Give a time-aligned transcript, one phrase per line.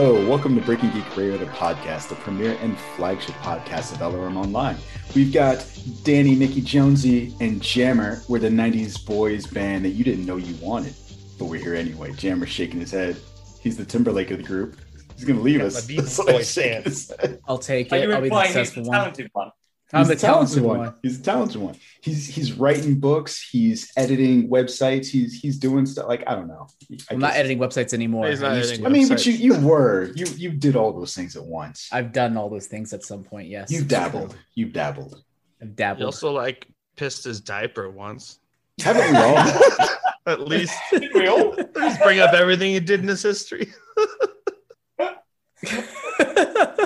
[0.00, 4.36] Hello, welcome to Breaking Geek Radio, the podcast, the premier and flagship podcast of LRM
[4.36, 4.76] Online.
[5.12, 5.68] We've got
[6.04, 8.22] Danny, Mickey Jonesy, and Jammer.
[8.28, 10.94] We're the 90s boys band that you didn't know you wanted,
[11.36, 12.12] but we're here anyway.
[12.12, 13.16] Jammer's shaking his head.
[13.60, 14.76] He's the Timberlake of the group.
[15.16, 15.84] He's going to leave us.
[15.88, 17.40] That's what he's shaking his head.
[17.48, 18.08] I'll take it.
[18.08, 19.12] I'll be the successful one.
[19.32, 19.50] one?
[19.92, 20.78] I'm He's the a talented talented one.
[20.78, 20.94] one.
[21.02, 21.74] He's a talented one.
[22.02, 23.40] He's he's writing books.
[23.40, 25.06] He's editing websites.
[25.06, 26.68] He's he's doing stuff like I don't know.
[26.92, 28.28] I I'm not editing websites anymore.
[28.28, 28.86] He's not I, editing to.
[28.86, 31.88] I mean, but you you were you you did all those things at once.
[31.90, 33.48] I've done all those things at some point.
[33.48, 34.36] Yes, You dabbled.
[34.54, 35.22] You dabbled.
[35.62, 36.04] I've He dabbled.
[36.04, 36.66] also like
[36.96, 38.40] pissed his diaper once.
[38.82, 39.88] Haven't we all?
[40.26, 41.58] At least, we all?
[41.58, 43.72] at least bring up everything he did in his history.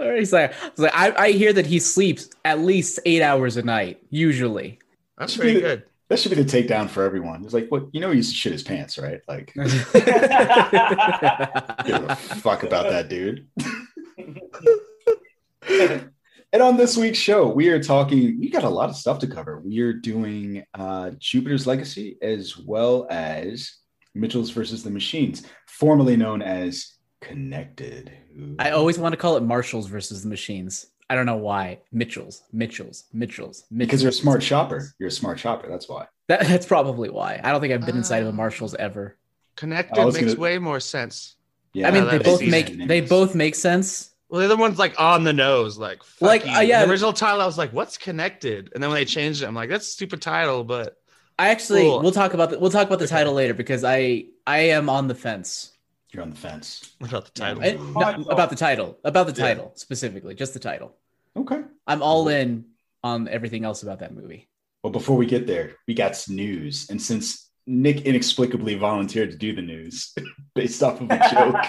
[0.00, 3.56] Or He's like, he's like I, I hear that he sleeps at least eight hours
[3.56, 4.78] a night, usually.
[5.18, 5.84] That's Should pretty be- good.
[6.08, 7.44] That should be the takedown for everyone.
[7.44, 9.20] It's like, what you know, he used to shit his pants, right?
[9.28, 9.68] Like, give
[12.02, 13.46] a fuck about that dude.
[16.52, 18.40] and on this week's show, we are talking.
[18.40, 19.60] We got a lot of stuff to cover.
[19.60, 23.72] We are doing uh, Jupiter's Legacy as well as
[24.12, 26.94] Mitchell's versus the Machines, formerly known as
[27.30, 28.12] Connected.
[28.38, 28.56] Ooh.
[28.58, 30.86] I always want to call it Marshalls versus the Machines.
[31.08, 31.80] I don't know why.
[31.92, 33.86] Mitchells, Mitchells, Mitchells, Mitchells.
[33.88, 34.92] because you're a smart shopper.
[34.98, 35.68] You're a smart shopper.
[35.68, 36.06] That's why.
[36.28, 37.40] That, that's probably why.
[37.42, 38.32] I don't think I've been inside of a Ah.
[38.34, 39.16] Marshalls ever.
[39.56, 41.36] Connected makes gonna- way more sense.
[41.72, 42.88] Yeah, I mean, Yeah, they both make sense.
[42.88, 44.10] they both make sense.
[44.28, 46.84] Well, the other one's like on the nose, like fuck Like, uh, yeah.
[46.84, 49.54] The original title, I was like, "What's connected?" And then when they changed it, I'm
[49.54, 50.96] like, "That's a stupid title." But
[51.38, 52.00] I actually Cool.
[52.02, 55.08] we'll talk about the, we'll talk about the title later because I I am on
[55.08, 55.72] the fence.
[56.12, 56.94] You're on the fence.
[56.98, 57.62] what about the title?
[57.62, 57.72] I-
[58.16, 59.48] no, about the title, about the Yeah.
[59.48, 60.96] title specifically, just the title.
[61.36, 61.62] Okay.
[61.86, 62.64] I'm all in
[63.04, 64.48] on everything else about that movie.
[64.82, 66.88] Well, before we get there, we got some news.
[66.90, 70.12] And since Nick inexplicably volunteered to do the news
[70.54, 71.64] based off of a joke,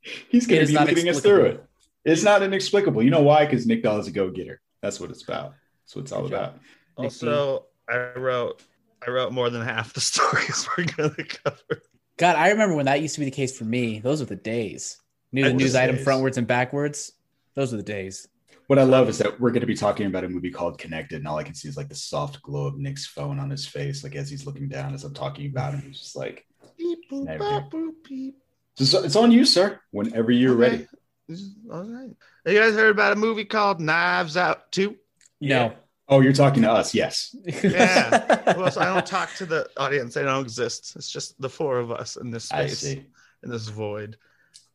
[0.30, 1.64] he's going to be not leading us through it.
[2.04, 3.02] It's not inexplicable.
[3.02, 3.44] You know why?
[3.44, 4.60] Because Nick Doll is a go getter.
[4.80, 5.54] That's what it's about.
[5.84, 6.58] That's what it's all about.
[6.96, 8.62] also, I wrote,
[9.06, 11.82] I wrote more than half the stories we're gonna cover.
[12.22, 13.98] God, I remember when that used to be the case for me.
[13.98, 14.98] Those were the days.
[15.32, 16.06] Knew the Those news item days.
[16.06, 17.14] frontwards and backwards.
[17.56, 18.28] Those were the days.
[18.68, 21.16] What I love is that we're going to be talking about a movie called Connected,
[21.16, 23.66] and all I can see is like the soft glow of Nick's phone on his
[23.66, 25.80] face, like as he's looking down as I'm talking about him.
[25.82, 26.46] He's just like,
[26.78, 27.38] Beep, boop, Never.
[27.40, 28.36] bop, boop, beep.
[28.78, 29.80] it's, it's on you, sir.
[29.90, 30.86] Whenever you're Okay.
[31.28, 31.42] ready.
[31.72, 32.10] All right.
[32.46, 34.94] Have you guys heard about a movie called Knives Out 2?
[35.40, 35.72] No.
[36.12, 36.94] Oh, you're talking to us.
[36.94, 37.34] Yes.
[37.64, 38.54] Yeah.
[38.54, 40.12] well, so I don't talk to the audience.
[40.12, 40.94] They don't exist.
[40.94, 43.06] It's just the four of us in this space, in
[43.44, 44.18] this void.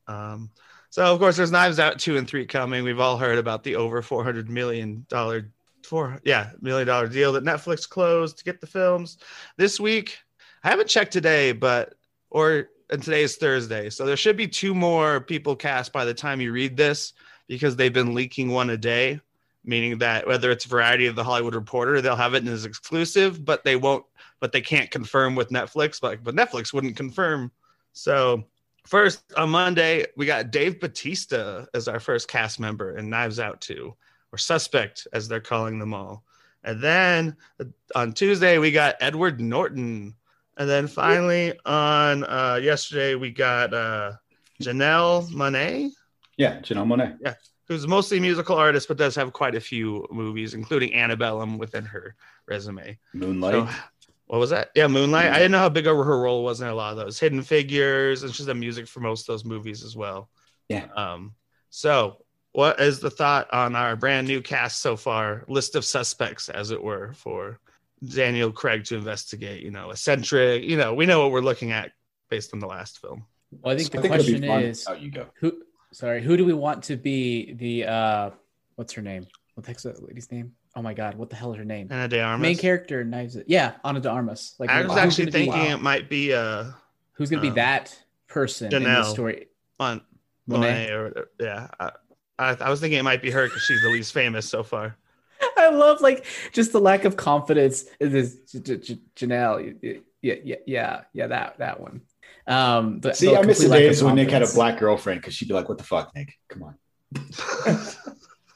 [0.08, 0.50] Um,
[0.90, 2.84] so of course, there's Knives Out two and three coming.
[2.84, 5.52] We've all heard about the over four hundred million dollar,
[5.84, 9.20] four yeah million dollar deal that Netflix closed to get the films
[9.58, 10.18] this week.
[10.64, 11.94] I haven't checked today, but
[12.32, 16.16] or and today is Thursday, so there should be two more people cast by the
[16.16, 17.14] time you read this
[17.48, 19.20] because they've been leaking one a day.
[19.68, 23.64] Meaning that whether it's Variety of the Hollywood Reporter, they'll have it as exclusive, but
[23.64, 24.06] they won't,
[24.40, 26.00] but they can't confirm with Netflix.
[26.00, 27.52] But but Netflix wouldn't confirm.
[27.92, 28.46] So
[28.88, 33.60] first on Monday, we got Dave Bautista as our first cast member in Knives Out
[33.62, 33.94] 2,
[34.32, 36.24] or Suspect as they're calling them all.
[36.64, 37.36] And then
[37.96, 40.16] on Tuesday, we got Edward Norton.
[40.58, 44.14] And then finally on uh, yesterday, we got uh,
[44.62, 45.92] Janelle Monáe.
[46.38, 47.18] Yeah, Janelle Monáe.
[47.22, 47.36] Yeah,
[47.68, 51.86] who's mostly a musical artist, but does have quite a few movies, including Antebellum within
[51.86, 52.16] her
[52.48, 52.98] resume.
[53.14, 53.54] Moonlight.
[53.54, 53.70] So,
[54.28, 54.72] what was that?
[54.76, 55.32] Yeah, Moonlight.
[55.32, 57.44] I didn't know how big of her role was in a lot of those Hidden
[57.44, 60.30] Figures, and she's done music for most of those movies as well.
[60.70, 60.88] Yeah.
[60.96, 61.34] Um.
[61.70, 65.46] So, what is the thought on our brand new cast so far?
[65.48, 67.60] List of suspects, as it were, for
[68.06, 69.64] Daniel Craig to investigate.
[69.64, 70.64] You know, eccentric.
[70.64, 71.92] You know, we know what we're looking at
[72.30, 73.26] based on the last film.
[73.62, 75.28] Well, I think the it'll be question is Oh, you go.
[75.40, 75.62] who
[75.92, 78.30] sorry, who do we want to be the uh
[78.76, 79.28] what's her name?
[79.56, 80.54] What the heck's that lady's name?
[80.76, 81.88] Oh my god, what the hell is her name?
[81.92, 82.42] Ana de Armas.
[82.42, 83.38] Main character Knives.
[83.48, 84.56] Yeah, Ana de Armas.
[84.60, 86.66] Like I was actually be- thinking it might be uh
[87.14, 87.98] who's gonna be um, that
[88.28, 89.48] person in the story.
[89.80, 90.02] on
[90.50, 90.88] Monáe.
[90.88, 91.68] Monáe or yeah.
[91.80, 91.92] I,
[92.40, 94.96] I, I was thinking it might be her because she's the least famous so far.
[95.58, 100.02] I love like just the lack of confidence in this J- J- J- Janelle.
[100.22, 102.02] Yeah, yeah, yeah, yeah, that that one.
[102.48, 104.48] Um, the, See, the I miss the complete lack of days when Nick had a
[104.54, 106.38] black girlfriend because she'd be like, "What the fuck, Nick?
[106.48, 106.76] Come on."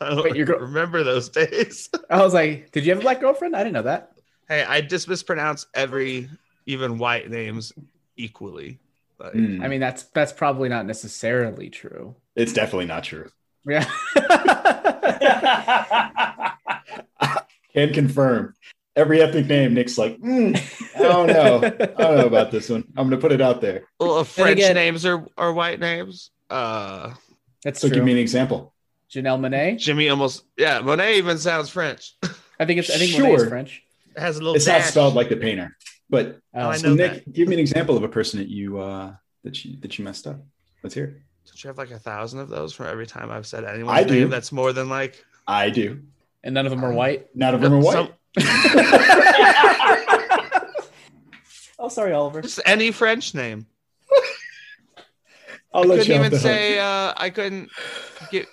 [0.01, 1.89] I don't Wait, you're go- remember those days.
[2.09, 3.55] I was like, did you have a black girlfriend?
[3.55, 4.13] I didn't know that.
[4.47, 6.29] hey, I just mispronounce every
[6.65, 7.71] even white names
[8.17, 8.79] equally.
[9.19, 12.15] Like, Mm, I mean, that's that's probably not necessarily true.
[12.35, 13.29] it's definitely not true.
[13.67, 13.85] Yeah.
[17.73, 18.53] Can confirm.
[18.95, 20.57] Every ethnic name, Nick's like, "Mm,
[20.95, 21.57] I don't know.
[21.63, 21.69] I
[22.03, 22.83] don't know about this one.
[22.97, 23.83] I'm gonna put it out there.
[23.99, 26.31] well, if French again- names are, are white names.
[26.49, 27.13] Uh,
[27.63, 27.95] That's So true.
[27.95, 28.73] give me an example.
[29.09, 29.77] Janelle Monáe.
[29.77, 30.79] Jimmy almost yeah.
[30.79, 32.15] Monáe even sounds French.
[32.59, 33.49] I think it's I think Monáe is Sure.
[33.49, 33.81] French.
[34.15, 34.55] It has a little.
[34.55, 35.77] It's not spelled like the painter,
[36.09, 38.79] but Oh, I so know Nick, give me an example of a person that you
[38.79, 39.13] uh
[39.45, 40.37] that you that you messed up.
[40.83, 41.05] Let's hear.
[41.05, 41.13] it.
[41.45, 44.05] Don't you have like a thousand of those for every time I've said I anyone's
[44.07, 44.19] do.
[44.19, 46.01] name that's more than like I do.
[46.43, 47.27] and none of them are white.
[47.35, 47.93] None of them are white.
[47.93, 48.09] Some-
[51.83, 52.41] Oh, sorry, Oliver.
[52.43, 53.65] just any French name.
[55.73, 57.71] I'll I couldn't even say uh, I couldn't
[58.29, 58.45] get.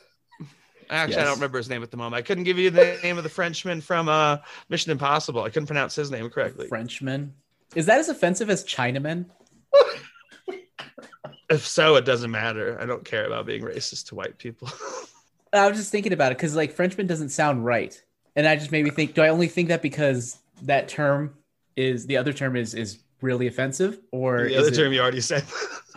[0.88, 2.14] Actually, I don't remember his name at the moment.
[2.14, 4.38] I couldn't give you the name of the Frenchman from uh,
[4.70, 5.42] Mission Impossible.
[5.42, 6.68] I couldn't pronounce his name correctly.
[6.68, 7.34] Frenchman.
[7.74, 9.26] Is that as offensive as Chinaman?
[11.50, 12.78] If so, it doesn't matter.
[12.80, 14.70] I don't care about being racist to white people.
[15.52, 18.02] I was just thinking about it because like Frenchman doesn't sound right,
[18.38, 21.34] and I just made me think: Do I only think that because that term
[21.76, 25.00] is the other term is is really offensive, or the is other it- term you
[25.00, 25.44] already said.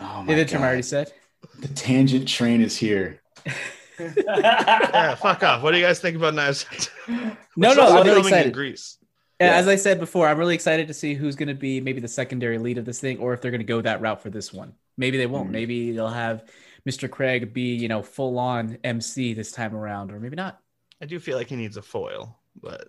[0.00, 1.12] Oh the my other term I already said?
[1.60, 3.20] The tangent train is here.
[4.26, 5.62] yeah, fuck off.
[5.62, 6.66] What do you guys think about Knives
[7.56, 8.54] No, no, I'm really filming in excited.
[8.54, 8.98] Greece.
[9.40, 9.56] Yeah, Yeah.
[9.56, 12.08] As I said before, I'm really excited to see who's going to be maybe the
[12.08, 14.52] secondary lead of this thing, or if they're going to go that route for this
[14.52, 14.74] one.
[14.96, 15.48] Maybe they won't.
[15.48, 15.52] Mhm.
[15.52, 16.44] Maybe they'll have
[16.88, 17.08] Mr.
[17.10, 20.60] Craig be, you know, full on MC this time around, or maybe not.
[21.02, 22.88] I do feel like he needs a foil, but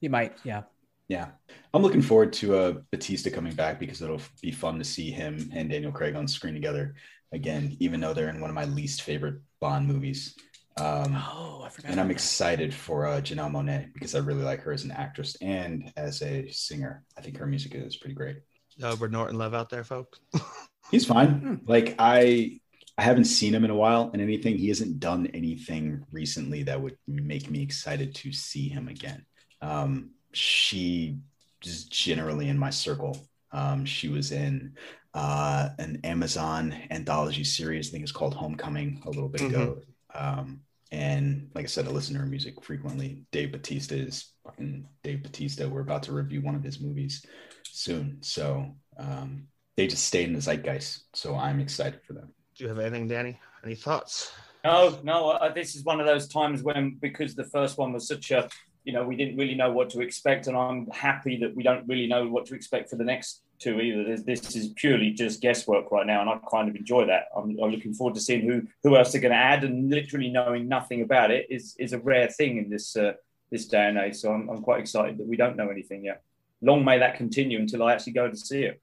[0.00, 0.36] He might.
[0.44, 0.62] Yeah.
[1.08, 1.28] Yeah,
[1.74, 5.50] I'm looking forward to uh, Bautista coming back because it'll be fun to see him
[5.52, 6.94] and Daniel Craig on screen together
[7.32, 10.36] again, even though they're in one of my least favorite Bond movies.
[10.76, 11.90] Um, Oh, I forgot.
[11.90, 14.92] and I'm about excited for uh, Janelle Monáe because I really like her as an
[14.92, 17.02] actress and as a singer.
[17.18, 18.36] I think her music is pretty great.
[18.80, 20.20] Edward Norton love out there, folks.
[20.92, 21.60] He's fine.
[21.66, 22.60] Like I,
[23.00, 26.78] I haven't seen him in a while, and anything he hasn't done anything recently that
[26.78, 29.24] would make me excited to see him again.
[29.62, 31.16] Um, she
[31.62, 33.16] just generally in my circle.
[33.52, 34.74] Um, she was in
[35.14, 37.88] uh, an Amazon anthology series.
[37.88, 39.78] I think it's called Homecoming a little bit ago.
[40.14, 40.60] Um,
[40.92, 43.24] and like I said, I listen to her music frequently.
[43.32, 45.66] Dave Bautista is fucking Dave Bautista.
[45.66, 47.24] We're about to review one of his movies
[47.64, 48.18] soon.
[48.20, 49.46] So um,
[49.78, 51.04] they just stayed in the zeitgeist.
[51.14, 52.34] So I'm excited for them.
[52.60, 53.40] Do you have anything, Danny?
[53.64, 54.34] Any thoughts?
[54.64, 55.30] No, no.
[55.30, 58.50] Uh, this is one of those times when, because the first one was such a,
[58.84, 61.88] you know, we didn't really know what to expect, and I'm happy that we don't
[61.88, 64.04] really know what to expect for the next two either.
[64.04, 67.28] This, this is purely just guesswork right now, and I kind of enjoy that.
[67.34, 70.28] I'm, I'm looking forward to seeing who who else they're going to add, and literally
[70.28, 73.14] knowing nothing about it is is a rare thing in this uh,
[73.50, 74.16] this day and age.
[74.16, 76.22] So I'm, I'm quite excited that we don't know anything yet.
[76.60, 78.82] Long may that continue until I actually go to see it.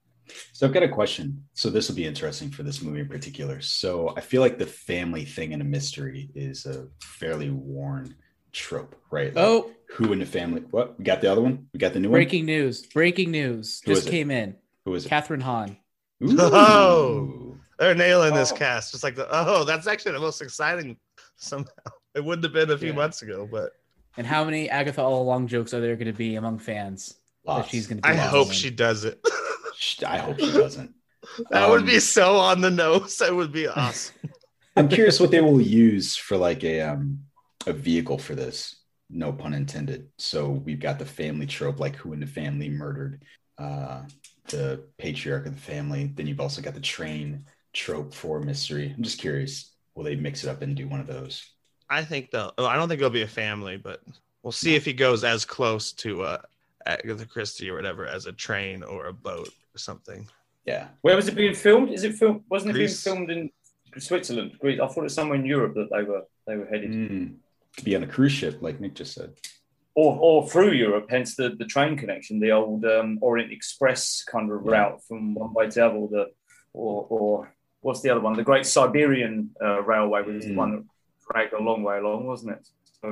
[0.54, 1.44] So I've got a question.
[1.54, 3.62] So this will be interesting for this movie in particular.
[3.62, 8.16] So I feel like the family thing in a mystery is a fairly worn
[8.52, 9.34] trope, right?
[9.34, 10.62] Like, Oh, who in the family?
[10.72, 10.98] What?
[10.98, 11.68] We got the other one.
[11.74, 12.18] We got the new one.
[12.18, 12.86] breaking news!
[12.88, 14.56] Breaking news Who just came in.
[14.86, 15.10] Who is it?
[15.10, 15.78] Kathryn Hahn.
[16.24, 16.38] Ooh.
[16.40, 17.58] Oh.
[17.80, 18.56] They're nailing this Oh.
[18.56, 18.94] cast.
[18.96, 20.98] It's like the oh, that's actually the most exciting
[21.36, 21.68] somehow.
[22.16, 22.96] It wouldn't have been a few Yeah.
[22.96, 23.74] months ago, but
[24.18, 27.14] And how many Agatha all along jokes are there going to be among fans
[27.46, 28.08] that she's going to?
[28.08, 29.24] I hope she does it.
[29.78, 30.94] Sh- I hope she doesn't.
[31.52, 33.18] that would Um, be so on the nose.
[33.18, 34.16] That would be awesome.
[34.76, 37.20] I'm curious what they will use for like a um
[37.66, 38.76] a vehicle for this.
[39.10, 40.10] No pun intended.
[40.18, 43.24] So we've got the family trope, like who in the family murdered
[43.58, 44.04] uh
[44.50, 46.12] the patriarch of the family.
[46.16, 48.94] Then you've also got the train trope for mystery.
[48.96, 51.44] I'm just curious, will they mix it up and do one of those?
[51.90, 52.52] I think though.
[52.58, 54.02] I don't think it'll be a family, but
[54.44, 56.42] we'll see if he goes as close to uh,
[56.86, 60.28] Agatha Christie or whatever as a train or a boat or something.
[60.66, 60.88] Yeah.
[61.02, 61.90] Where was it being filmed?
[61.92, 62.42] Is it filmed?
[62.50, 63.50] Wasn't it being filmed in
[64.10, 64.52] Switzerland?
[64.60, 64.80] Greece.
[64.84, 67.36] I thought it was somewhere in Europe that they were they were headed, Mm.
[67.78, 69.32] To be on a cruise ship, like Nick just said.
[69.96, 71.06] or or through Europe.
[71.16, 75.54] Hence the, the train connection, the old um, Orient Express kind of route from one
[75.54, 76.08] way to the other.
[76.16, 76.24] The
[76.74, 77.30] or or
[77.86, 78.34] what's the other one?
[78.42, 80.62] The Great Siberian uh, Railway was the Mm.
[80.64, 80.84] one that
[81.30, 82.64] dragged a long way along, wasn't it?
[83.02, 83.06] So.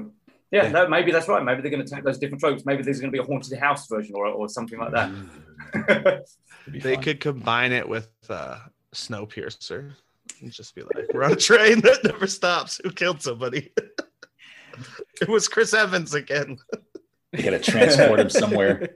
[0.52, 0.72] Yeah, Yeah.
[0.72, 1.44] no, maybe that's right.
[1.44, 2.66] Maybe they're going to take those different tropes.
[2.66, 6.26] Maybe there's going to be a haunted house version or, or something like that.
[6.68, 7.04] They fun.
[7.04, 8.58] could combine it with uh,
[8.94, 9.92] Snowpiercer
[10.42, 12.82] and just be like, we're on a train that never stops.
[12.84, 13.72] Who killed somebody?
[15.22, 16.58] it was Chris Evans again.
[17.32, 18.90] They gotta transport him somewhere.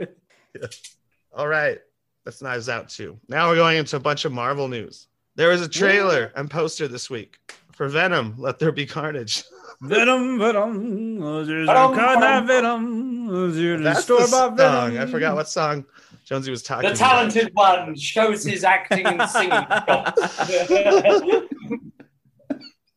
[1.33, 1.77] All right.
[2.25, 3.19] That's Knives Out too.
[3.27, 5.07] Now we're going into a bunch of Marvel news.
[5.35, 7.37] There was a trailer and poster this week
[7.71, 9.43] for Venom, Let There Be Carnage.
[9.81, 12.37] Venom, venom, there's Venom, a kind venom.
[12.41, 13.53] of venom.
[13.55, 14.91] there's That's the store-bought song.
[14.91, 15.01] venom.
[15.01, 15.85] I forgot what song
[16.25, 17.09] Jonesy was talking The about.
[17.31, 19.51] talented one shows his acting and singing.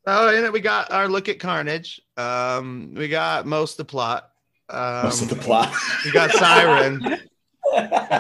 [0.05, 2.01] Oh, and we got our look at Carnage.
[2.17, 4.29] Um, we got most of the plot.
[4.69, 5.73] Um, Most of the plot.
[6.05, 7.01] we got Siren.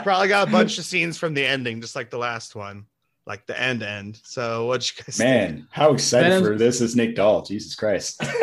[0.05, 2.87] Probably got a bunch of scenes from the ending, just like the last one,
[3.27, 4.21] like the end end.
[4.25, 5.29] So what you guys think?
[5.29, 7.43] Man, how excited Venom's- for this is Nick Doll.
[7.43, 8.23] Jesus Christ.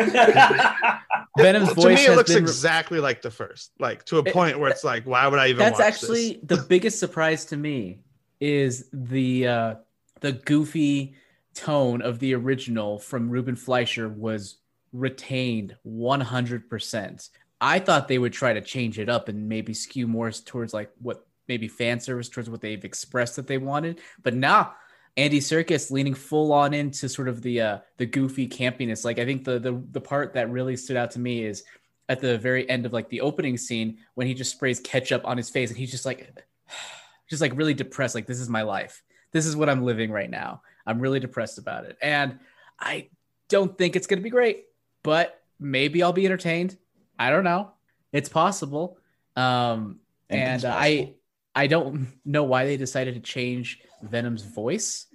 [1.38, 2.42] Venom's to voice me, it looks been.
[2.42, 5.58] exactly like the first, like to a point where it's like, why would I even?
[5.58, 6.58] That's watch actually this?
[6.58, 8.00] the biggest surprise to me
[8.40, 9.74] is the uh,
[10.20, 11.14] the goofy
[11.54, 14.56] tone of the original from Ruben Fleischer was
[14.92, 17.30] retained 100%.
[17.60, 20.90] I thought they would try to change it up and maybe skew more towards like
[21.00, 24.70] what maybe fan service towards what they've expressed that they wanted, but nah.
[25.16, 29.04] Andy Serkis leaning full on into sort of the uh, the goofy campiness.
[29.04, 31.64] Like I think the, the the part that really stood out to me is
[32.08, 35.36] at the very end of like the opening scene when he just sprays ketchup on
[35.36, 36.32] his face and he's just like
[37.28, 38.14] just like really depressed.
[38.14, 39.02] Like this is my life.
[39.32, 40.62] This is what i'm living right now.
[40.86, 41.96] I'm really depressed about it.
[42.02, 42.38] And
[42.78, 43.08] i
[43.48, 44.66] don't think it's going to be great
[45.02, 46.76] but maybe i'll be entertained.
[47.18, 47.72] I don't know.
[48.12, 48.98] It's possible.
[49.36, 51.06] Um and uh, possible.
[51.06, 51.14] i
[51.54, 55.06] i don't know why they decided to change venom's voice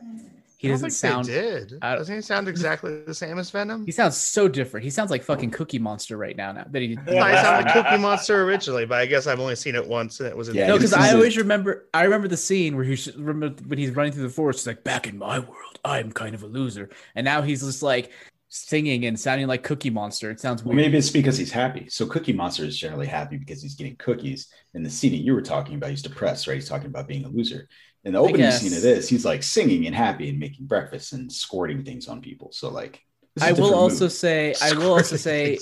[0.58, 3.38] he I don't doesn't think sound They did I- doesn't he sound exactly the same
[3.38, 3.86] as Venom?
[3.86, 6.98] he sounds so different he sounds like fucking cookie monster right now now that he
[6.98, 10.20] I thought sounded like Cookie Monster originally, but I guess I've only seen it once,
[10.22, 11.86] and it was in Yeah, No, because I always remember.
[11.94, 14.60] I remember the scene where he's remember when he's running through the forest.
[14.62, 17.84] He's like, "Back in my world, I'm kind of a loser," and now he's just
[17.84, 18.12] like
[18.56, 20.32] singing and sounding like Cookie Monster.
[20.32, 20.86] It sounds Well, weird.
[20.88, 21.88] maybe it's because he's happy.
[21.90, 24.48] So Cookie Monster is generally happy because he's getting cookies.
[24.74, 26.56] In the scene that you were talking about, he's depressed, right?
[26.56, 27.68] He's talking about being a loser.
[28.06, 31.32] In the opening scene of this, he's like singing and happy and making breakfast and
[31.32, 32.52] squirting things on people.
[32.52, 33.02] So like,
[33.36, 34.12] this is I a will also mood.
[34.14, 35.58] say, I will also say,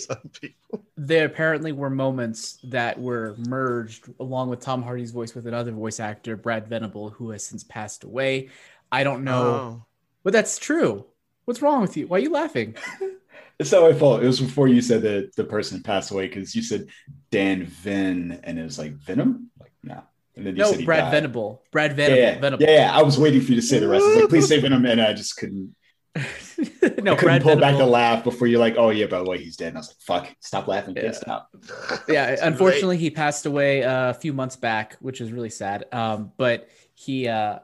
[0.97, 5.99] there apparently were moments that were merged along with Tom Hardy's voice with another voice
[5.99, 8.49] actor, Brad Venable, who has since passed away.
[8.91, 9.85] I don't know, Oh.
[10.23, 11.05] but that's true.
[11.45, 12.07] What's wrong with you?
[12.07, 12.75] Why are you laughing?
[13.59, 14.23] It's not my fault.
[14.23, 16.87] It was before you said that the person passed away because you said
[17.29, 19.51] Dan Vin and it was like Venom.
[19.59, 20.01] Like no,
[20.35, 21.11] and then you No, said Brad died.
[21.11, 21.61] Venable.
[21.71, 22.17] Brad Venable.
[22.19, 22.63] yeah, Venable.
[22.65, 22.97] yeah, yeah.
[22.97, 24.03] I was waiting for you to say the rest.
[24.03, 25.75] I was like, please say Venom, and I just couldn't.
[26.15, 29.29] no, I couldn't Brad pull back the laugh before you're like, oh yeah, by the
[29.29, 29.69] way, he's dead.
[29.69, 31.11] And I was like, fuck, stop laughing, Yeah.
[31.11, 31.49] stop.
[32.09, 36.31] yeah unfortunately he passed away uh, a few months back which is really sad um,
[36.37, 37.59] but he uh,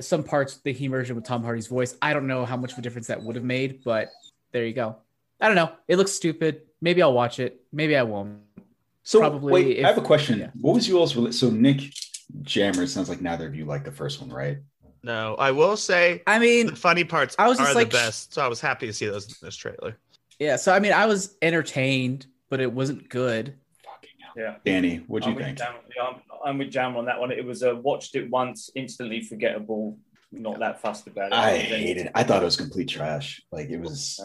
[0.00, 2.78] some parts the he merged with tom hardy's voice i don't know how much of
[2.78, 4.08] a difference that would have made but
[4.52, 4.96] there you go
[5.40, 8.38] i don't know it looks stupid maybe i'll watch it maybe i won't
[9.02, 10.38] So Probably wait, if- I have a question.
[10.38, 10.50] yeah.
[10.60, 11.80] What was you all's rela- so Nick
[12.42, 12.84] Jammer?
[12.84, 14.56] it Sounds like neither of you like the first one, right?
[15.02, 17.98] No, I will say i mean the funny parts I was just are like- the
[17.98, 18.32] best.
[18.32, 19.98] So I was happy to see those in this trailer.
[20.38, 23.63] yeah so i mean i was entertained but it wasn't good Fucking hell.
[24.36, 24.56] Yeah.
[24.64, 25.58] Danny, what do you think?
[25.58, 27.30] Jam, yeah, I'm, I'm with Jam on that one.
[27.30, 29.98] It was a watched it once, instantly forgettable.
[30.32, 31.34] Not that fussed about it.
[31.34, 32.12] I hated it.
[32.14, 33.40] I thought it was complete trash.
[33.52, 34.20] Like it was,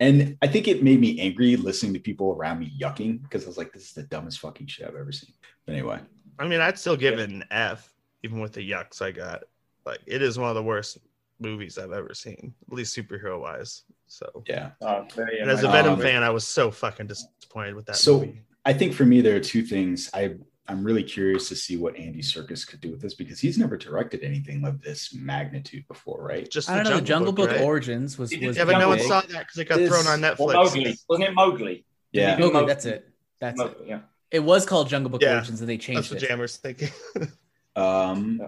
[0.00, 3.48] and I think it made me angry listening to people around me yucking because I
[3.48, 5.34] was like, this is the dumbest fucking shit I've ever seen.
[5.66, 6.00] But anyway,
[6.38, 9.42] I mean, I'd still give it an F, even with the yucks I got.
[9.84, 10.98] Like, it is one of the worst
[11.38, 13.82] movies I've ever seen, at least superhero wise.
[14.06, 14.70] So, yeah.
[15.14, 15.68] Very and as a.
[15.68, 18.42] Venom Um, fan, I was so fucking disappointed with that So movie.
[18.66, 20.10] I think for me there are two things.
[20.12, 20.34] I
[20.68, 23.76] I'm really curious to see what Andy Serkis could do with this because he's never
[23.76, 26.50] directed anything of this magnitude before, right?
[26.50, 26.96] Just I don't know.
[26.96, 27.60] The Jungle Book, right?
[27.60, 30.24] Origins was, was Yeah, but no one saw that because it got This- thrown on
[30.24, 30.54] Or Netflix.
[30.54, 30.98] Mowgli.
[31.08, 31.84] Wasn't it Mowgli?
[32.10, 32.30] Yeah.
[32.30, 32.66] Did he do Mowgli, Mowgli?
[32.68, 33.08] that's it.
[33.40, 33.78] That's it.
[33.86, 34.00] Yeah.
[34.32, 36.26] It was called Jungle Book Yeah, Origins, and they That's changed what it.
[36.26, 36.90] Jammer's thinking.
[37.76, 38.40] Um,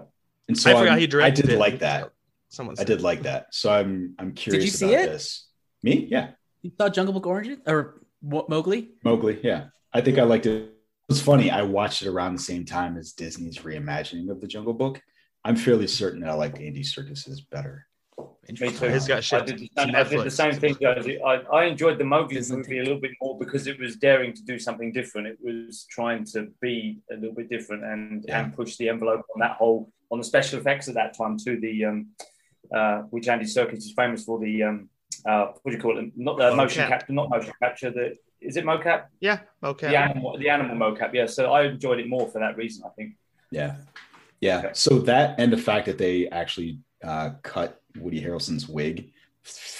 [0.47, 1.59] and so I forgot I'm- he directed I did it.
[1.59, 2.11] like that.
[2.49, 3.53] Someone I did like that.
[3.53, 5.11] So I'm I'm curious Did you see about it?
[5.11, 5.45] this.
[5.83, 6.07] Me?
[6.09, 6.31] Yeah.
[6.63, 8.89] You saw Jungle Book Origins or what, Mowgli?
[9.03, 9.39] Mowgli.
[9.43, 9.65] Yeah.
[9.93, 10.73] I think I liked it.
[11.09, 11.49] It's funny.
[11.49, 15.01] I watched it around the same time as Disney's reimagining of the Jungle Book.
[15.43, 17.87] I'm fairly certain that I liked Andy Serkis's better.
[18.49, 18.87] Me too.
[18.89, 20.75] He's got I did, the same, I did the same thing.
[20.81, 21.21] Josie.
[21.21, 22.79] I, I enjoyed the Mowgli Disney movie thing.
[22.79, 25.27] a little bit more because it was daring to do something different.
[25.27, 28.43] It was trying to be a little bit different and Yeah.
[28.43, 31.59] and push the envelope on that whole on the special effects at that time too.
[31.59, 32.07] The um,
[32.75, 34.89] uh, which Andy Serkis is famous for the um,
[35.27, 36.11] uh, what do you call it?
[36.15, 37.91] Not the motion capture, not motion capture.
[37.91, 39.05] The is it mocap?
[39.19, 39.39] Yeah.
[39.63, 39.89] Okay.
[39.89, 41.13] The animal, the animal mocap.
[41.13, 41.25] Yeah.
[41.25, 42.83] So I enjoyed it more for that reason.
[42.85, 43.15] I think.
[43.51, 43.75] Yeah.
[44.41, 44.59] Yeah.
[44.59, 44.69] Okay.
[44.73, 49.11] So that and the fact that they actually uh, cut Woody Harrelson's wig.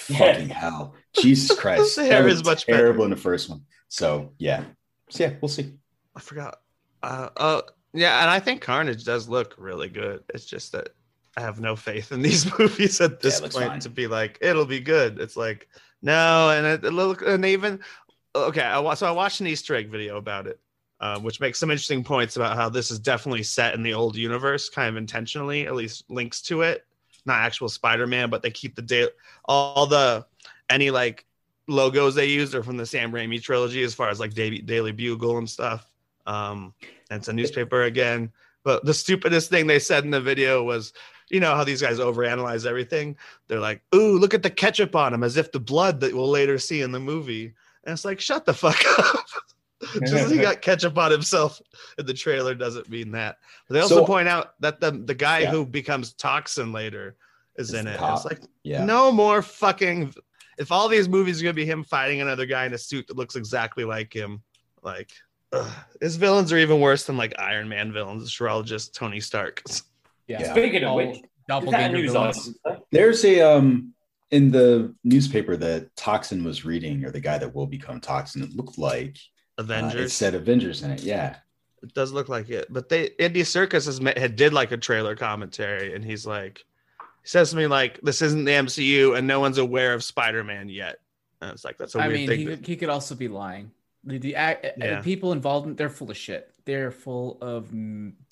[0.08, 0.18] Yeah.
[0.18, 0.94] Fucking hell.
[1.14, 1.96] Jesus Christ.
[1.96, 2.78] The hair was is much better.
[2.78, 3.62] terrible in the first one.
[3.88, 4.64] So yeah.
[5.10, 5.74] So yeah, we'll see.
[6.16, 6.60] I forgot.
[7.02, 7.62] Uh, uh,
[7.92, 10.22] yeah, and I think Carnage does look really good.
[10.32, 10.90] It's just that
[11.36, 13.80] I have no faith in these movies at this it looks point fine.
[13.80, 15.18] to be like it'll be good.
[15.20, 15.68] It's like
[16.02, 17.80] no, and it, it look and even
[18.34, 18.62] okay.
[18.62, 20.60] I so I watched an Easter egg video about it,
[21.00, 24.16] uh, which makes some interesting points about how this is definitely set in the old
[24.16, 26.84] universe, kind of intentionally, at least links to it.
[27.26, 29.08] Not actual Spider-Man, but they keep the day
[29.44, 30.26] all the
[30.68, 31.26] any like
[31.66, 34.92] logos they use are from the Sam Raimi trilogy, as far as like Daily, Daily
[34.92, 35.86] Bugle and stuff.
[36.26, 36.74] Um,
[37.10, 38.32] and it's a newspaper again.
[38.62, 40.92] But the stupidest thing they said in the video was,
[41.30, 43.16] you know how these guys overanalyze everything.
[43.46, 46.28] They're like, "Ooh, look at the ketchup on him," as if the blood that we'll
[46.28, 47.54] later see in the movie.
[47.90, 49.16] And it's like, shut the fuck up.
[50.00, 51.60] Just 'cause he got ketchup on himself
[51.98, 53.38] in the trailer doesn't mean that.
[53.66, 55.50] But they also So- point out that the the guy Yeah.
[55.50, 57.16] who becomes toxin later
[57.56, 57.98] is Is in it.
[58.00, 58.84] It's like Yeah.
[58.84, 60.14] no more fucking.
[60.58, 63.16] If all these movies are gonna be him fighting another guy in a suit that
[63.16, 64.42] looks exactly like him,
[64.82, 65.10] like
[65.52, 65.68] ugh.
[66.00, 68.22] his villains are even worse than like Iron Man villains.
[68.22, 69.62] which are all just Tony Stark.
[70.28, 70.40] Yeah.
[70.42, 70.52] Yeah.
[70.52, 72.54] Speaking of which, is doppelganger news villains.
[72.66, 72.82] item?
[72.92, 73.94] There's a um
[74.30, 78.54] in the newspaper that Toxin was reading, or the guy that will become Toxin, it
[78.54, 79.16] looked like
[79.58, 79.64] uh,
[79.94, 81.02] it said Avengers in it.
[81.02, 81.36] Yeah.
[81.82, 84.76] It does look like it, but they Andy Serkis has ma- had did like a
[84.76, 86.64] trailer commentary, and he's like,
[87.22, 90.44] he says to me like, "This isn't the MCU, and no one's aware of Spider
[90.44, 90.96] Man yet."
[91.40, 92.38] And it's like that's a I weird mean, thing.
[92.38, 93.70] he, to- could- he could also be lying.
[94.04, 95.00] The, the act, Yeah.
[95.02, 96.52] people involved, in, they're full of shit.
[96.66, 97.70] They're full of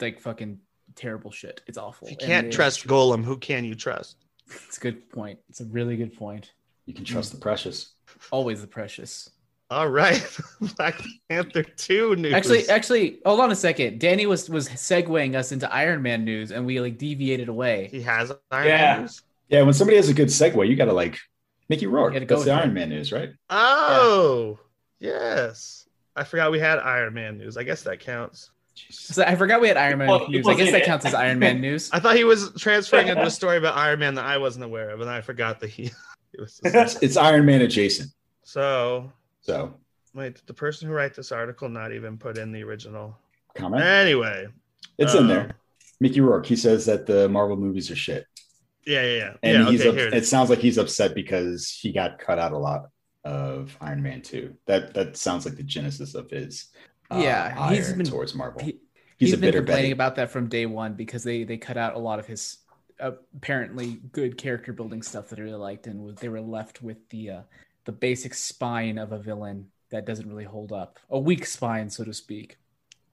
[0.00, 0.60] like fucking
[0.94, 1.62] terrible shit.
[1.66, 2.08] It's awful.
[2.08, 4.16] if you can't trust Gollum, who can you trust?
[4.66, 5.38] It's a good point.
[5.48, 6.52] It's a really good point.
[6.86, 7.92] You can trust the precious.
[8.30, 9.30] Always the precious.
[9.70, 10.26] All right,
[10.78, 12.32] Black Panther two news.
[12.32, 14.00] Actually, actually, hold on a second.
[14.00, 17.88] Danny was was segueing us into Iron Man news, and we like deviated away.
[17.90, 18.76] he has Iron Yeah.
[18.94, 19.22] Man news.
[19.50, 21.18] Yeah, when somebody has a good segue, you gotta like
[21.68, 22.14] Mickey Rourke.
[22.14, 22.62] You gotta go That's the with it.
[22.62, 23.30] Iron Man news, right?
[23.50, 24.58] Oh,
[25.00, 25.86] yes.
[26.16, 27.56] I forgot we had Iron Man news.
[27.58, 28.50] I guess that counts.
[28.90, 30.46] So I forgot we had Iron Man Well, news.
[30.46, 30.86] I guess that it.
[30.86, 31.90] counts as Iron Man news.
[31.92, 34.90] I thought he was transferring into a story about Iron Man that I wasn't aware
[34.90, 35.84] of, and I forgot that he.
[36.32, 38.10] it was It's, it's Iron Man adjacent.
[38.44, 39.74] so So
[40.14, 43.16] wait, did the person who wrote this article not even put in the original?
[43.54, 43.82] comment.
[43.82, 44.46] Anyway,
[44.98, 45.50] It's in uh, there.
[46.00, 46.46] Mickey Rourke.
[46.46, 48.24] He says that the Marvel movies are shit.
[48.86, 49.32] yeah, yeah, yeah.
[49.42, 50.28] And yeah he's okay, up- here it it is.
[50.30, 52.90] sounds like he's upset because he got cut out a lot
[53.24, 54.54] of Iron Man 2.
[54.66, 56.66] That that sounds like the genesis of his
[57.10, 58.60] uh, Yeah, he's ire been- towards Marvel.
[58.60, 59.92] He, he's, he's a been bitter complaining Betty.
[59.92, 62.58] about that from day one because they they cut out a lot of his
[63.00, 66.82] uh, apparently good character building stuff that I really liked, and was- they were left
[66.82, 67.40] with the uh,
[67.84, 72.04] the basic spine of a villain that doesn't really hold up, a weak spine, so
[72.04, 72.58] to speak.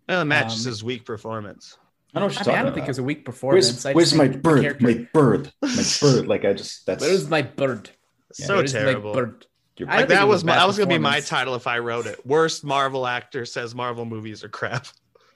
[0.10, 1.78] Well, it matches um, his weak performance.
[2.14, 2.88] I know what I, mean, I don't think it about.
[2.90, 3.84] was a weak performance.
[3.84, 4.62] Where's, where's my bird?
[4.62, 5.52] character- My bird.
[5.62, 6.28] My bird.
[6.28, 7.90] Like I just that's Where's my bird?
[8.34, 9.14] So Where's my terrible.
[9.14, 9.46] bird?
[9.78, 11.68] You're I Like think that was was my, that was gonna be my title if
[11.68, 12.26] I wrote it.
[12.26, 14.88] Worst Marvel actor says Marvel movies are crap.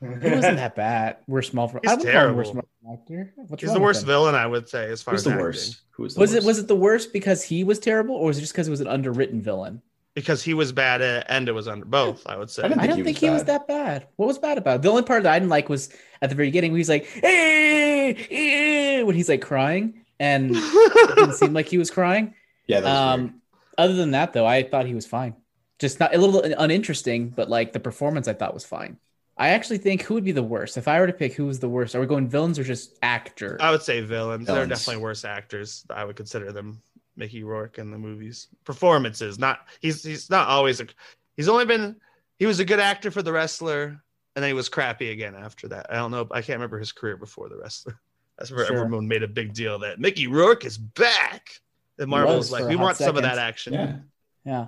[0.02, 1.18] It wasn't that bad.
[1.28, 1.80] Worst Marvel.
[1.84, 2.54] He's I wouldn't worst.
[2.54, 3.34] Marvel actor.
[3.36, 5.44] What's He's the worst villain, I would say, as far Who's as the acting.
[5.46, 5.82] worst?
[5.92, 6.44] Who was the Was worst?
[6.44, 8.72] it was it the worst because he was terrible, or was it just because it
[8.72, 9.82] was an underwritten villain?
[10.16, 12.26] because he was bad at it and it was under both.
[12.28, 12.64] I would say.
[12.64, 14.08] I didn't I don't think he was that bad.
[14.18, 14.82] What was bad about it?
[14.82, 15.90] The only part that I didn't like was
[16.22, 16.72] at the very beginning.
[16.72, 21.78] Where he's like, "Eh, eh," when he's like crying, and it didn't seem like he
[21.78, 22.34] was crying.
[22.68, 23.34] Yeah, that was weird.
[23.80, 25.36] Other than that, though, I thought he was fine.
[25.80, 28.98] Just not a little uninteresting, but like the performance, I thought was fine.
[29.38, 31.60] I actually think who would be the worst if I were to pick who was
[31.60, 31.96] the worst.
[31.96, 33.58] Are we going villains or just actor?
[33.62, 34.48] I would say villains.
[34.48, 35.86] They're definitely worse actors.
[35.90, 36.82] I would consider them
[37.16, 38.48] Mickey Rourke in the movies.
[38.66, 40.88] Performances, not he's he's not always a
[41.38, 41.96] he's only been
[42.38, 43.84] he was a good actor for the wrestler,
[44.36, 45.88] and then he was crappy again after that.
[45.90, 46.28] I don't know.
[46.32, 47.98] I can't remember his career before the wrestler.
[48.38, 48.78] That's where Sure.
[48.84, 51.50] everyone made a big deal that Mickey Rourke is back.
[52.00, 53.74] And Marvel was was like, we hot want some of that action.
[53.74, 53.96] Yeah.
[54.46, 54.66] Yeah.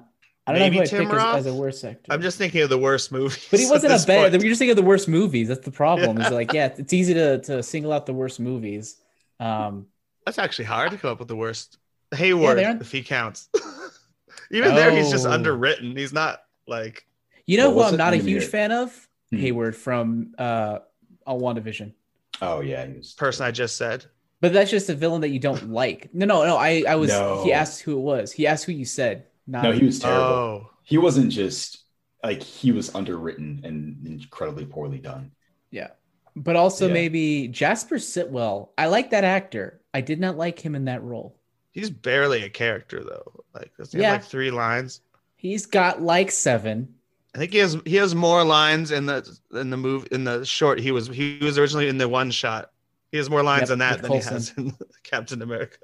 [0.48, 1.38] I don't Maybe know who Tim pick as, Roth?
[1.38, 2.12] as a worst actor.
[2.12, 3.48] I'm just thinking of the worst movies.
[3.52, 4.32] But he wasn't a bad.
[4.32, 4.44] point.
[4.44, 5.48] You're just thinking of the worst movies.
[5.48, 6.20] That's the problem.
[6.20, 8.98] Is like, yeah, it's easy to to single out the worst movies.
[9.40, 9.88] Um,
[10.26, 11.78] That's actually hard to come up with the worst.
[12.14, 13.50] Hayward, they aren't- if he counts.
[14.52, 15.32] Even there, he's just Oh.
[15.32, 15.96] underwritten.
[15.96, 17.06] He's not like
[17.48, 18.52] you know What who I'm not a huge hear it.
[18.52, 19.08] fan of?
[19.30, 19.38] Hmm.
[19.38, 20.80] Hayward from uh,
[21.26, 21.94] on WandaVision.
[22.42, 22.86] Oh yeah.
[22.86, 24.06] He was person I just said.
[24.42, 26.10] But that's just a villain that you don't like.
[26.14, 26.58] No, no, no.
[26.58, 27.10] I, I was.
[27.10, 27.44] No.
[27.44, 28.32] He asked who it was.
[28.32, 29.28] He asked who you said.
[29.48, 30.24] Not, No, he was terrible.
[30.24, 31.84] Oh, He wasn't just
[32.24, 35.32] like he was underwritten and incredibly poorly done.
[35.72, 35.90] Yeah.
[36.36, 36.94] But also Yeah.
[36.94, 38.70] maybe Jasper Sitwell.
[38.78, 39.82] I like that actor.
[39.94, 41.38] I did not like him in that role.
[41.72, 43.44] he's barely a character though.
[43.54, 44.12] Like, does he Yeah.
[44.14, 45.02] have like three lines?
[45.36, 46.96] He's got like seven.
[47.34, 50.46] I think he has he has more lines in the in the move in the
[50.46, 50.80] short.
[50.80, 52.72] He was he was originally in the one shot.
[53.12, 54.30] He has more lines Yep, in that than Coulson.
[54.32, 55.78] he has in Captain America.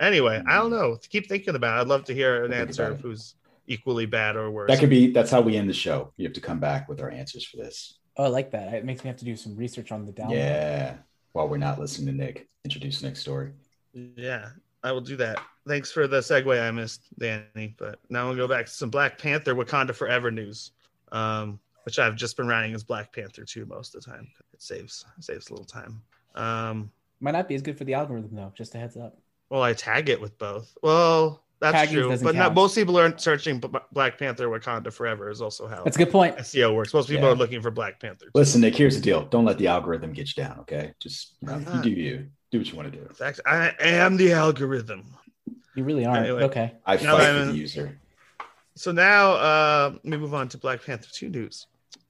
[0.00, 0.98] Anyway, I don't know.
[1.08, 1.80] Keep thinking about it.
[1.82, 4.68] I'd love to hear an answer about of who's equally bad or worse.
[4.68, 5.12] That could be.
[5.12, 6.12] That's how we end the show.
[6.16, 7.98] You have to come back with our answers for this.
[8.16, 8.74] Oh, I like that.
[8.74, 10.30] It makes me have to do some research on the down.
[10.30, 10.96] Yeah.
[11.32, 13.52] While we're not listening to Nick introduce Nick's story.
[13.92, 14.48] Yeah,
[14.82, 15.38] I will do that.
[15.66, 17.74] Thanks for the segue I missed, Danny.
[17.78, 20.72] But now we'll go back to some Black Panther Wakanda Forever news,
[21.12, 24.28] um, which I've just been writing as Black Panther 2 most of the time.
[24.52, 26.00] It saves saves a little time.
[26.34, 28.52] Um, Might not be as good for the algorithm though.
[28.54, 29.16] Just a heads up.
[29.50, 30.76] well, I tag it with both.
[30.82, 35.40] Well, that's Tagging true, but not, most people aren't searching Black Panther Wakanda Forever is
[35.40, 36.36] also how That's a good point.
[36.36, 36.92] SEO works.
[36.92, 37.30] Most people Yeah.
[37.32, 38.26] are looking for Black Panther.
[38.34, 38.74] Listen, Nick.
[38.76, 39.24] Here's the deal.
[39.24, 40.58] Don't let the algorithm get you down.
[40.60, 40.92] Okay.
[40.98, 42.26] Just you, know, you do you.
[42.50, 43.04] Do what you want to do.
[43.06, 45.04] In fact, I am the algorithm.
[45.74, 46.26] You really aren't.
[46.26, 46.42] Anyway.
[46.42, 46.72] Okay.
[46.84, 47.98] I Now fight I'm for the user.
[48.76, 51.66] So now uh, let me move on to Black Panther 2 news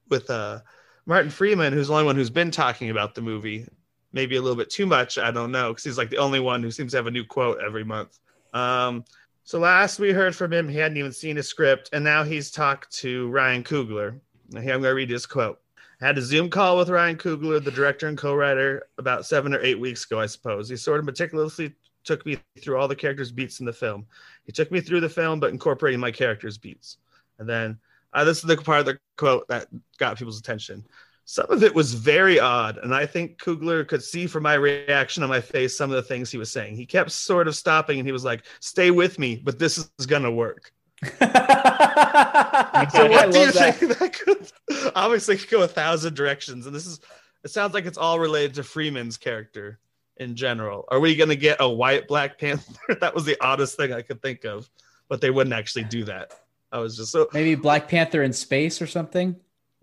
[0.09, 0.59] with uh,
[1.05, 3.67] Martin Freeman, who's the only one who's been talking about the movie.
[4.15, 5.19] Maybe a little bit too much.
[5.19, 7.25] I don't know because he's like the only one who seems to have a new
[7.25, 8.17] quote every month.
[8.53, 9.05] Um,
[9.43, 12.49] so last we heard from him, he hadn't even seen his script, and now he's
[12.49, 14.19] talked to Ryan Coogler.
[14.53, 15.59] Here I'm going to read his quote.
[16.01, 19.61] I had a Zoom call with Ryan Coogler, the director and co-writer, about seven or
[19.61, 20.69] eight weeks ago, I suppose.
[20.69, 21.75] He sort of meticulously
[22.05, 24.05] took me through all the characters' beats in the film.
[24.45, 26.97] He took me through the film, but incorporating my character's beats.
[27.37, 27.77] And then
[28.13, 30.85] uh, this is the part of the quote that got people's attention.
[31.27, 35.23] Some of it was very odd, and I think Coogler could see from my reaction
[35.23, 36.75] on my face some of the things he was saying.
[36.75, 40.05] He kept sort of stopping, and he was like, "Stay with me, but this is
[40.05, 40.71] gonna work."
[42.91, 43.75] So I what do you that.
[43.75, 46.65] think that could obviously could go a thousand directions?
[46.65, 46.99] And this is
[47.43, 49.79] it sounds like it's all related to Freeman's character
[50.17, 50.85] in general.
[50.89, 52.73] Are we gonna get a white Black Panther?
[53.01, 54.69] that was the oddest thing I could think of,
[55.09, 56.33] but they wouldn't actually do that.
[56.71, 59.35] I was just so Maybe Black Panther in space or something,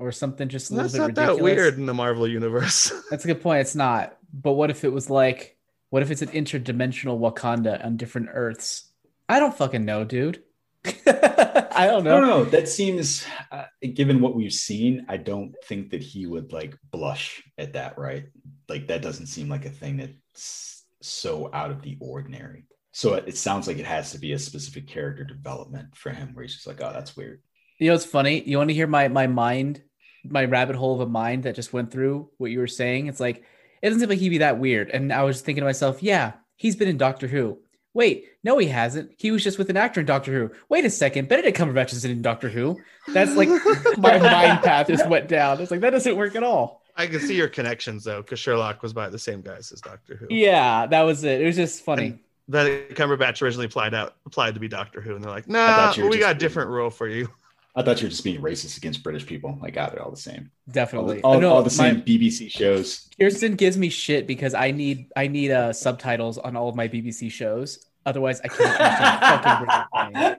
[0.02, 1.36] or something just a little bit not ridiculous.
[1.38, 2.92] that weird in the Marvel universe.
[3.10, 3.60] That's a good point.
[3.60, 4.16] It's not.
[4.32, 5.56] But what if it was like,
[5.90, 8.90] what if it's an interdimensional Wakanda on different Earths?
[9.28, 10.42] I don't fucking know, dude.
[10.84, 12.26] I don't No, know.
[12.26, 16.76] no, that seems, uh, given what we've seen, I don't think that he would like
[16.90, 18.24] blush at that, right?
[18.68, 22.64] Like that doesn't seem like a thing that's so out of the ordinary.
[22.92, 26.30] So it, it sounds like it has to be a specific character development for him,
[26.34, 27.40] where he's just like, oh, that's weird.
[27.78, 28.42] You know it's funny?
[28.42, 29.82] You want to hear my my mind,
[30.24, 33.06] my rabbit hole of a mind that just went through what you were saying?
[33.06, 33.44] It's like
[33.82, 34.90] it doesn't seem like he'd be that weird.
[34.90, 37.58] And I was thinking to myself, yeah, he's been in Doctor Who.
[37.94, 39.10] Wait, no, he hasn't.
[39.18, 40.54] He was just with an actor in Doctor Who.
[40.68, 42.80] Wait a second, Benedict Cumberbatch is in Doctor Who.
[43.08, 43.48] That's like
[43.98, 45.60] my mind path just went down.
[45.60, 46.82] It's like that doesn't work at all.
[46.96, 50.16] I can see your connections though, because Sherlock was by the same guys as Doctor
[50.16, 50.26] Who.
[50.30, 51.40] Yeah, that was it.
[51.40, 52.06] It was just funny.
[52.06, 55.52] And Benedict Cumberbatch originally applied out applied to be Doctor Who, and they're like, I
[55.52, 57.28] "Nah, thought you were we got a different role for you."
[57.74, 59.58] I thought you were just being racist against British people.
[59.62, 60.50] Like, I got it all the same.
[60.70, 61.16] Definitely.
[61.18, 63.08] the, all, No, all the my- same BBC shows.
[63.18, 66.86] Kirsten gives me shit because I need I need uh, subtitles on all of my
[66.88, 67.86] BBC shows.
[68.04, 69.20] Otherwise, I can't understand
[70.02, 70.38] fucking British.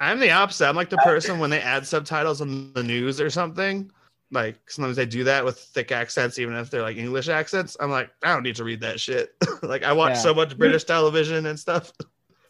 [0.00, 0.68] I'm the opposite.
[0.68, 3.90] I'm like the person when they add subtitles on the news or something.
[4.30, 7.76] Like sometimes they do that with thick accents, even if they're like English accents.
[7.78, 9.30] I'm like, I don't need to read that shit.
[9.62, 10.20] like I watch Yeah.
[10.22, 11.92] so much British television and stuff.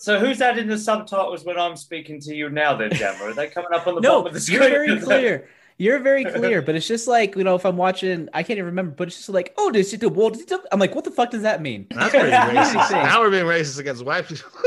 [0.05, 3.25] So who's adding the subtitles when I'm speaking to you now, then, Gemma?
[3.25, 4.61] Are they coming up on the No, bottom of the screen?
[4.61, 5.49] you're very clear.
[5.79, 8.67] You're very clear, but it's just like you know, if I'm watching, I can't even
[8.67, 10.37] remember, but it's just like, oh, this is the world.
[10.71, 11.87] I'm like, what the fuck does that mean?
[11.89, 12.91] That's pretty racist.
[12.91, 14.51] Now we're being racist against white people.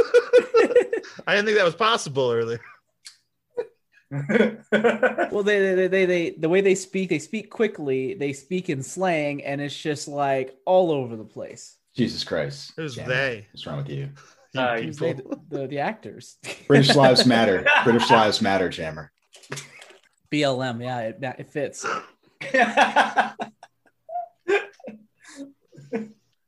[1.28, 2.60] I didn't think that was possible earlier.
[4.72, 8.82] Well, they, they, they, they, the way they speak, they speak quickly, they speak in
[8.82, 11.76] slang, and it's just like all over the place.
[11.96, 12.74] Jesus Christ.
[12.78, 13.48] Who's Damn they?
[13.52, 14.10] What's wrong with you?
[14.54, 15.44] You Uh, Who's people.
[15.50, 16.38] The, the actors.
[16.68, 17.66] British lives matter.
[17.84, 19.12] British lives matter, Jammer.
[20.32, 20.82] BLM.
[20.82, 21.86] Yeah, it, it fits.
[22.54, 23.34] I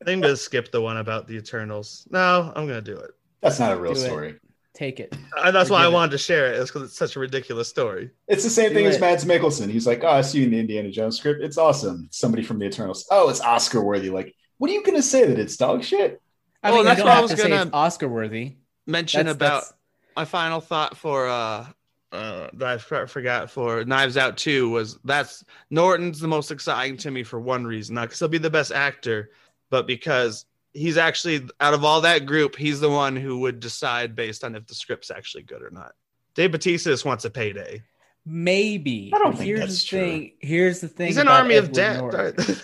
[0.05, 2.07] think I'm gonna skip the one about the Eternals.
[2.09, 3.11] No, I'm gonna do it.
[3.41, 4.05] That's not a real Do it.
[4.05, 4.35] story.
[4.73, 5.13] Take it.
[5.37, 5.95] And that's why I Forgive it.
[5.95, 6.59] wanted to share it.
[6.59, 8.11] It's because it's such a ridiculous story.
[8.27, 9.01] It's the same Do thing as it.
[9.01, 9.69] Mads Mikkelsen.
[9.69, 11.41] He's like, "Oh, I see you in the Indiana Jones script.
[11.43, 12.07] It's awesome.
[12.11, 13.05] Somebody from the Eternals.
[13.11, 14.09] Oh, it's Oscar worthy.
[14.09, 16.21] Like, what are you gonna say that it's dog shit?
[16.63, 18.55] I Well, mean, that's you what don't I have was to say gonna Oscar worthy.
[18.87, 19.73] Mention That's- about that's-
[20.15, 21.67] my final thought for uh
[22.11, 27.11] uh that I forgot for Knives Out 2 was that's Norton's the most exciting to
[27.11, 27.95] me for one reason.
[27.95, 29.29] Not because he'll be the best actor,
[29.69, 34.15] but because he's actually out of all that group, he's the one who would decide
[34.15, 35.93] based on if the script's actually good or not.
[36.35, 37.81] Dave Bautista just wants a payday.
[38.25, 39.11] Maybe.
[39.13, 39.99] I don't think here's that's the true.
[39.99, 40.31] thing.
[40.39, 41.07] Here's the thing.
[41.07, 42.37] He's an army of Edward dead.
[42.37, 42.55] Norton.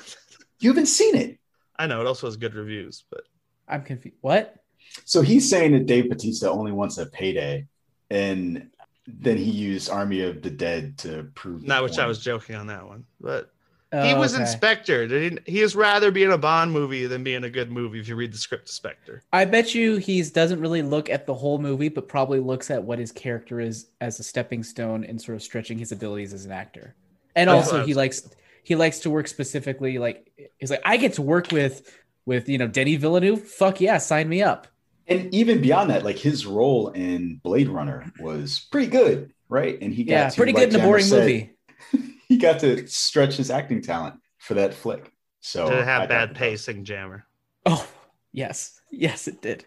[0.60, 1.38] You haven't seen it."
[1.78, 3.22] I know it also has good reviews, but
[3.68, 4.18] I'm confused.
[4.22, 4.64] What?
[5.04, 7.66] So he's saying that Dave Bautista only wants a payday,
[8.10, 8.70] and
[9.08, 11.64] then he used Army of the Dead to prove.
[11.64, 13.06] not which I was joking on that one.
[13.20, 13.52] But
[13.96, 14.42] Oh, he was okay.
[14.42, 15.08] Inspector.
[15.08, 18.10] He, he is rather be in a Bond movie than being a good movie if
[18.10, 19.24] you read the script to Spectre.
[19.32, 22.84] I bet you he doesn't really look at the whole movie, but probably looks at
[22.84, 26.46] what his character is as a stepping stone and sort of stretching his abilities as
[26.46, 26.94] an actor.
[27.36, 28.28] And That's also, he likes
[28.64, 32.58] he likes to work specifically like he's like I get to work with with you
[32.58, 33.44] know Denny Villeneuve.
[33.48, 34.68] Fuck yeah, sign me up.
[35.08, 39.78] And even beyond that, like his role in Blade Runner was pretty good, right?
[39.82, 41.52] And he got Yeah, to, pretty like good in a boring said, movie.
[42.28, 45.12] He got to stretch his acting talent for that flick.
[45.42, 47.26] So Did it have thought bad that- pacing, Jammer?
[47.68, 47.88] Oh
[48.32, 49.64] yes, yes, it did.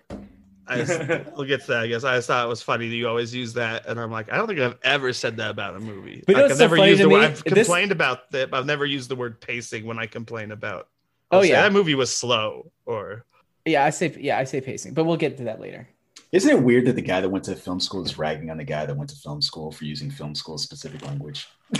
[0.66, 0.98] I just,
[1.36, 1.82] we'll get to that.
[1.84, 4.10] I guess I just thought it was funny that you always use that, and I'm
[4.10, 6.24] like, I don't think I've ever said that about a movie.
[6.26, 7.24] But you like, I've so never used to the word.
[7.24, 8.50] I've This- complained about that.
[8.50, 10.88] But I've never used the word pacing when I complain about.
[11.30, 11.62] Oh, I'll say, yeah.
[11.62, 12.70] that movie was slow.
[12.86, 13.24] Or
[13.64, 15.88] Yeah, I say yeah, I say pacing, but we'll get to that later.
[16.32, 18.64] Isn't it weird that the guy that went to film school is ragging on the
[18.64, 21.46] guy that went to film school for using film school specific language?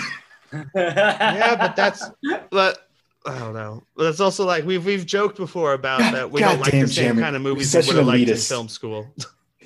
[0.75, 2.05] yeah, but that's
[2.51, 2.89] but
[3.27, 3.83] I don't know.
[3.97, 6.89] But it's also like we've we've joked before about that we don't like Goddamn, the
[6.93, 7.23] same Jammer.
[7.23, 8.49] kind of You're movies we such would an have liked in elitist.
[8.49, 9.07] film school.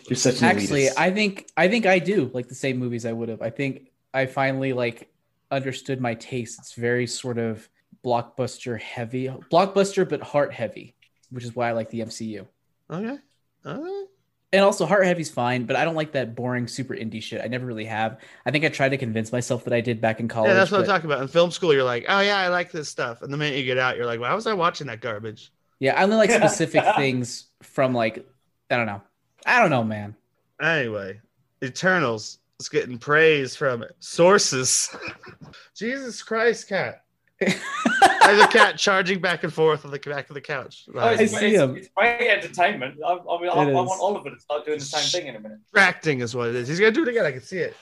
[0.09, 0.95] You're such an Actually, elitist.
[0.99, 3.41] I think I think I do like the same movies I would have.
[3.43, 5.09] I think I finally like
[5.51, 6.59] understood my taste.
[6.59, 7.69] It's very sort of
[8.05, 10.95] blockbuster heavy, blockbuster but heart heavy,
[11.31, 12.47] which is why I like the MCU.
[12.91, 13.19] Okay.
[13.65, 17.41] And also heart heavy's fine, but I don't like that boring super indie shit.
[17.43, 18.19] I never really have.
[18.45, 20.49] I think I tried to convince myself that I did back in college.
[20.49, 21.23] Yeah, that's what I'm talking about.
[21.23, 23.65] In film school, you're like, oh yeah, I like this stuff, and the minute you
[23.65, 25.53] get out, you're like, why was I watching that garbage?
[25.79, 28.27] Yeah, I only like specific things from like
[28.71, 29.03] I don't know.
[29.47, 30.15] I don't know, man.
[30.61, 31.21] Anyway,
[31.63, 34.95] Eternals is getting praise from sources.
[35.75, 37.03] Jesus Christ, cat!
[38.27, 40.85] There's a cat charging back and forth on the back of the couch.
[40.95, 41.77] Oh, it's, I see it's, him.
[41.77, 42.99] it's great entertainment.
[43.05, 43.99] I, I mean, I, I It want is.
[44.01, 45.59] Oliver to start doing the same thing in a minute.
[45.63, 46.69] distracting is what it is.
[46.69, 47.25] He's gonna do it again.
[47.27, 47.77] I can see it.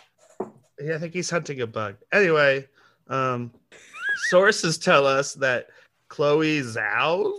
[0.81, 1.96] Yeah, I think he's hunting a bug.
[2.12, 2.66] Anyway,
[3.09, 3.50] um,
[4.29, 5.68] sources tell us that
[6.09, 7.33] Chloe Zhao,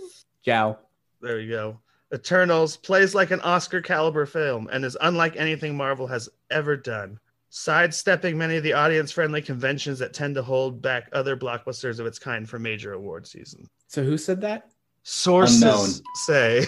[0.45, 0.77] Jow.
[1.21, 1.79] there we go,
[2.13, 7.19] Eternals plays like an Oscar caliber film and is unlike anything Marvel has ever done.
[7.53, 12.05] Sidestepping many of the audience friendly conventions that tend to hold back other blockbusters of
[12.05, 13.69] its kind for major award season.
[13.87, 14.69] So who said that?
[15.03, 15.89] Sources Unknown.
[16.15, 16.65] say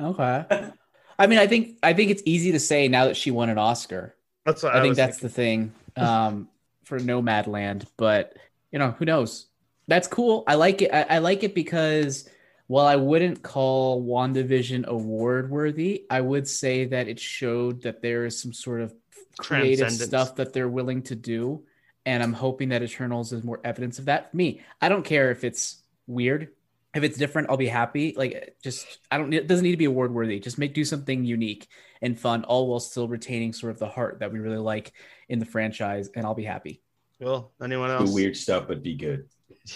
[0.00, 0.44] Okay.
[1.18, 3.58] I mean, I think I think it's easy to say now that she won an
[3.58, 4.16] Oscar.
[4.44, 5.72] that's what I, I, think was that's thinking.
[5.94, 6.48] the thing um,
[6.84, 7.86] for Nomadland.
[7.96, 8.36] But
[8.72, 9.46] you know, who knows?
[9.86, 10.44] That's cool.
[10.46, 10.92] I like it.
[10.92, 12.28] I, I like it because
[12.66, 18.24] while I wouldn't call WandaVision award worthy, I would say that it showed that there
[18.24, 18.94] is some sort of
[19.38, 21.64] creative stuff that they're willing to do.
[22.06, 24.30] And I'm hoping that Eternals is more evidence of that.
[24.30, 26.48] For me, I don't care if it's weird.
[26.94, 28.14] If it's different, I'll be happy.
[28.16, 30.38] Like just I don't it doesn't need to be award worthy.
[30.38, 31.66] Just make do something unique
[32.02, 34.92] and fun, all while still retaining sort of the heart that we really like
[35.28, 36.82] in the franchise, and I'll be happy.
[37.20, 38.12] Well, anyone Do else?
[38.12, 39.26] weird stuff, but be good.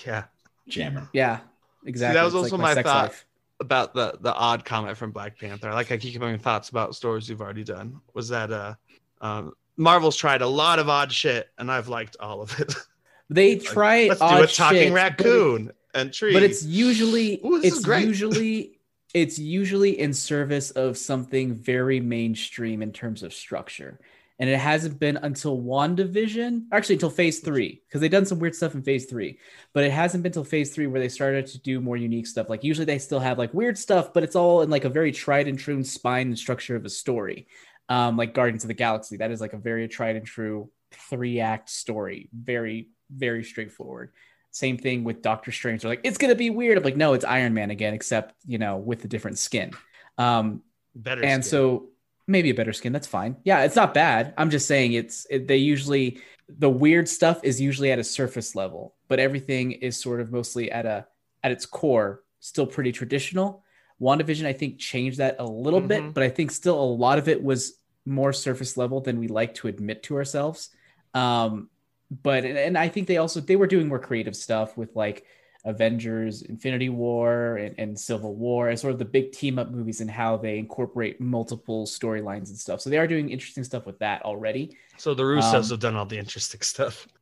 [0.07, 0.25] Yeah.
[0.69, 1.09] Jammer.
[1.15, 1.41] Yeah,
[1.87, 2.15] exactly.
[2.15, 3.05] that was It's also like my sex thought.
[3.05, 3.27] life.
[3.61, 5.71] about the the odd comment from Black Panther.
[5.71, 8.01] I like I keep having thoughts about stories we've already done.
[8.15, 8.75] Was that uh
[9.21, 12.75] um Marvel's tried a lot of odd shit and I've liked all of it.
[13.31, 16.33] They try Let's odd do a talking shit, raccoon and tree.
[16.33, 18.81] but it's usually Ooh, it's usually
[19.13, 24.01] it's usually in service of something very mainstream in terms of structure
[24.41, 28.55] and it hasn't been until WandaVision, actually until phase three, because they've done some weird
[28.55, 29.39] stuff in phase three,
[29.73, 32.49] but it hasn't been until phase three where they started to do more unique stuff.
[32.49, 35.11] Like usually they still have like weird stuff, but it's all in like a very
[35.11, 37.49] tried and true spine and structure of a story.
[37.89, 41.41] Um, like Guardians of the Galaxy, that is like a very tried and true three
[41.41, 44.13] act story, very, very straightforward.
[44.51, 45.83] Same thing with Doctor Strange.
[45.83, 46.77] They're like, it's gonna be weird.
[46.79, 49.73] I'm like, no, it's Iron Man again, except you know, with a different skin.
[50.19, 50.63] Um,
[50.95, 51.25] better.
[51.25, 51.51] and skin.
[51.51, 51.89] so
[52.27, 52.93] maybe a better skin.
[52.93, 53.37] That's fine.
[53.45, 54.35] Yeah, it's not bad.
[54.37, 58.55] I'm just saying it's it, they usually the weird stuff is usually at a surface
[58.55, 61.07] level, but everything is sort of mostly at a
[61.43, 63.63] at its core still pretty traditional.
[64.01, 65.89] WandaVision, I think, changed that a little Mhm.
[65.89, 67.78] bit, but I think still a lot of it was
[68.09, 70.71] more surface level than we like to admit to ourselves.
[71.15, 71.71] Um,
[72.11, 75.27] but and, I think they also they were doing more creative stuff with like
[75.65, 80.01] Avengers, Infinity War, and, and Civil War, and sort of the big team up movies
[80.01, 82.81] and how they incorporate multiple storylines and stuff.
[82.81, 84.77] So they are doing interesting stuff with that already.
[84.97, 87.07] So the Russos Um, have done all the interesting stuff.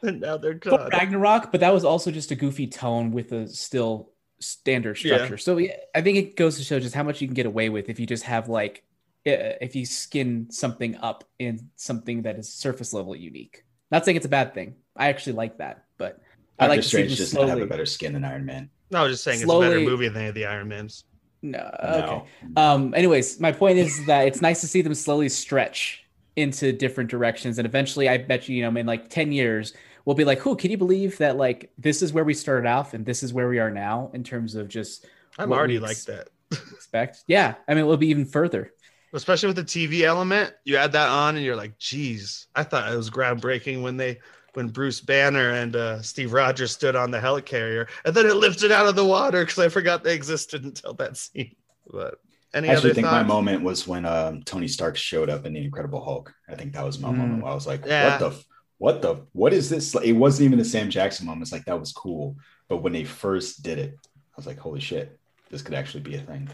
[0.00, 0.90] And now they're gone.
[0.90, 5.16] Ragnarok, but that was also just a goofy tone with a still standard Yeah.
[5.16, 5.36] structure.
[5.36, 5.58] So
[5.92, 7.98] I think it goes to show just how much you can get away with if
[7.98, 8.84] you just have like
[9.28, 13.64] if you skin something up in something that is surface level unique.
[13.90, 14.76] Not saying it's a bad thing.
[14.96, 16.20] I actually like that, but
[16.58, 18.44] I Doctor like to see Strange them does not have a better skin than Iron
[18.44, 18.70] Man.
[18.90, 21.04] No, I was just saying it's a better movie than any of the Iron Mans.
[21.42, 21.88] No, No.
[21.88, 22.52] okay.
[22.56, 22.94] Um.
[22.94, 26.04] Anyways, my point is that it's nice to see them slowly stretch
[26.36, 29.72] into different directions, and eventually, I bet you, you know, in like ten years,
[30.04, 31.36] we'll be like, "Who can you believe that?
[31.36, 34.24] Like, this is where we started off, and this is where we are now in
[34.24, 35.06] terms of just
[35.38, 36.28] I'm already like that.
[36.72, 38.72] expect." Yeah, I mean, it will be even further.
[39.12, 42.92] Especially with the TV element, you add that on and you're like, geez, I thought
[42.92, 44.18] it was groundbreaking when they
[44.54, 48.72] when Bruce Banner and uh, Steve Rogers stood on the helicarrier and then it lifted
[48.72, 51.54] out of the water because I forgot they existed until that scene.
[51.90, 52.16] But
[52.52, 55.52] any I actually other think my moment was when um, Tony Stark showed up in
[55.52, 56.32] the Incredible Hulk.
[56.48, 57.16] I think that was my Mm.
[57.16, 58.10] moment where I was like, Yeah.
[58.10, 58.44] "What the, f-
[58.78, 61.42] what the, what is this?" It wasn't even the Sam Jackson moment.
[61.42, 62.36] It's like that was cool,
[62.68, 65.18] but when they first did it, I was like, "Holy shit,
[65.50, 66.48] this could actually be a thing."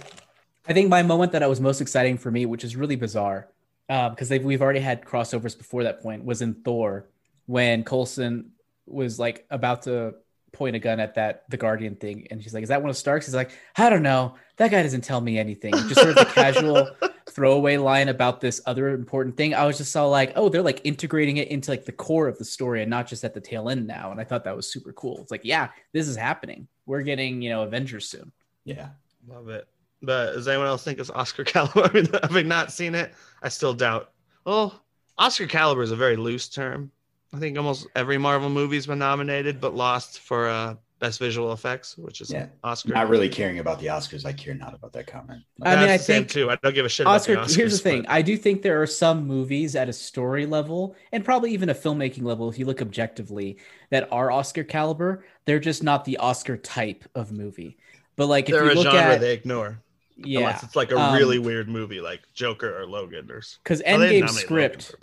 [0.66, 3.48] I think my moment that I was most exciting for me, which is really bizarre,
[3.88, 7.06] uh, because they've, we've already had crossovers before that point, was in Thor
[7.46, 8.52] when Coulson
[8.86, 10.14] was like about to
[10.52, 12.96] point a gun at that the Guardian thing, and she's like, "Is that one of
[12.96, 14.36] Stark's?" He's like, "I don't know.
[14.56, 16.88] That guy doesn't tell me anything." Just sort of a casual
[17.28, 19.54] throwaway line about this other important thing.
[19.54, 22.38] I was just all like, "Oh, they're like integrating it into like the core of
[22.38, 24.70] the story and not just at the tail end now." And I thought that was
[24.70, 25.18] super cool.
[25.20, 26.68] It's like, yeah, this is happening.
[26.86, 28.32] We're getting you know Avengers soon.
[28.64, 28.88] Yeah,
[29.28, 29.66] Love it.
[30.02, 31.84] But does anyone else think it's Oscar caliber?
[31.84, 34.10] I mean, having not seen it, I still doubt.
[34.44, 34.82] Well,
[35.18, 36.90] Oscar caliber is a very loose term.
[37.32, 41.96] I think almost every Marvel movie's been nominated, but lost for uh, best visual effects,
[41.98, 42.46] which is Yeah.
[42.62, 42.92] Oscar.
[42.92, 44.24] not really caring about the Oscars.
[44.24, 45.42] I care not about that comment.
[45.62, 46.50] I mean, I the same think too.
[46.50, 47.56] I don't give a shit Oscar, about the Oscars.
[47.56, 48.02] here's the thing.
[48.02, 51.70] but- I do think there are some movies at a story level and probably even
[51.70, 53.56] a filmmaking level, if you look objectively,
[53.90, 55.24] that are Oscar caliber.
[55.44, 57.78] They're just not the Oscar type of movie.
[58.16, 59.80] But like if They're you a look genre at they ignore.
[60.16, 63.80] Yeah, Unless it's like a um, really weird movie like Joker or Logan or because
[63.80, 64.94] they Endgame script.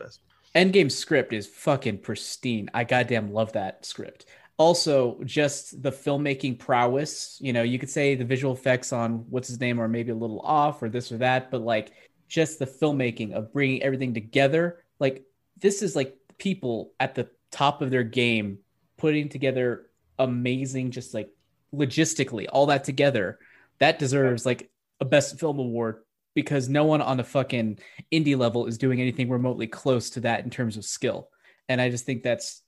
[0.55, 2.69] Endgame script is fucking pristine.
[2.73, 4.25] I goddamn love that script.
[4.57, 7.37] Also, just the filmmaking prowess.
[7.41, 10.15] You know, you could say the visual effects on what's his name are maybe a
[10.15, 11.91] little off or this or that, but like
[12.27, 14.83] just the filmmaking of bringing everything together.
[14.99, 15.23] Like
[15.57, 18.59] this is like people at the top of their game
[18.97, 19.87] putting together
[20.19, 21.29] amazing, just like
[21.73, 23.39] logistically all that together.
[23.79, 24.69] That deserves like
[25.01, 26.03] a best film award
[26.35, 27.79] because no one on the fucking
[28.13, 31.27] indie level is doing anything remotely close to that in terms of skill.
[31.67, 32.61] And I just think that's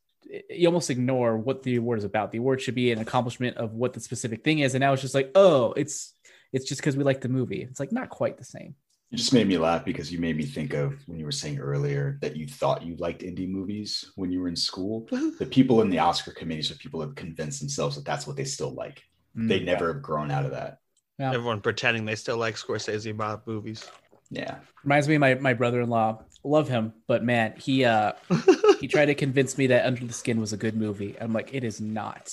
[0.50, 2.32] you almost ignore what the award is about.
[2.32, 4.74] The award should be an accomplishment of what the specific thing is.
[4.74, 6.14] And now it's just like, oh, it's
[6.52, 7.62] it's just because we like the movie.
[7.62, 8.76] It's like not quite the same.
[9.12, 11.60] It just made me laugh because you made me think of when you were saying
[11.60, 15.08] earlier that you thought you liked indie movies when you were in school.
[15.40, 18.44] The people in the Oscar committees are people have convinced themselves that that's what they
[18.46, 19.04] still like.
[19.36, 19.66] They Mm.
[19.66, 20.80] never have grown out of that.
[21.20, 21.34] Yeah.
[21.34, 23.90] Everyone pretending they still like Scorsese Bob movies.
[24.30, 24.58] Yeah.
[24.84, 26.24] Reminds me of my, my brother-in-law.
[26.44, 28.14] Love him, but man, he uh
[28.82, 31.16] he tried to convince me that Under the Skin was a good movie.
[31.22, 32.30] I'm like, it is not.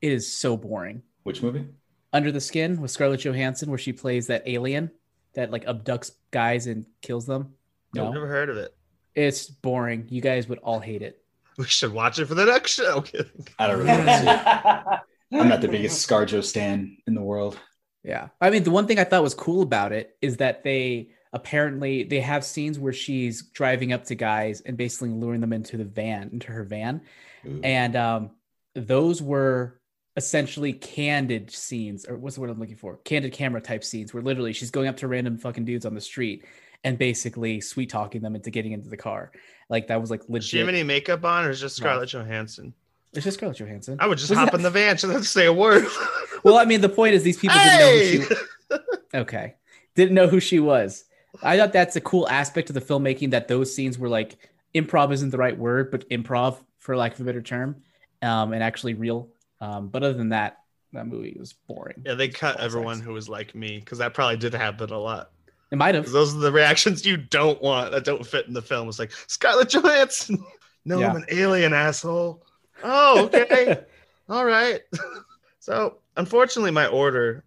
[0.00, 1.02] It is so boring.
[1.24, 1.66] Which movie?
[2.12, 4.90] Under the Skin with Scarlett Johansson, where she plays that alien
[5.34, 7.54] that like abducts guys and kills them.
[7.94, 8.74] No, I've No, never heard of it.
[9.14, 10.06] it's boring.
[10.08, 11.22] You guys would all hate it.
[11.58, 13.04] We should watch it for the next show.
[13.58, 15.00] I don't really want to see it.
[15.42, 17.58] I'm not the biggest ScarJo stan in the world.
[18.02, 18.28] Yeah.
[18.40, 22.02] I mean, the one thing I thought was cool about it is that they apparently
[22.04, 25.84] they have scenes where she's driving up to guys and basically luring them into the
[25.84, 27.02] van, into her van.
[27.46, 27.60] Ooh.
[27.62, 28.30] And um
[28.74, 29.80] those were
[30.16, 32.96] essentially candid scenes, or what's the word I'm looking for?
[33.04, 36.00] Candid camera type scenes where literally she's going up to random fucking dudes on the
[36.00, 36.44] street
[36.84, 39.30] and basically sweet talking them into getting into the car.
[39.68, 40.40] Like that was like legit.
[40.42, 41.84] Does she have any makeup on, or is it just No.
[41.86, 42.74] Scarlett Johansson?
[43.12, 43.96] It's just Scarlett Johansson.
[44.00, 44.96] I would just Was hop that- in the van.
[44.96, 45.84] She doesn't say a word.
[46.44, 48.34] Well, I mean, the point is these people didn't know who
[48.70, 48.78] she
[49.18, 49.54] Okay.
[49.94, 51.04] Didn't know who she was.
[51.42, 54.36] I thought that's a cool aspect of the filmmaking that those scenes were like
[54.74, 57.76] improv isn't the right word, but improv for lack of a better term,
[58.22, 59.28] um, and actually real.
[59.60, 60.58] Um, but other than that,
[60.92, 62.02] that movie was boring.
[62.04, 63.06] yeah, they cut All everyone sex.
[63.06, 65.30] who was like me because that probably did happen a lot.
[65.70, 66.10] It might have.
[66.10, 68.88] Those are the reactions you don't want that don't fit in the film.
[68.88, 70.42] It's like Scarlett Johansson.
[70.86, 71.10] No, Yeah.
[71.10, 72.42] I'm an alien asshole.
[72.82, 73.80] Oh, okay.
[74.30, 74.80] all right.
[75.58, 77.44] so unfortunately, my order,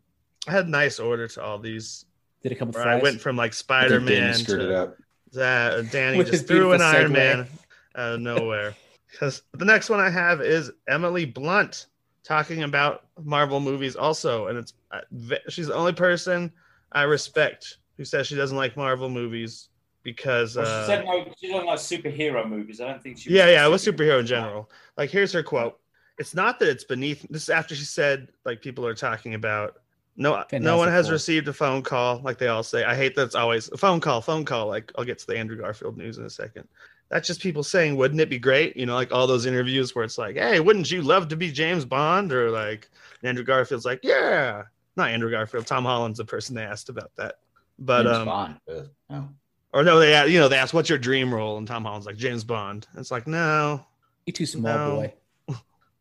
[0.48, 2.06] I had a nice order to all these.
[2.42, 4.68] Did it come with Where I went from like Spider think Danny Man screwed it
[4.68, 4.98] to up.
[5.32, 5.92] that.
[5.92, 7.14] Danny With just threw an beautiful Iron segue.
[7.14, 7.48] Man
[7.96, 8.76] out of nowhere.
[9.14, 11.86] Because the next one I have is Emily Blunt
[12.24, 15.02] talking about Marvel movies also, and it's uh,
[15.50, 16.52] she's the only person
[16.92, 19.70] I respect who says she doesn't like Marvel movies
[20.02, 21.32] because Well, uh, she said no.
[21.40, 22.82] She doesn't like superhero movies.
[22.82, 23.30] I don't think she.
[23.30, 24.72] yeah, yeah, it was superhero in general.
[24.98, 25.80] Like, here's her quote:
[26.18, 29.78] "It's not that it's beneath." This is after she said, like, people are talking about.
[30.16, 31.14] No, no one has Four.
[31.14, 32.84] received a phone call, like they all say.
[32.84, 34.68] I hate that it's always a phone call, phone call.
[34.68, 36.68] Like, I'll get to the Andrew Garfield news in a second.
[37.10, 40.04] That's just people saying, "Wouldn't it be great?" You know, like all those interviews where
[40.06, 42.90] it's like, "Hey, wouldn't you love to be James Bond?" Or like
[43.24, 44.64] Andrew Garfield's like, "Yeah."
[44.96, 45.66] Not Andrew Garfield.
[45.66, 47.40] Tom Holland's the person they asked about that.
[47.80, 48.56] But James um, Bond.
[48.70, 49.30] Ugh, no.
[49.74, 52.06] or no, they a- you know they asked, "What's your dream role?" And Tom Holland's
[52.06, 53.84] like, "James Bond." And it's like, no,
[54.28, 54.96] You too small, No.
[54.98, 55.14] boy.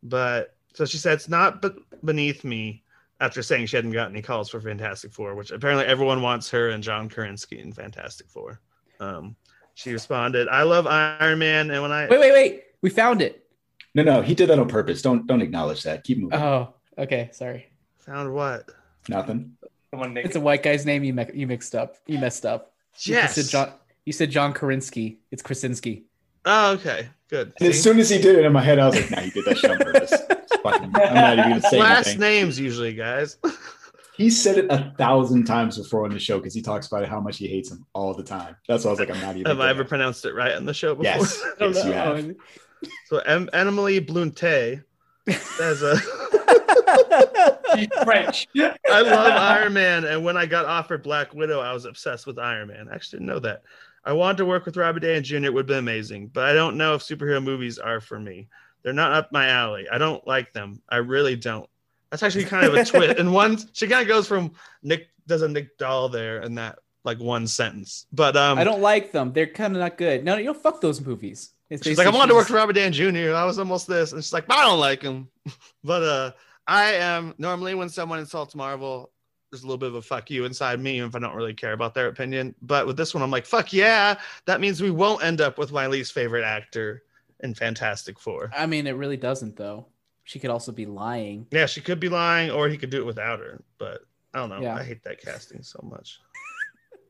[0.02, 2.82] But so she said it's not but beneath me
[3.20, 6.70] after saying she hadn't gotten any calls for Fantastic Four, which apparently everyone wants her
[6.70, 8.60] and John Kerensky in Fantastic Four.
[9.00, 9.36] Um,
[9.74, 12.62] she responded, "I love Iron Man, and when I Wait, wait, wait.
[12.82, 13.46] We found it.
[13.94, 15.02] No, no, he did that on purpose.
[15.02, 16.02] Don't don't acknowledge that.
[16.04, 16.38] Keep moving.
[16.38, 17.28] Oh, okay.
[17.32, 17.68] Sorry.
[18.00, 18.68] found what?
[19.08, 19.56] Nothing.
[19.92, 20.24] Come on, Nick.
[20.24, 21.04] It's a white guy's name.
[21.04, 21.96] You mi- you mixed up.
[22.06, 22.72] You messed up.
[23.00, 23.34] You Yes.
[23.34, 23.72] said John.
[24.04, 25.18] You said John Karinsky.
[25.30, 26.04] It's Krasinski.
[26.44, 27.52] Oh, okay, good.
[27.60, 29.30] And as soon as he did it in my head, I was like, "Nah, he
[29.30, 30.12] did that shit on purpose."
[30.62, 32.20] Fucking- I'm not even gonna say Last anything.
[32.20, 33.36] names usually, guys.
[34.14, 37.18] He said it a thousand times before on the show because he talks about how
[37.18, 38.54] much he hates him all the time.
[38.68, 40.52] That's why I was like, "I'm not even." Have I gonna- ever pronounced it right
[40.52, 41.04] on the show before?
[41.04, 42.34] Yes, yes, you have.
[43.06, 44.84] So em- Emily Blunte
[45.30, 45.98] says, uh,
[47.74, 48.48] She's French.
[48.56, 52.38] I love Iron Man, and when I got offered Black Widow, I was obsessed with
[52.38, 52.88] Iron Man.
[52.90, 53.62] I actually didn't know that.
[54.04, 55.36] I wanted to work with Robert Downey Jr.
[55.36, 58.48] It would be amazing, but I don't know if superhero movies are for me.
[58.82, 59.86] They're not up my alley.
[59.90, 60.82] I don't like them.
[60.88, 61.68] I really don't.
[62.10, 63.16] That's actually kind of a twist.
[63.18, 66.78] And one, she kind of goes from Nick does a Nick Doll there in that
[67.04, 68.06] like one sentence.
[68.12, 69.32] But um, I don't like them.
[69.32, 70.24] They're kind of not good.
[70.24, 71.54] No, you don't fuck those movies.
[71.70, 73.34] It's She's like, I wanted to work for Robert Downey Jr.
[73.34, 75.28] I was almost this, and she's like, I don't like him.
[75.84, 76.32] but uh,
[76.66, 79.10] I am normally when someone insults Marvel,
[79.52, 81.74] there's a little bit of a fuck you inside me if I don't really care
[81.74, 82.54] about their opinion.
[82.62, 85.70] But with this one, I'm like, fuck yeah, that means we won't end up with
[85.70, 87.02] my least favorite actor
[87.40, 88.50] in Fantastic Four.
[88.56, 89.86] I mean, it really doesn't though.
[90.24, 91.46] She could also be lying.
[91.50, 93.62] Yeah, she could be lying, or he could do it without her.
[93.76, 94.00] But
[94.32, 94.60] I don't know.
[94.60, 94.76] Yeah.
[94.76, 96.18] I hate that casting so much.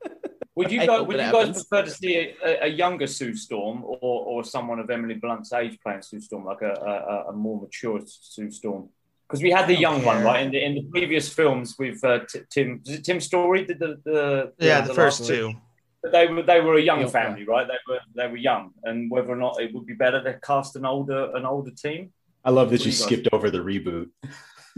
[0.54, 1.64] Would you I guys would it you guys happens.
[1.64, 5.50] prefer to see a, a, a younger Sue Storm or, or someone of Emily Blunt's
[5.54, 8.90] age playing Sue Storm, like a, a, a more mature Sue Storm?
[9.32, 10.42] Because we had the I don't young one, right?
[10.44, 13.78] In the in the previous films with uh, T- Tim, is it Tim Story did
[13.78, 15.54] the the Yeah, the first last- two.
[16.02, 17.06] But they were they were a young Yeah.
[17.06, 17.66] family, right?
[17.66, 20.76] They were they were young, and whether or not it would be better to cast
[20.76, 22.12] an older an older team.
[22.44, 24.10] I love that What you you guys- skipped over the reboot.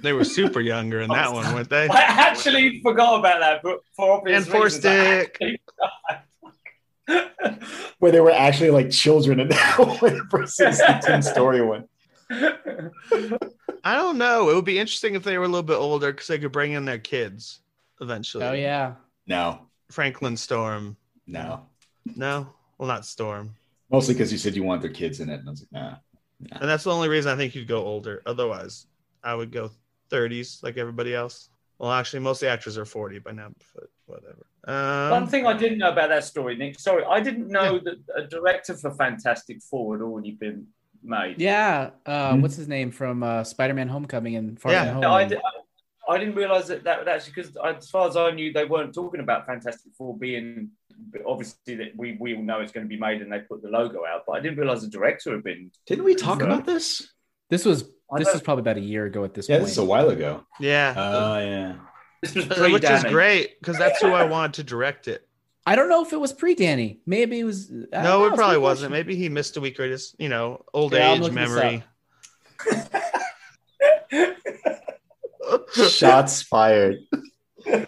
[0.03, 1.89] They were super younger in that one, weren't they?
[2.01, 5.41] I actually forgot about that, but for obvious And Four reasons, I Stick.
[7.99, 11.89] Where they were actually like children in that one versus the Tim Story one.
[13.85, 14.49] I don't know.
[14.51, 16.73] It would be interesting if they were a little bit older because they could bring
[16.73, 17.61] in their kids
[18.01, 18.45] eventually.
[18.45, 18.95] Oh yeah.
[19.27, 19.61] No,
[19.91, 20.97] Franklin Storm.
[21.27, 21.67] no.
[22.17, 23.55] No, well, not Storm.
[23.91, 25.41] Mostly because you said you want their kids in it.
[25.41, 25.95] And I was like, nah.
[26.61, 28.21] And that's the only reason I think you'd go older.
[28.27, 28.87] Otherwise,
[29.23, 29.71] I would go
[30.11, 31.49] 30s like everybody else.
[31.79, 34.45] Well, actually, most of the actors are 40 by now, but whatever.
[35.13, 36.79] One Um, thing I didn't know about that story, Nick.
[36.79, 40.67] Sorry, I didn't know that a director for Fantastic Four had already been
[41.05, 41.41] made.
[41.41, 41.91] Yeah.
[42.07, 42.43] Uh, Mhm.
[42.43, 44.85] What's his name from uh, Spider-Man: Homecoming and Far Yeah.
[44.85, 45.01] From Home?
[45.03, 48.31] No, I, di- I, I didn't realize that that actually because as far as I
[48.31, 50.71] knew, they weren't talking about Fantastic Four being
[51.27, 53.69] obviously that we we all know it's going to be made and they put the
[53.69, 55.71] logo out, but I didn't realize the director had been.
[55.87, 56.47] Didn't we talk Yeah.
[56.47, 57.09] about this?
[57.51, 59.65] This was I this don't- was probably about a year ago at this Yeah, point.
[59.65, 60.45] this is a while ago.
[60.61, 60.95] yeah.
[60.97, 61.77] Oh, yeah.
[62.23, 65.27] This was Uh, pre which is great because that's who I wanted to direct it.
[65.67, 67.01] I don't know if it was pre Danny.
[67.07, 67.71] Maybe it was.
[67.93, 68.91] I No, know, it probably wasn't.
[68.91, 69.07] question.
[69.07, 71.83] Maybe he missed a week or just, you know, old Yeah, age looking memory.
[75.75, 76.97] Shots fired.
[77.67, 77.87] I'm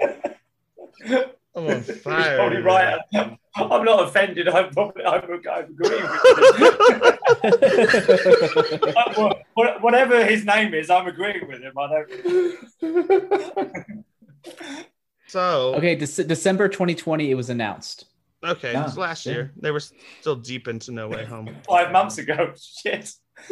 [1.55, 2.37] on He's fire.
[2.37, 2.99] probably right.
[3.15, 4.49] I'm not offended.
[4.49, 7.19] I'm probably I'm, I'm agreeing with him.
[9.17, 11.73] Wha- wha- Whatever his name is, I'm agreeing with him.
[11.79, 12.05] I
[12.83, 14.07] don't.
[15.27, 18.07] So, Okay, Dec- December 2020, it was announced.
[18.45, 19.33] okay, Yeah, it's last yeah.
[19.33, 19.53] year.
[19.57, 21.55] They were still deep into No Way Home.
[21.69, 22.53] Five months ago.
[22.57, 23.13] Shit.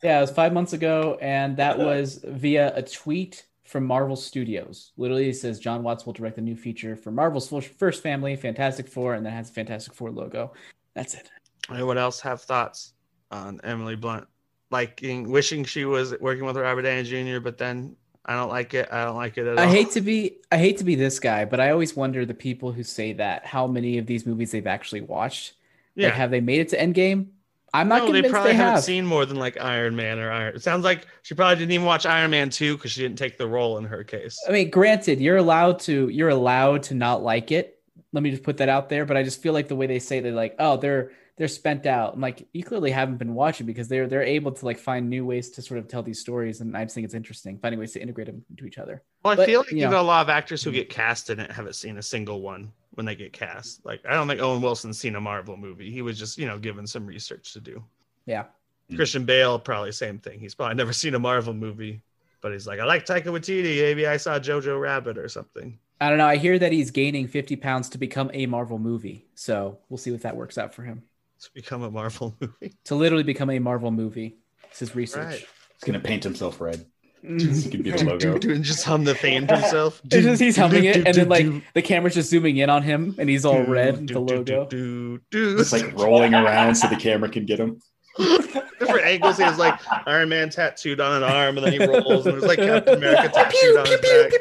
[0.00, 4.92] Yeah, it was five months ago, and that was via a tweet from Marvel Studios.
[4.96, 8.86] Literally, it says Jon Watts will direct the new feature for Marvel's first family, Fantastic
[8.86, 10.52] Four, and that has a Fantastic Four logo.
[10.94, 11.28] That's it.
[11.68, 12.92] Anyone else have thoughts
[13.32, 14.28] on Emily Blunt?
[14.70, 17.96] Liking, wishing she was working with Robert Downey Jr., but then
[18.28, 18.88] I don't like it.
[18.92, 19.70] I don't like it at I all.
[19.70, 22.72] hate to be I hate to be this guy, but I always wonder the people
[22.72, 25.54] who say that how many of these movies they've actually watched.
[25.94, 26.08] Yeah.
[26.08, 27.28] Like, have they made it to Endgame?
[27.72, 28.84] I'm not no, they convinced probably they haven't have.
[28.84, 30.54] seen more than like Iron Man or Iron.
[30.54, 33.38] It sounds like she probably didn't even watch Iron Man 2 because she didn't take
[33.38, 34.38] the role in her case.
[34.48, 37.80] I mean, granted, you're allowed to you're allowed to not like it.
[38.12, 39.04] Let me just put that out there.
[39.06, 41.86] But I just feel like the way they say they're like, oh, they're they're spent
[41.86, 42.14] out.
[42.14, 45.24] I'm like, you clearly haven't been watching because they're they're able to like find new
[45.24, 47.92] ways to sort of tell these stories, and I just think it's interesting finding ways
[47.92, 49.02] to integrate them into each other.
[49.24, 50.00] Well, I But, feel like you even know.
[50.00, 50.78] a lot of actors who mm-hmm.
[50.78, 53.86] get cast in it haven't seen a single one when they get cast.
[53.86, 55.90] Like, I don't think Owen Wilson's seen a Marvel movie.
[55.90, 57.84] He was just, you know, given some research to do.
[58.26, 58.46] Yeah.
[58.90, 58.96] Mm.
[58.96, 60.40] Christian Bale, probably same thing.
[60.40, 62.02] He's probably never seen a Marvel movie,
[62.40, 63.80] but he's like, I like Taika Waititi.
[63.80, 65.78] Maybe I saw Jojo Rabbit or something.
[66.00, 66.26] I don't know.
[66.26, 69.26] I hear that he's gaining 50 pounds to become a Marvel movie.
[69.34, 71.02] So we'll see if that works out for him.
[71.42, 72.74] To become a Marvel movie.
[72.86, 74.38] To literally become a Marvel movie.
[74.70, 75.24] This is research.
[75.24, 75.38] Right.
[75.38, 76.84] He's gonna paint himself red.
[77.24, 77.62] Mm.
[77.64, 78.32] He could be the logo.
[78.34, 80.00] and just hum the theme to himself.
[80.08, 83.28] Just he's humming it, and then like the camera's just zooming in on him, and
[83.28, 84.66] he's all red, the logo.
[84.66, 85.58] do, do.
[85.58, 87.80] Just like rolling around so the camera can get him.
[88.18, 89.36] different angles.
[89.36, 92.44] He has like Iron Man tattooed on an arm, and then he rolls, and there's
[92.46, 94.32] like Captain America tattooed on his back.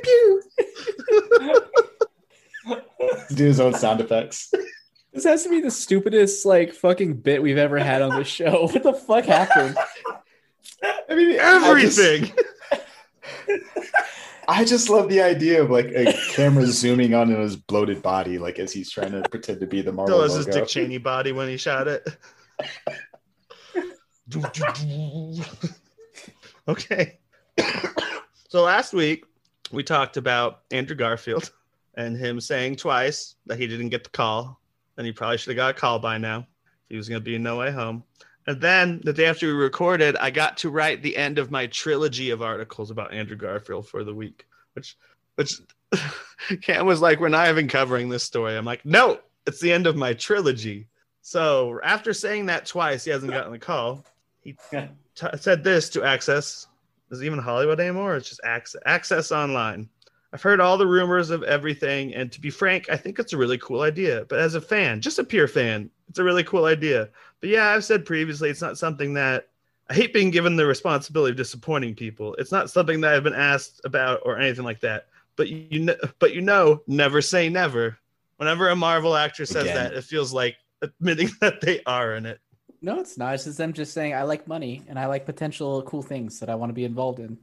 [3.35, 4.51] Do his own sound effects.
[5.17, 8.67] This has to be the stupidest like fucking bit we've ever had on this show.
[8.67, 9.75] What the fuck happened?
[11.09, 12.31] I mean, I just- Everything.
[14.47, 18.37] I just love the idea of like a camera zooming on in his bloated body,
[18.37, 20.59] like as he's trying to pretend to be the Marvel Still has his logo.
[20.59, 22.07] Dick Cheney body when he shot it.
[26.67, 27.17] okay.
[28.49, 29.25] so last week
[29.71, 31.51] we talked about Andrew Garfield
[31.95, 34.61] and him saying twice that he didn't get the call,
[34.97, 36.47] and he probably should have got a call by now.
[36.89, 38.03] He was going to be in No Way Home.
[38.47, 41.67] And then the day after we recorded, I got to write the end of my
[41.67, 44.95] trilogy of articles about Andrew Garfield for the week, which,
[45.35, 45.59] which
[46.61, 49.85] Cam was like, "We're not even covering this story." I'm like, "No, it's the end
[49.85, 50.87] of my trilogy."
[51.21, 54.05] So after saying that twice, he hasn't gotten the call.
[54.39, 56.67] He t- said this to Access.
[57.11, 58.15] Is it even Hollywood anymore?
[58.15, 59.89] It's just Access, Access Online.
[60.33, 63.37] I've heard all the rumors of everything, and to be frank, I think it's a
[63.37, 64.25] really cool idea.
[64.27, 67.09] But as a fan, just a pure fan, it's a really cool idea.
[67.39, 69.47] But yeah, I've said previously, it's not something that
[69.89, 72.35] I hate being given the responsibility of disappointing people.
[72.35, 75.07] It's not something that I've been asked about or anything like that.
[75.37, 77.97] But you know, but you know, never say never.
[78.35, 79.75] Whenever a Marvel actor says Again.
[79.75, 82.39] that, it feels like admitting that they are in it.
[82.81, 83.33] No, it's not.
[83.33, 86.49] It's just them just saying I like money and I like potential cool things that
[86.49, 87.37] I want to be involved in.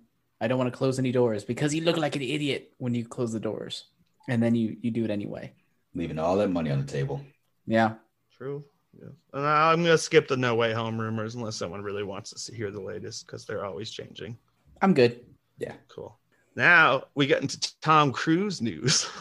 [0.45, 3.05] I don't want to close any doors because you look like an idiot when you
[3.07, 3.84] close the doors,
[4.28, 5.53] and then you you do it anyway.
[5.95, 7.24] Leaving all that money on the table.
[7.66, 7.95] Yeah.
[8.36, 8.62] True.
[9.01, 9.09] Yeah.
[9.32, 12.45] And I- I'm gonna skip the No Way Home rumors unless someone really wants us
[12.47, 14.36] to hear the latest because they're always changing.
[14.82, 15.24] I'm good.
[15.59, 16.18] Yeah, cool.
[16.57, 19.07] Now we get into Tom Cruise news.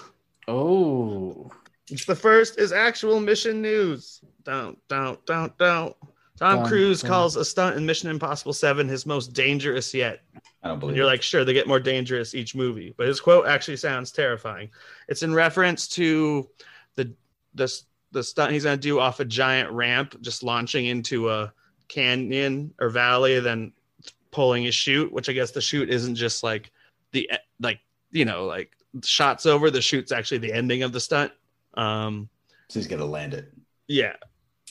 [0.45, 1.49] Oh.
[1.89, 4.19] It's the first is actual mission news.
[4.43, 5.95] Don't, don't, don't, don't.
[6.37, 7.09] Tom Dun, Cruise dun.
[7.11, 10.19] calls a stunt in Mission Impossible 7 his most dangerous yet.
[10.63, 11.09] I don't And you're it.
[11.09, 14.69] like, sure, they get more dangerous each movie, but his quote actually sounds terrifying.
[15.09, 16.49] It's in reference to
[16.95, 17.13] the
[17.53, 17.71] the
[18.11, 21.51] the stunt he's gonna do off a giant ramp, just launching into a
[21.89, 23.73] canyon or valley, then
[24.31, 25.11] pulling his chute.
[25.11, 26.71] Which I guess the chute isn't just like
[27.11, 27.79] the like
[28.11, 28.71] you know like
[29.03, 29.69] shots over.
[29.69, 31.31] The chute's actually the ending of the stunt.
[31.73, 32.29] Um,
[32.69, 33.51] so he's gonna land it.
[33.87, 34.13] yeah.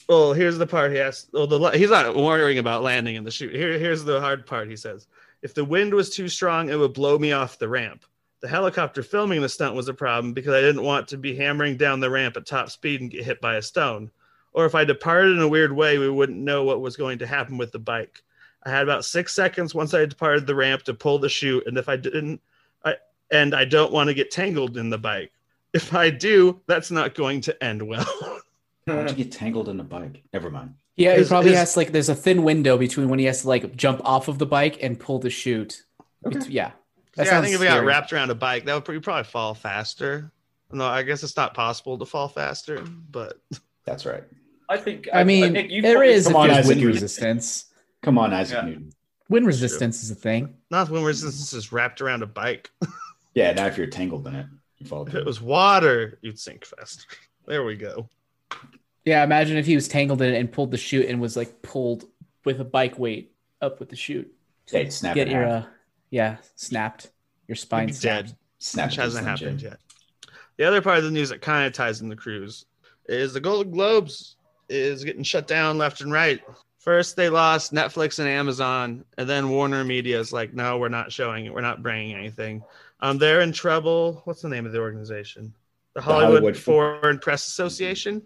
[0.08, 1.28] Well, here's the part he has.
[1.32, 3.54] Well, the he's not worrying about landing in the chute.
[3.54, 4.68] Here, here's the hard part.
[4.68, 5.06] He says,
[5.42, 8.04] "If the wind was too strong, it would blow me off the ramp.
[8.40, 11.76] The helicopter filming the stunt was a problem because I didn't want to be hammering
[11.76, 14.10] down the ramp at top speed and get hit by a stone.
[14.52, 17.26] Or if I departed in a weird way, we wouldn't know what was going to
[17.26, 18.22] happen with the bike.
[18.64, 21.76] I had about six seconds once I departed the ramp to pull the chute, and
[21.78, 22.40] if I didn't,
[22.84, 22.96] I
[23.30, 25.32] and I don't want to get tangled in the bike.
[25.72, 28.06] If I do, that's not going to end well."
[28.86, 30.22] How'd you get tangled in a bike?
[30.32, 30.74] Never mind.
[30.96, 33.42] Yeah, His- he probably his- has like there's a thin window between when he has
[33.42, 35.82] to like jump off of the bike and pull the chute.
[36.26, 36.36] Okay.
[36.36, 36.72] It's- yeah.
[37.16, 39.54] yeah, I think if we got wrapped around a bike, that would probably, probably fall
[39.54, 40.30] faster.
[40.70, 43.38] No, I guess it's not possible to fall faster, but
[43.84, 44.22] That's right.
[44.68, 45.08] I think.
[45.12, 47.64] I mean, Nick, you've there probably- is if Come on, there's Isaac wind resistance.
[48.02, 48.64] Come on, Isaac Yeah.
[48.68, 48.92] Newton.
[49.28, 50.54] Wind resistance is a thing.
[50.70, 52.70] not when resistance is wrapped around a bike.
[53.34, 55.06] Yeah, now if you're tangled in it, you fall.
[55.06, 57.04] If it was water, you'd sink faster.
[57.46, 58.08] There we go.
[59.04, 61.62] Yeah, imagine if he was tangled in it and pulled the chute and was like
[61.62, 62.04] pulled
[62.44, 64.32] with a bike weight up with the chute.
[64.72, 65.64] Yeah, it'd snap Get your uh,
[66.10, 67.10] yeah, snapped.
[67.48, 68.36] your spine Maybe dead.
[68.58, 69.70] Snap which hasn't happened Jim.
[69.72, 69.80] yet.
[70.56, 72.66] The other part of the news that kind of ties in the cruise
[73.06, 74.36] is the Golden Globes
[74.68, 76.40] is getting shut down left and right.
[76.78, 81.12] First, they lost Netflix and Amazon, and then Warner Media is like, no, we're not
[81.12, 81.54] showing it.
[81.54, 82.62] We're not bringing anything.
[83.00, 84.20] Um, they're in trouble.
[84.24, 85.52] What's the name of the organization?
[85.94, 88.22] The Hollywood, Hollywood- Foreign Press Association.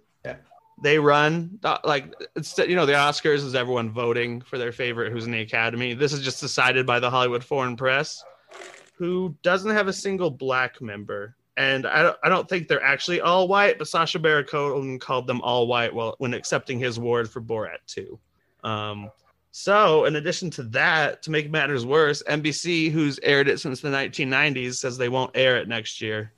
[0.83, 5.11] They run uh, like it's you know the Oscars is everyone voting for their favorite
[5.11, 5.95] who's in the Academy.
[5.95, 8.23] This is just decided by the Hollywood Foreign Press,
[8.95, 11.35] who doesn't have a single black member.
[11.59, 15.27] And I don't, I don't think they're actually all white, but Sacha Baron Cohen called
[15.27, 18.19] them all white while when accepting his award for Borat 2.
[18.63, 19.11] Um,
[19.53, 23.89] so, in addition to that, to make matters worse, NBC, who's aired it since the
[23.89, 26.33] 1990s, says they won't air it next year.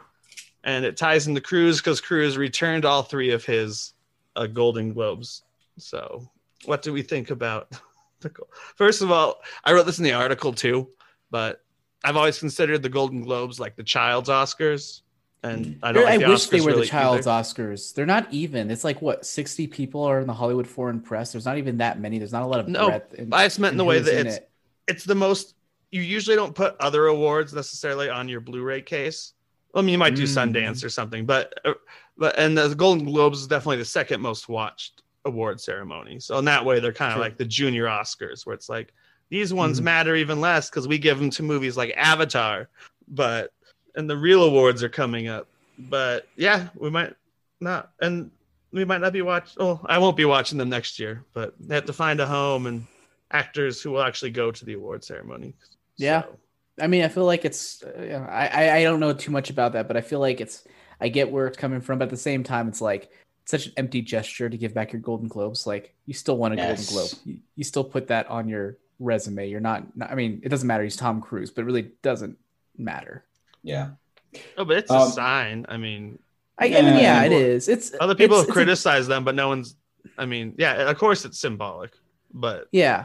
[0.62, 3.94] And it ties into Cruise because Cruise returned all three of his
[4.38, 5.42] uh, Golden Globes.
[5.76, 6.28] So,
[6.64, 7.68] what do we think about
[8.20, 10.88] the Gol- First of all, I wrote this in the article too,
[11.30, 11.62] but
[12.04, 15.02] I've always considered the Golden Globes like the child's Oscars.
[15.44, 17.42] And I don't I like the wish they were really the child's either.
[17.44, 17.94] Oscars.
[17.94, 18.72] They're not even.
[18.72, 21.30] It's like what sixty people are in the Hollywood Foreign Press.
[21.32, 22.18] There's not even that many.
[22.18, 23.14] There's not a lot of No, breadth.
[23.14, 24.50] in- I just meant in the way that it's it.
[24.88, 25.54] it's the most
[25.92, 29.32] you usually don't put other awards necessarily on your Blu-ray case.
[29.74, 30.52] I mean, you might do Mm.
[30.52, 31.78] Sundance or something, but uh, but
[32.36, 36.20] and the Golden Globes is definitely the second most watched award ceremony.
[36.20, 37.22] So in that way, they're kind of Sure.
[37.24, 38.92] like the junior Oscars, where it's like
[39.30, 39.84] these ones Mhm.
[39.84, 42.68] matter even less because we give them to movies like Avatar,
[43.08, 43.52] but
[43.94, 45.46] and the real awards are coming up.
[45.78, 47.14] But yeah, we might
[47.60, 48.30] not, and
[48.72, 49.56] we might not be watching.
[49.58, 52.66] Oh, I won't be watching them next year, but they have to find a home
[52.66, 52.86] and
[53.30, 55.54] actors who will actually go to the award ceremony.
[55.96, 56.22] Yeah.
[56.22, 56.38] So,
[56.80, 57.82] I mean, I feel like it's.
[57.82, 60.20] Uh, you know, I, I I don't know too much about that, but I feel
[60.20, 60.64] like it's.
[61.00, 63.10] I get where it's coming from, but at the same time, it's like
[63.44, 65.66] such an empty gesture to give back your Golden Globes.
[65.66, 66.90] Like you still want a Yes.
[66.90, 67.20] Golden Globe.
[67.24, 69.48] You, you still put that on your resume.
[69.48, 70.10] You're not, not.
[70.10, 70.82] I mean, it doesn't matter.
[70.82, 72.36] He's Tom Cruise, but it really doesn't
[72.76, 73.24] matter.
[73.62, 73.90] Yeah.
[74.56, 75.66] oh, but it's Um, a sign.
[75.68, 76.18] I mean,
[76.58, 77.24] I, I mean, yeah, Yeah.
[77.24, 77.68] it is.
[77.68, 79.76] It's other people it's- have it's a- criticized them, but no one's.
[80.16, 81.92] I mean, yeah, of course it's symbolic,
[82.32, 83.04] but yeah,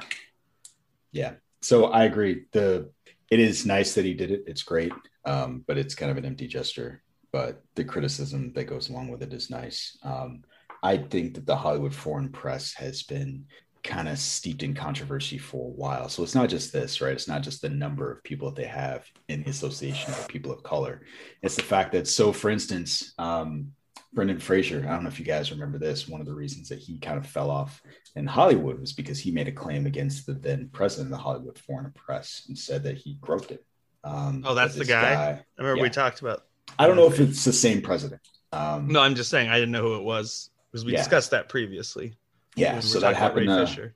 [1.11, 1.33] Yeah.
[1.61, 2.45] So I agree.
[2.51, 2.89] The
[3.29, 4.43] it is nice that he did it.
[4.47, 4.91] It's great.
[5.25, 7.01] Um, but it's kind of an empty gesture.
[7.34, 9.97] But the criticism that goes along with it is nice.
[10.03, 10.43] Um,
[10.84, 13.45] I think that the Hollywood foreign press has been
[13.84, 16.07] kind of steeped in controversy for a while.
[16.07, 17.11] So it's not just this, right?
[17.11, 20.51] It's not just the number of people that they have in the association of people
[20.53, 21.01] of color.
[21.41, 23.71] It's the fact that, so for instance, um,
[24.13, 26.07] Brendan Fraser, I don't know if you guys remember this.
[26.07, 27.81] One of the reasons that he kind of fell off
[28.15, 31.57] in Hollywood was because he made a claim against the then president of the Hollywood
[31.57, 33.65] Foreign Press and said that he groped it.
[34.03, 35.13] Um, Oh, that's the this guy?
[35.13, 36.43] I remember we talked about.
[36.80, 38.22] I don't know if it's the same president.
[38.51, 40.99] Um, No, I'm just saying I didn't know who it was because we Yeah.
[40.99, 42.16] discussed that previously.
[42.55, 43.47] yeah, so that happened.
[43.49, 43.95] Ray to Fisher.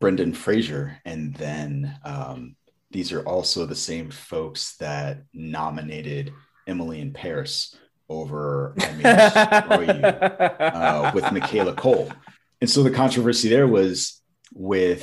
[0.00, 2.56] Brendan Fraser, and then um,
[2.90, 6.32] these are also the same folks that nominated
[6.66, 7.74] Emily in Paris
[8.08, 9.80] over I
[10.60, 12.10] uh, with Michaela Coel.
[12.60, 14.20] And so the controversy there was
[14.52, 15.02] with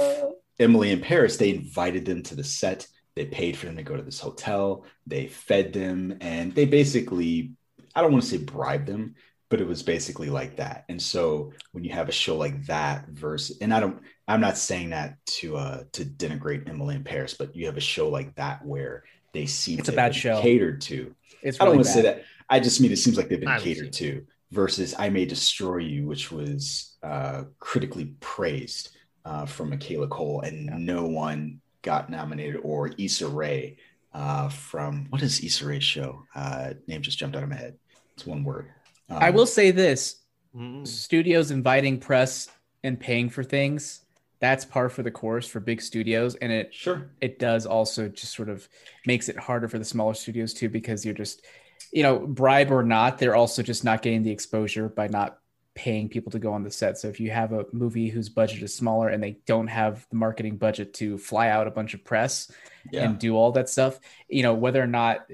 [0.60, 2.88] Emily in Paris, they invited them to the set.
[3.16, 4.86] They paid for them to go to this hotel.
[5.05, 7.53] They fed them, and they basically,
[7.95, 9.16] I don't want to say bribe them,
[9.49, 10.86] but it was basically like that.
[10.88, 14.57] And so when you have a show like that versus, and I don't, I'm not
[14.57, 18.34] saying that to uh to denigrate Emily in Paris, but you have a show like
[18.36, 19.03] that where
[19.34, 20.41] they seem It's a to bad show.
[20.41, 21.14] catered to.
[21.41, 22.24] it's I don't really want to say that.
[22.49, 25.26] I just mean it seems like they've been I haven't catered to versus I May
[25.26, 28.89] Destroy You, which was uh, critically praised
[29.24, 33.77] uh, from Michaela Coel, and no one got nominated, or Issa Rae
[34.13, 36.23] uh, from what is Issa Rae's show?
[36.36, 37.77] Uh, name just jumped out of my head.
[38.13, 38.67] It's one word.
[39.09, 40.17] Um, I will say this:
[40.55, 40.86] Mm.
[40.86, 42.49] studios inviting press
[42.84, 44.01] and paying for things
[44.41, 47.09] that's par for the course for big studios and it sure.
[47.21, 48.67] it does also just sort of
[49.05, 51.45] makes it harder for the smaller studios too because you're just
[51.93, 55.38] you know bribe or not they're also just not getting the exposure by not
[55.74, 58.61] paying people to go on the set so if you have a movie whose budget
[58.61, 62.03] is smaller and they don't have the marketing budget to fly out a bunch of
[62.03, 62.51] press
[62.91, 63.03] Yeah.
[63.05, 65.26] and do all that stuff you know whether or not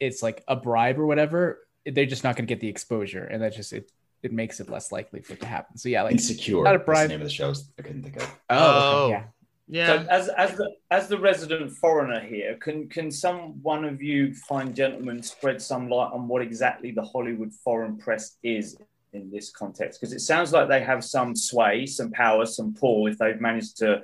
[0.00, 3.40] it's like a bribe or whatever they're just not going to get the exposure and
[3.42, 3.90] that just it
[4.22, 6.62] it makes it less likely for it to happen so yeah like Insecure.
[6.64, 7.04] not a That's bribe.
[7.08, 7.52] the name of the show.
[7.78, 8.22] I couldn't think of.
[8.50, 9.24] oh, okay, oh, yeah
[9.68, 9.86] Yeah.
[9.86, 14.34] So as as the as the resident foreigner here, can can some one of you
[14.34, 18.76] fine gentlemen spread some light on what exactly the Hollywood foreign press is
[19.14, 20.00] in this context?
[20.00, 23.78] Because it sounds like they have some sway, some power, some pull if they've managed
[23.78, 24.02] to,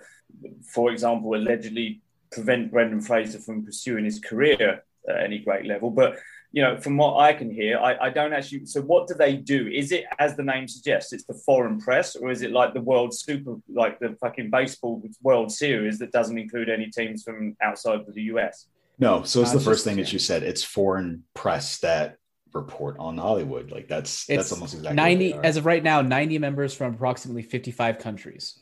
[0.63, 2.01] for example, allegedly
[2.33, 5.91] prevent Brendan Fraser from pursuing his career at any great level.
[5.91, 6.19] But
[6.53, 8.67] you know, from what I can hear, I, I don't actually.
[8.67, 9.69] So, what do they do?
[9.69, 12.81] Is it, as the name suggests, it's the foreign press, or is it like the
[12.81, 18.01] World Super, like the fucking baseball World Series that doesn't include any teams from outside
[18.01, 18.67] of the US?
[18.99, 20.43] No, so it's the first thing that you said.
[20.43, 22.17] It's foreign press that
[22.53, 23.71] report on Hollywood.
[23.71, 25.45] Like that's It's that's almost exactly what 90 they are.
[25.47, 28.59] as of right now 90 members from approximately 55 countries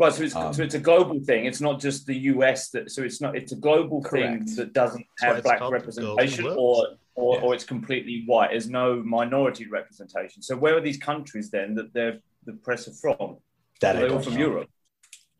[0.00, 1.46] Right, so it's Um, so it's a global thing.
[1.46, 2.90] It's not just the US that.
[2.92, 3.34] So it's not.
[3.36, 4.44] It's a global Correct.
[4.46, 6.86] thing that doesn't have black representation, or
[7.16, 7.42] or, Yeah.
[7.42, 8.50] or it's completely white.
[8.52, 10.40] There's no minority representation.
[10.40, 13.38] So where are these countries then that they're the press are from?
[13.80, 14.38] that Are I they all from know.
[14.48, 14.70] Europe?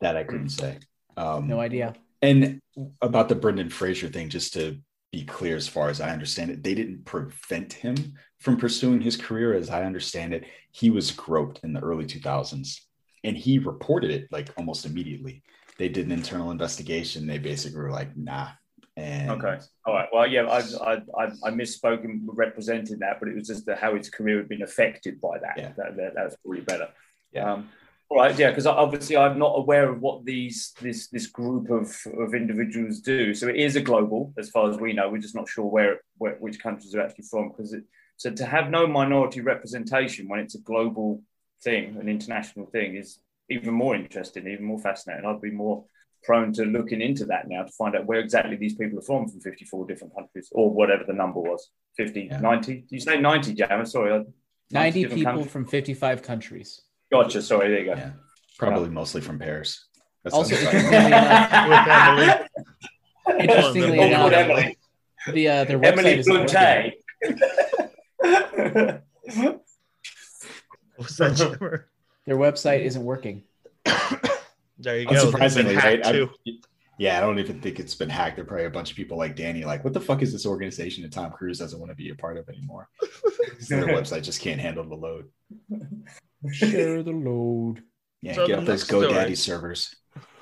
[0.00, 0.78] That I couldn't say.
[1.16, 2.60] Um, no idea And
[3.00, 4.80] about the Brendan Fraser thing, just to
[5.12, 9.16] be clear, as far as I understand it, they didn't prevent him from pursuing his
[9.16, 9.54] career.
[9.54, 12.80] As I understand it, he was groped in the early 2000s
[13.24, 15.42] and he reported it like almost immediately.
[15.78, 17.26] They did an internal investigation.
[17.26, 18.48] They basically were like, nah.
[18.96, 19.58] And Okay.
[19.84, 20.08] All right.
[20.12, 23.76] Well, yeah, I I I, I misspoke and represented that, but it was just the,
[23.76, 25.54] how his career had been affected by that.
[25.56, 25.72] Yeah.
[25.76, 26.88] That, that that's probably better.
[27.32, 27.52] Yeah.
[27.52, 27.68] Um,
[28.10, 28.38] all right.
[28.38, 33.00] Yeah, because obviously I'm not aware of what these this this group of of individuals
[33.00, 33.34] do.
[33.34, 35.08] So it is a global, as far as we know.
[35.10, 37.48] We're just not sure where, where which countries are actually from.
[37.50, 37.84] Because it
[38.16, 41.22] so to have no minority representation when it's a global
[41.62, 43.18] thing, an international thing, is
[43.50, 45.24] even more interesting, even more fascinating.
[45.26, 45.84] I'd be more
[46.24, 49.28] prone to looking into that now to find out where exactly these people are from
[49.28, 52.40] from 54 different countries or whatever the number was 50 Yeah.
[52.40, 54.24] 90 you say 90 jammer sorry I-
[54.72, 55.46] 90 people countries.
[55.52, 58.10] from 55 countries gotcha sorry there you go yeah,
[58.58, 59.86] probably mostly from Paris.
[60.24, 62.28] That's Also, interestingly enough, Emily.
[63.40, 64.78] interestingly enough, Emily.
[65.32, 66.92] the uh, their website Emily isn't working.
[70.96, 71.84] What's that, Jimmer?
[72.26, 73.44] Their website isn't working.
[74.80, 75.12] There you go.
[75.30, 76.04] They've been Unsurprisingly, right?
[76.06, 76.30] I- too.
[76.98, 78.36] yeah, I don't even think it's been hacked.
[78.36, 80.46] There are probably a bunch of people like Danny, like, what the fuck is this
[80.46, 82.88] organization that Tom Cruise doesn't want to be a part of anymore?
[83.68, 85.28] Their website just can't handle the load.
[86.52, 87.82] Share the load.
[88.22, 89.94] Yeah, So get up those next story- GoDaddy servers.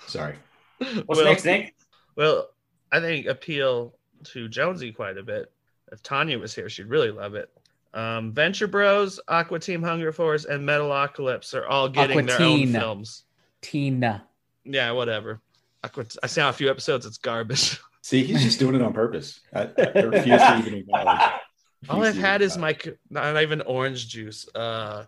[0.07, 0.37] Sorry.
[0.79, 1.75] what's Well- next Nick
[2.17, 2.49] Well,
[2.93, 3.95] I think appeal
[4.25, 5.53] to Jonesy quite a bit.
[5.93, 7.51] If Tanya was here, she'd really love it.
[7.95, 12.73] Um, Venture Bros, Aqua Teen Hunger Force, and Metalocalypse are all getting Aqua their own
[12.73, 13.25] films.
[13.63, 14.25] Tina.
[14.65, 15.41] Yeah, whatever.
[15.85, 17.07] Aqua, I saw a few episodes.
[17.07, 17.79] It's garbage.
[18.03, 19.41] See, he's just doing it on purpose.
[19.55, 21.31] I, I refuse to even acknowledge.
[21.89, 22.87] All I've had is acknowledge.
[23.11, 24.49] my not even orange juice.
[24.55, 25.05] Uh,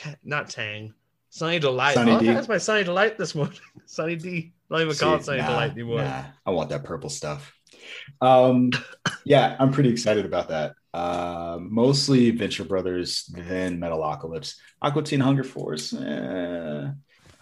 [0.00, 0.94] ta- not Tang.
[1.30, 1.94] Sunny Delight.
[1.94, 2.26] Sunny All I've D.
[2.28, 3.58] had is my Sunny Delight this morning.
[3.86, 4.52] Sunny D.
[4.70, 6.02] Don't even call it Sunny nah, Delight anymore.
[6.02, 7.52] Nah, I want that purple stuff.
[8.20, 8.70] Um,
[9.24, 10.74] yeah, I'm pretty excited about that.
[10.92, 15.92] Uh, mostly Venture Brothers, then Metalocalypse, Aqua Teen Hunger Force.
[15.92, 16.88] eh.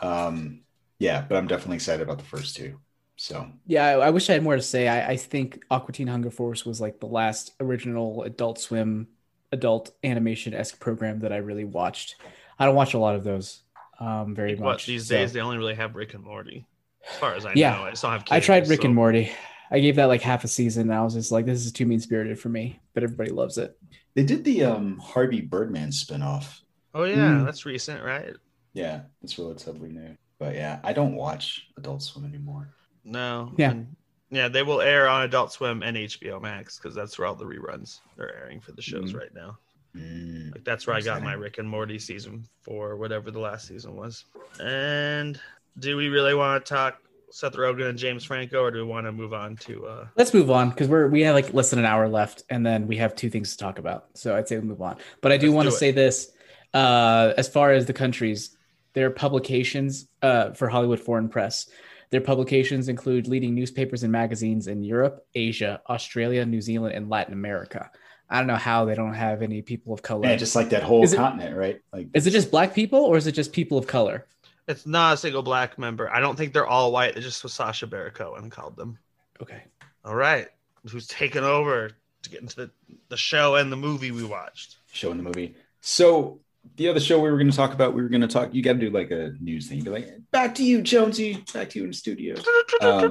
[0.00, 0.60] Um,
[0.98, 2.78] yeah, but I'm definitely excited about the first two.
[3.16, 4.86] So Yeah, I, I wish I had more to say.
[4.86, 9.08] I, I think Aqua Teen Hunger Force was like the last original Adult Swim,
[9.50, 12.16] adult animation esque program that I really watched.
[12.58, 13.62] I don't watch a lot of those
[14.00, 14.86] um, very What much.
[14.86, 16.66] these so- days they only really have Rick and Morty,
[17.10, 17.76] as far as I Yeah.
[17.76, 17.84] know.
[17.84, 18.28] I still don't have.
[18.30, 19.30] I tried Rick so- and Morty.
[19.70, 21.84] I gave that like half a season, and I was just like, "This is too
[21.84, 23.76] mean spirited for me," but everybody loves it.
[24.14, 26.60] they did the um, Harvey Birdman spinoff.
[26.94, 27.44] Oh yeah, Mm.
[27.44, 28.34] that's recent, right?
[28.72, 30.16] Yeah, it's relatively new.
[30.40, 32.68] But yeah, I don't watch Adult Swim anymore.
[33.04, 33.52] No.
[33.58, 33.70] Yeah.
[33.72, 33.94] and-
[34.30, 37.44] yeah, they will air on Adult Swim and HBO Max because that's where all the
[37.44, 39.18] reruns are airing for the shows Mhm.
[39.18, 39.58] right now.
[39.98, 40.52] Mm.
[40.52, 43.96] Like that's where I got my Rick and Morty season for whatever the last season
[43.96, 44.24] was.
[44.60, 45.40] And
[45.78, 46.98] do we really want to talk
[47.30, 49.86] Seth Rogen and James Franco, or do we want to move on to?
[49.86, 52.64] uh Let's move on because we're we have like less than an hour left, and
[52.64, 54.06] then we have two things to talk about.
[54.14, 54.96] So I'd say we move on.
[55.20, 55.78] But I do Let's want to it.
[55.78, 56.32] say this:
[56.74, 58.56] uh, as far as the countries,
[58.94, 61.68] their publications uh, for Hollywood Foreign Press,
[62.10, 67.34] their publications include leading newspapers and magazines in Europe, Asia, Australia, New Zealand, and Latin
[67.34, 67.90] America.
[68.30, 70.28] I don't know how they don't have any people of color.
[70.28, 71.80] Yeah, just like that whole Is it- continent, right?
[71.92, 74.26] Like is it just black people or is it just people of color?
[74.66, 76.10] It's not a single black member.
[76.12, 77.14] I don't think they're all white.
[77.14, 78.98] They just was Sacha Baron Cohen called them.
[79.40, 79.62] Okay.
[80.04, 80.48] All right,
[80.90, 81.90] who's taken over
[82.22, 82.70] to get into the,
[83.08, 84.76] the show and the movie we watched?
[84.92, 85.54] show in the movie.
[85.80, 86.40] So
[86.76, 88.52] the other show we were going to talk about, we were going to talk.
[88.52, 89.82] You got to do like a news thing.
[89.82, 91.44] Be like, back to you, Jonesy.
[91.54, 92.34] Back to you in the studio.
[92.80, 93.10] Um,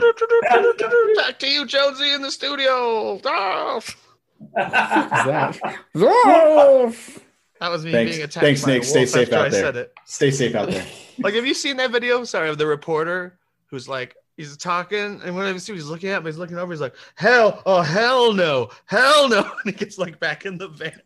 [1.18, 3.20] Back to you, Jonesy, in the studio.
[3.26, 3.82] Ah!
[4.42, 5.60] Is that?
[7.60, 8.12] That was me Thanks.
[8.12, 8.44] being attacked.
[8.44, 8.84] Thanks, by a Nick.
[8.84, 9.62] Stay safe after out I there.
[9.62, 9.94] said it.
[10.06, 10.86] Stay safe out there.
[11.20, 12.24] Like, have you seen that video?
[12.26, 13.40] Sorry, of the reporter
[13.72, 16.60] who's like, he's talking, and when I see him, he's looking at me, he's looking
[16.60, 19.40] over, he's like, hell, oh, hell no, hell no.
[19.66, 21.02] And he gets like back in the van.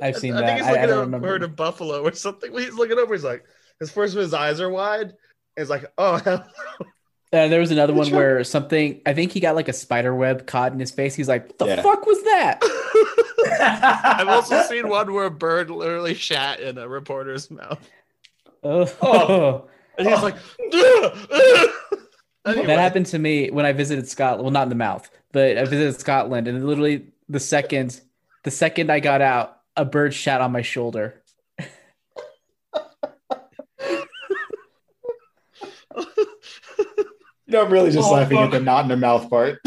[0.00, 0.46] I've seen I that.
[0.46, 1.26] think he's I- I looking don't at a remember.
[1.26, 2.52] herd of buffalo or something.
[2.56, 3.44] He's looking over, he's like,
[3.80, 5.06] his first his eyes are wide.
[5.08, 5.16] And
[5.58, 6.46] he's like, oh, hell
[6.80, 6.86] no.
[7.32, 9.00] Uh, there was another one where something.
[9.04, 11.14] I think he got like a spider web caught in his face.
[11.14, 11.82] He's like, "What the Yeah.
[11.82, 12.62] fuck was that?"
[14.20, 17.78] I've also seen one where a bird literally shat in a reporter's mouth.
[18.62, 19.68] Oh, Oh.
[19.98, 20.36] And he's like,
[20.72, 21.68] "Ugh, ugh."
[22.46, 22.66] Anyway.
[22.66, 24.44] That happened to me when I visited Scotland.
[24.44, 28.00] Well, not in the mouth, but I visited Scotland, and literally the second,
[28.44, 31.20] the second I got out, a bird shat on my shoulder.
[37.46, 38.46] You know, I'm really just Oh, laughing fuck.
[38.46, 39.58] at the not in the mouth part.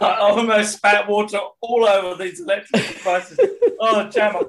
[0.00, 3.38] I almost spat water all over these electric devices.
[3.80, 4.46] Oh, Jammer.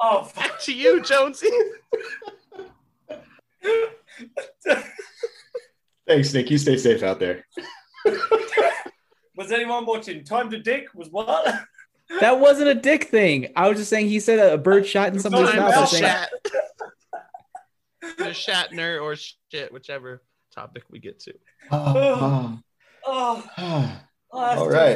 [0.00, 0.60] Oh, fuck.
[0.62, 1.48] to you, Jonesy.
[6.06, 6.50] Thanks, Nick.
[6.50, 7.44] You stay safe out there.
[9.36, 10.24] Was anyone watching?
[10.24, 11.62] Time to Dick was what?
[12.20, 13.52] That wasn't a dick thing.
[13.54, 15.74] I was just saying he said a bird shot in somebody's mouth.
[15.74, 16.30] I to Shat.
[18.18, 20.22] Shatner or shit, whichever
[20.58, 21.34] topic we get to.
[21.70, 22.58] Oh,
[23.10, 24.00] Oh, oh,
[24.32, 24.94] oh that's All too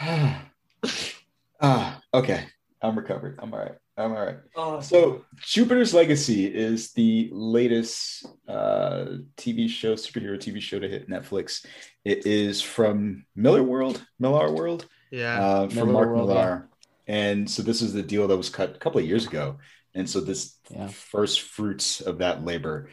[0.00, 0.40] funny.
[1.60, 2.44] ah, okay.
[2.82, 3.38] I'm recovered.
[3.42, 3.74] I'm all right.
[3.96, 4.36] I'm all right.
[4.54, 9.06] Oh, So, Jupiter's Legacy is the latest uh,
[9.38, 11.64] TV show, superhero TV show to hit Netflix.
[12.04, 15.40] It is from Miller World, Millar World, Yeah.
[15.40, 16.68] uh, from Mark World, Millar.
[17.06, 19.56] And so, this is the deal that was cut a couple of years ago.
[19.94, 20.88] And so, this Yeah.
[20.88, 22.90] first fruits of that labor.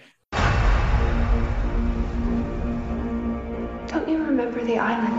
[4.64, 5.14] Don't you remember the island?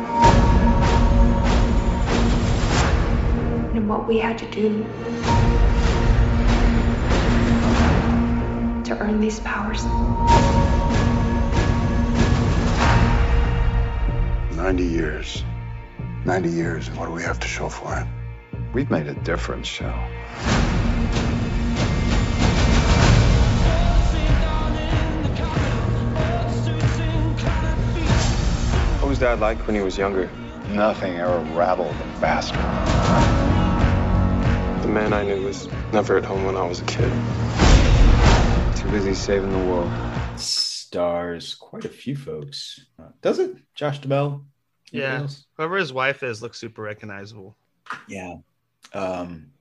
[3.77, 4.85] And what we had to do
[8.85, 9.85] to earn these powers?
[14.57, 15.45] 90 years.
[16.25, 18.07] 90 years, and what do we have to show for it?
[18.73, 20.09] We've made a difference, Shell.
[29.15, 30.29] Was Dad like when he was younger?
[30.71, 32.57] Nothing ever rattled him faster.
[34.83, 37.13] The man I knew was never at home when I was a kid.
[38.77, 39.89] Too busy saving the world.
[40.37, 42.81] Stars quite a few folks.
[42.99, 43.57] Uh, does it?
[43.77, 44.47] Josh Duhamel?
[44.93, 45.21] Anybody Yeah.
[45.21, 45.45] else?
[45.59, 47.57] Whoever his wife is looks super recognizable.
[48.09, 48.39] Yeah.
[48.93, 49.53] Um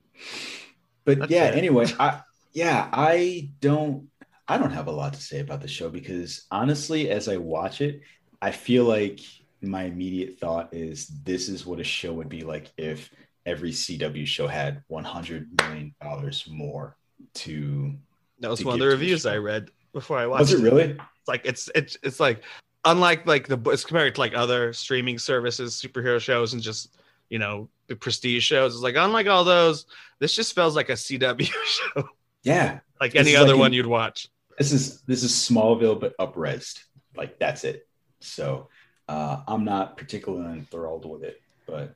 [1.04, 1.54] but That's yeah, it.
[1.54, 2.22] anyway, I
[2.54, 4.08] yeah, I don't
[4.48, 7.80] I don't have a lot to say about the show because honestly, as I watch
[7.80, 8.00] it,
[8.42, 9.20] I feel like
[9.68, 13.10] my immediate thought is this is what a show would be like if
[13.46, 16.96] every CW show had 100 million dollars more
[17.34, 17.94] to
[18.40, 19.26] That was to one of the reviews.
[19.26, 20.40] I read before I watched.
[20.40, 20.82] Was it really?
[20.84, 22.42] It's like it's it's it's like
[22.84, 26.96] unlike like the it's compared to like other streaming services, superhero shows, and just
[27.30, 28.74] you know the prestige shows.
[28.74, 29.86] It's like unlike all those,
[30.18, 32.08] this just feels like a CW show,
[32.42, 32.80] Yeah.
[33.00, 34.28] like This any other like one you'd watch.
[34.58, 36.82] This is this is Smallville but upresed.
[37.16, 37.86] Like that's it.
[38.20, 38.68] So
[39.08, 41.94] uh I'm not particularly enthralled with it, but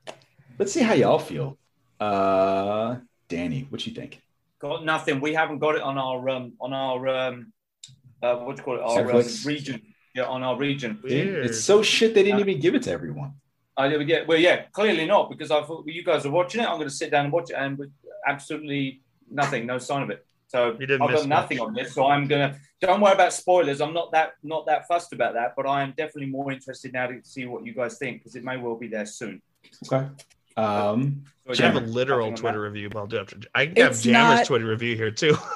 [0.58, 1.56] let's see how y'all feel.
[2.00, 2.96] Uh
[3.28, 4.20] Danny, what you think?
[4.58, 5.20] got nothing.
[5.20, 7.52] We haven't got it on our um on our um
[8.20, 8.82] uh, what do you call it?
[8.82, 9.82] Our um, region.
[10.14, 10.98] Yeah, on our region.
[11.02, 11.46] Weird.
[11.46, 13.34] It's so shit they didn't even give it to everyone.
[13.76, 16.64] I yeah, well, yeah, clearly not because I thought well, you guys are watching it.
[16.64, 17.92] I'm going to sit down and watch it, and with
[18.26, 20.26] absolutely nothing, no sign of it.
[20.48, 21.66] So I've got nothing much.
[21.66, 21.94] on this.
[21.94, 22.56] So I'm gonna.
[22.80, 23.80] Don't worry about spoilers.
[23.80, 27.06] I'm not that not that fussed about that, but I am definitely more interested now
[27.06, 29.42] to see what you guys think because it may well be there soon.
[29.92, 30.06] Okay.
[30.56, 33.36] Um So, I have a literal Twitter review, but I'll do after.
[33.54, 35.36] I can have It's Jammer's not- Twitter review here too.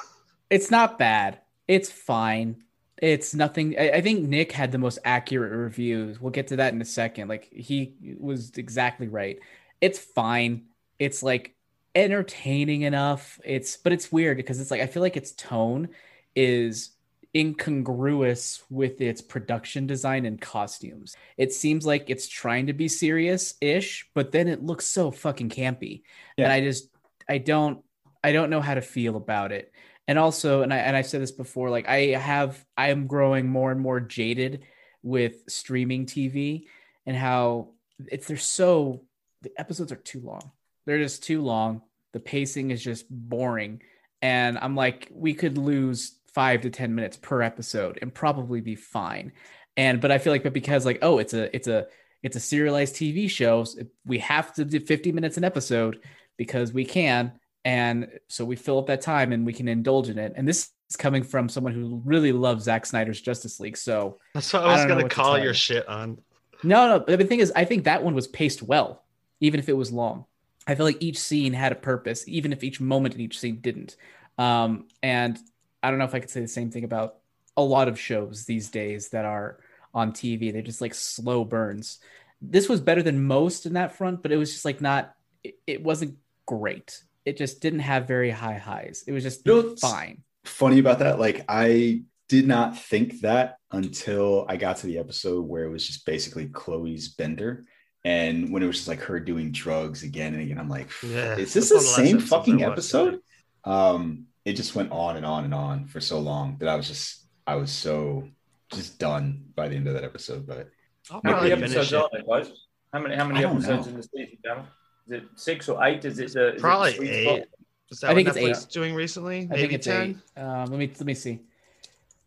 [0.49, 1.39] It's not bad.
[1.67, 2.63] It's fine.
[3.01, 3.75] It's nothing.
[3.79, 6.21] I, I think Nick had the most accurate reviews.
[6.21, 7.27] We'll get to that in a second.
[7.27, 9.39] Like he was exactly right.
[9.81, 10.65] It's fine.
[10.99, 11.55] It's like
[11.95, 13.39] entertaining enough.
[13.43, 15.89] It's but it's weird because it's like I feel like its tone
[16.35, 16.91] is
[17.35, 21.15] incongruous with its production design and costumes.
[21.37, 26.03] It seems like it's trying to be serious-ish, but then it looks so fucking campy.
[26.37, 26.45] Yeah.
[26.45, 26.89] And I just
[27.27, 27.83] I don't
[28.23, 29.71] I don't know how to feel about it.
[30.07, 33.47] And also, and I and I've said this before, like I have I am growing
[33.47, 34.63] more and more jaded
[35.01, 36.67] with streaming TV
[37.05, 37.69] and how
[38.07, 39.03] it's they're so
[39.41, 40.51] the episodes are too long.
[40.85, 41.81] They're just too long.
[42.13, 43.81] The pacing is just boring.
[44.21, 48.75] And I'm like, we could lose five to ten minutes per episode and probably be
[48.75, 49.33] fine.
[49.75, 51.87] And but I feel like, but because like, oh, it's a it's a
[52.21, 55.99] it's a serialized TV show, so we have to do 50 minutes an episode
[56.37, 57.33] because we can.
[57.65, 60.33] And so we fill up that time and we can indulge in it.
[60.35, 63.77] And this is coming from someone who really loves Zack Snyder's Justice League.
[63.77, 66.19] So That's what I I was don't gonna call your shit on.
[66.63, 66.99] no, no.
[66.99, 69.03] But the thing is, I think that one was paced well,
[69.41, 70.25] even if it was long.
[70.67, 73.57] I feel like each scene had a purpose, even if each moment in each scene
[73.57, 73.95] didn't.
[74.37, 75.37] Um, and
[75.81, 77.15] I don't know if I could say the same thing about
[77.57, 79.59] a lot of shows these days that are
[79.93, 80.51] on TV.
[80.51, 81.99] They're just like slow burns.
[82.41, 85.13] This was better than most in that front, but it was just like not.
[85.43, 87.03] It, it wasn't great.
[87.25, 89.03] It just didn't have very high highs.
[89.07, 90.23] It was just You know fine.
[90.45, 95.41] funny about that like i did not think that until I got to the episode
[95.45, 97.63] where it was just basically Chloe's bender.
[98.05, 101.37] And when it was just like her doing drugs again and again, I'm like, Yeah,
[101.37, 103.19] is this the one of the last same fucking episode?
[103.63, 106.87] Um, it just went on and on and on for so long that I was
[106.87, 108.27] just, I was so
[108.73, 110.45] just done by the end of that episode.
[110.45, 110.69] But
[111.09, 111.95] How many episodes it.
[111.95, 112.51] are there, guys?
[112.91, 113.15] How many?
[113.15, 113.91] How many episodes know.
[113.93, 114.37] in the season?
[114.43, 114.65] Damon?
[115.07, 116.03] Is it six or eight?
[116.05, 116.33] Is it?
[116.33, 117.43] The, is Probably it the eight.
[117.89, 118.71] Is that I think what it's Netflix eight.
[118.73, 119.37] doing recently?
[119.39, 120.21] I Maybe think it's 10?
[120.37, 120.41] eight.
[120.41, 121.39] Um, let me let me see.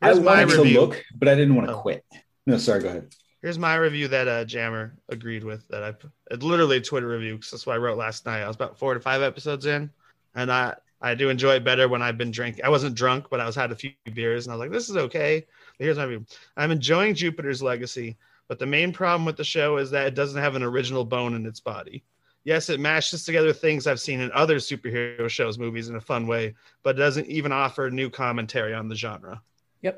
[0.03, 1.81] Here's I wanted to look, but I didn't want to Oh.
[1.81, 2.05] quit.
[2.47, 3.15] No, sorry, go ahead.
[3.43, 5.67] Here's my review that uh, Jammer agreed with.
[5.69, 8.43] That I put- it's literally a Twitter review because that's what I wrote last night.
[8.43, 9.91] I was about four to five episodes in,
[10.35, 12.65] and I I do enjoy it better when I've been drinking.
[12.65, 14.89] I wasn't drunk, but I was had a few beers, and I was like, this
[14.89, 15.45] is okay.
[15.79, 16.27] But here's my review.
[16.57, 18.17] I'm enjoying Jupiter's Legacy,
[18.49, 21.35] but the main problem with the show is that it doesn't have an original bone
[21.35, 22.03] in its body.
[22.45, 26.27] Yes, it mashes together things I've seen in other superhero shows, movies in a fun
[26.27, 29.43] way, but it doesn't even offer new commentary on the genre.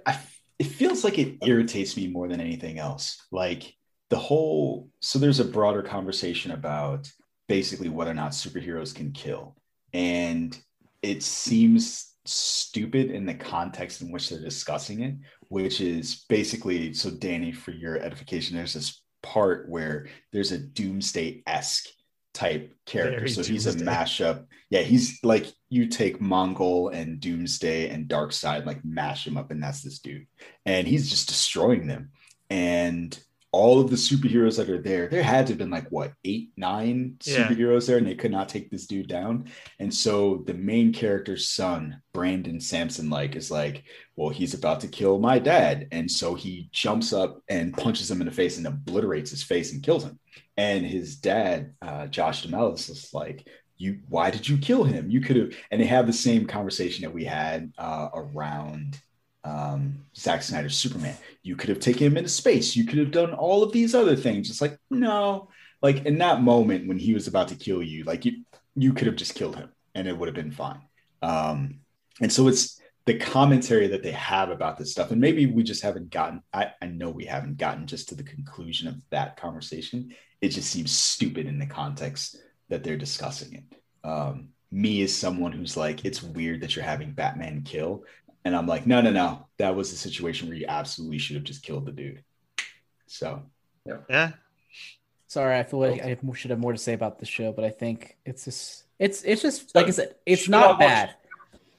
[0.06, 0.18] I,
[0.58, 3.24] it feels like it irritates me more than anything else.
[3.30, 3.74] Like
[4.10, 7.10] the whole, so there's a broader conversation about
[7.48, 9.56] basically whether or not superheroes can kill.
[9.92, 10.58] And
[11.02, 15.14] it seems stupid in the context in which they're discussing it,
[15.48, 21.42] which is basically so, Danny, for your edification, there's this part where there's a doomsday
[21.46, 21.86] esque
[22.34, 23.18] type character.
[23.18, 24.46] Very so he's a mashup.
[24.70, 29.62] Yeah, he's like you take Mongul and Doomsday and Darkseid, like mash him up, and
[29.62, 30.26] that's this dude.
[30.64, 32.10] And he's just destroying them.
[32.50, 33.18] And
[33.50, 36.50] all of the superheroes that are there, there had to have been like what eight,
[36.56, 37.48] nine Yeah.
[37.48, 39.46] superheroes there, and they could not take this dude down.
[39.78, 43.84] And so the main character's son, Brandon Sampson, like is like,
[44.16, 48.20] well, he's about to kill my dad, and so he jumps up and punches him
[48.20, 50.18] in the face and obliterates his face and kills him.
[50.58, 53.46] And his dad, uh, Josh Duhamel, is like,
[53.76, 55.08] you, why did you kill him?
[55.08, 58.98] You could have, and they have the same conversation that we had uh, around
[59.48, 61.16] um, Zack Snyder's Superman.
[61.42, 62.76] You could have taken him into space.
[62.76, 64.50] You could have done all of these other things.
[64.50, 65.48] It's like, no,
[65.80, 68.44] like in that moment when he was about to kill you, like you,
[68.74, 70.82] you could have just killed him and it would have been fine.
[71.22, 71.80] Um,
[72.20, 75.10] and so it's the commentary that they have about this stuff.
[75.12, 78.22] And maybe we just haven't gotten, I, I know we haven't gotten just to the
[78.22, 80.14] conclusion of that conversation.
[80.42, 82.36] It just seems stupid in the context
[82.68, 83.64] that they're discussing it.
[84.06, 88.04] Um, me as someone who's like, it's weird that you're having Batman kill.
[88.48, 89.46] And I'm like, no, no, no.
[89.58, 92.24] That was a situation where you absolutely should have just killed the dude.
[93.06, 93.42] So
[93.84, 94.32] Yeah.
[95.26, 97.68] Sorry, I feel like I should have more to say about the show, but I
[97.68, 101.14] think it's just it's it's just like I said, it's not bad.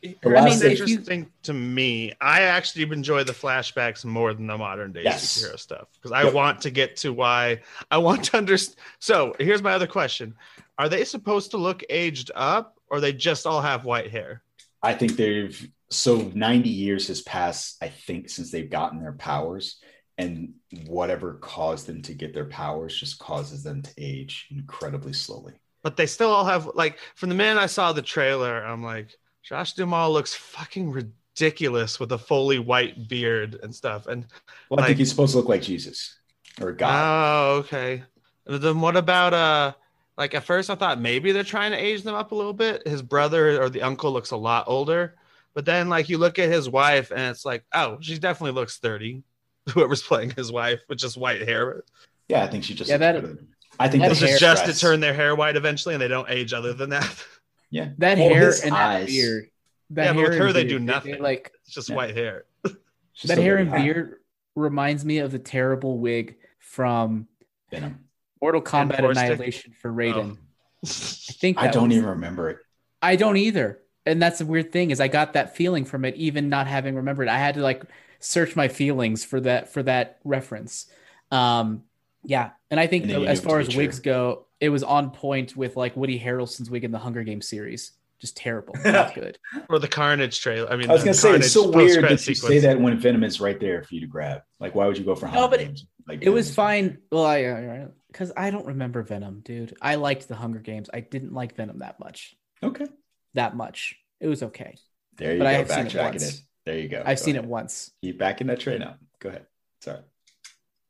[0.03, 2.13] I mean, if you, interesting to me.
[2.21, 5.35] I actually enjoy the flashbacks more than the modern day Yes.
[5.35, 6.33] superhero stuff because I Yep.
[6.33, 8.77] want to get to why I want to understand.
[8.99, 10.35] So here's my other question:
[10.77, 14.43] Are they supposed to look aged up, or they just all have white hair?
[14.83, 19.79] I think they've so 90 years has passed, I think, since they've gotten their powers.
[20.17, 25.53] And whatever caused them to get their powers just causes them to age incredibly slowly.
[25.81, 29.17] But they still all have like from the minute I saw the trailer, I'm like,
[29.43, 34.07] Josh Duhamel looks fucking ridiculous with a fully white beard and stuff.
[34.07, 34.25] And
[34.69, 36.19] Well, I think he's supposed to look like Jesus
[36.59, 36.91] or God.
[36.91, 38.03] Oh, okay.
[38.45, 39.73] Then what about uh
[40.17, 42.85] like at first I thought maybe they're trying to age them up a little bit.
[42.85, 45.15] His brother or the uncle looks a lot older.
[45.53, 48.77] But then like you look at his wife and it's like, oh, she definitely looks
[48.77, 49.23] 30.
[49.73, 51.83] Whoever's playing his wife with just white hair.
[52.27, 53.37] yeah, I think she just Yeah, that- better.
[53.81, 56.07] I think that that's This is just to turn their hair white eventually and they
[56.09, 57.07] don't age other than that.
[57.71, 57.89] Yeah.
[57.99, 59.49] that Well, hair his and that beard.
[59.91, 61.21] That yeah, but with hair her and they beard, do nothing.
[61.21, 61.95] like it's just Yeah.
[61.95, 62.45] white hair.
[63.13, 63.77] She's that hair and hot.
[63.77, 64.15] beard
[64.55, 67.27] reminds me of the terrible wig from
[67.69, 67.99] Venom.
[68.41, 69.07] Mortal Kombat?
[69.07, 70.37] Annihilation for Raiden.
[70.37, 70.37] Oh.
[70.83, 72.57] I think I don't was- even remember it.
[73.03, 73.79] I don't either.
[74.05, 76.95] And that's the weird thing is I got that feeling from it, even not having
[76.95, 77.27] remembered.
[77.27, 77.83] I had to like
[78.19, 80.87] search my feelings for that for that reference.
[81.31, 81.83] Um,
[82.23, 85.11] yeah, and I think And then as far as be wigs go, it was on
[85.11, 87.91] point with like Woody Harrelson's wig in the Hunger Games series.
[88.19, 89.37] Just terrible, not good.
[89.69, 90.69] or the Carnage trailer.
[90.69, 92.99] I mean I was gonna say it's so weird post-credit that you say that when
[92.99, 94.41] Venom is right there for you to grab.
[94.59, 95.85] Like, why would you go for Hunger No, but Games?
[96.05, 96.97] Like, It was fine.
[97.11, 99.77] Well, I because I don't remember Venom, dude.
[99.81, 100.89] I liked the Hunger Games.
[100.93, 102.35] I didn't like Venom that much.
[102.61, 102.87] Okay,
[103.35, 103.95] That much.
[104.19, 104.75] It was okay.
[105.17, 105.57] there you But I go.
[105.59, 106.23] have seen it once.
[106.29, 106.41] it.
[106.65, 107.03] There you go.
[107.05, 107.45] I've Go seen ahead.
[107.45, 107.91] it once.
[108.01, 108.99] Keep backing that train up.
[109.19, 109.45] Go ahead.
[109.81, 109.99] Sorry.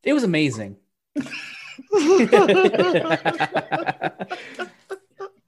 [0.03, 0.77] It was amazing.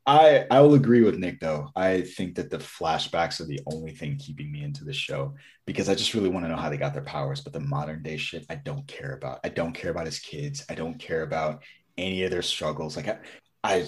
[0.07, 1.69] I I will agree with Nick though.
[1.75, 5.35] I think that the flashbacks are the only thing keeping me into the show
[5.65, 7.41] because I just really want to know how they got their powers.
[7.41, 9.39] But the modern day shit, I don't care about.
[9.43, 10.65] I don't care about his kids.
[10.69, 11.63] I don't care about
[11.97, 12.97] any of their struggles.
[12.97, 13.19] Like I,
[13.63, 13.87] I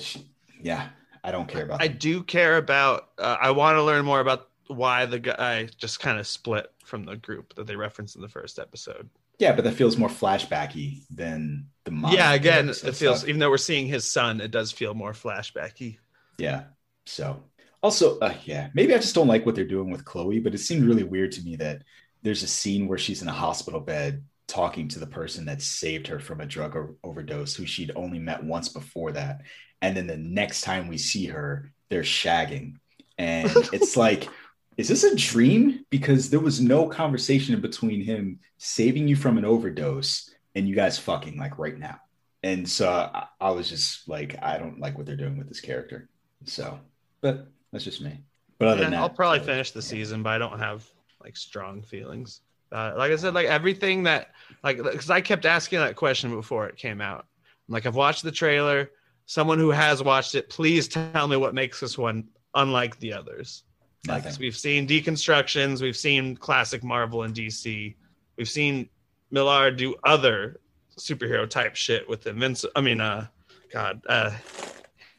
[0.62, 0.90] yeah,
[1.24, 1.82] I don't care about.
[1.82, 3.10] I do care about.
[3.18, 7.06] Uh, I want to learn more about why the guy just kind of split from
[7.06, 9.10] the group that they referenced in the first episode.
[9.40, 12.14] Yeah, but that feels more flashbacky than the mom.
[12.14, 13.28] yeah, again, it feels stuff.
[13.28, 15.98] even though we're seeing his son, it does feel more flashbacky.
[16.38, 16.64] Yeah.
[17.06, 17.44] So
[17.82, 20.60] also, uh, yeah, maybe I just don't like what they're doing with Chloe, but it
[20.60, 21.84] seemed really weird to me that
[22.22, 26.08] there's a scene where she's in a hospital bed talking to the person that saved
[26.08, 29.42] her from a drug overdose, who she'd only met once before that.
[29.84, 32.78] And then the next time we see her, they're shagging.
[33.20, 34.34] And it's like,
[34.78, 35.86] is this a dream?
[35.92, 40.76] Because there was no conversation in between him saving you from an overdose and you
[40.76, 42.00] guys fucking like right now.
[42.44, 45.62] And so I, I was just like, I don't like what they're doing with this
[45.62, 46.10] character.
[46.46, 46.82] So,
[47.22, 48.24] but that's just me.
[48.60, 50.86] But other Yeah, than that, I'll probably finish the season, but I don't have
[51.24, 52.42] like strong feelings.
[52.72, 54.30] Uh, like I said, like everything that
[54.64, 57.28] like because I kept asking that question before it came out.
[57.68, 58.90] Like I've watched the trailer.
[59.26, 63.64] Someone who has watched it, please tell me what makes this one unlike the others.
[64.08, 64.42] Like Nothing.
[64.42, 67.96] we've seen deconstructions, we've seen classic Marvel and DC,
[68.38, 68.90] we've seen
[69.32, 70.60] Millar do other
[70.98, 72.74] superhero type shit with Invincible.
[72.76, 73.28] I mean, uh,
[73.72, 74.32] God, uh,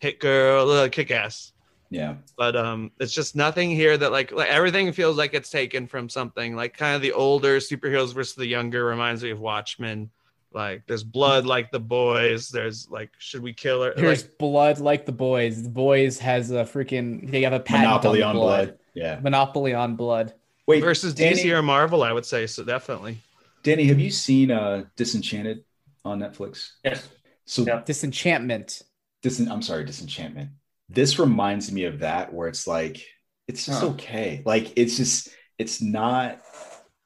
[0.00, 1.54] Hit Girl, uh, Kick Ass
[1.94, 2.14] yeah.
[2.36, 6.08] but um it's just nothing here that like like everything feels like it's taken from
[6.08, 10.10] something like kind of the older superheroes versus the younger reminds me of watchmen
[10.54, 14.78] like there's blood like the boys there's like should we kill her There's like, blood
[14.78, 15.62] like the boys.
[15.62, 18.78] The boys has a freaking they have a patent Monopoly on, on the blood.
[18.94, 19.18] Yeah.
[19.20, 20.34] Monopoly on blood.
[20.66, 23.18] Wait, versus Danny, dc or marvel i would say so definitely
[23.64, 25.64] Danny, have you seen uh Disenchanted
[26.04, 26.72] on Netflix?
[26.84, 27.08] Yes.
[27.46, 28.82] So Disenchantment.
[29.22, 30.50] Dis- I'm sorry, Disenchantment.
[30.90, 33.04] This reminds me of that where it's like
[33.48, 33.88] it's just Huh.
[33.88, 34.42] okay.
[34.44, 36.40] Like it's just it's not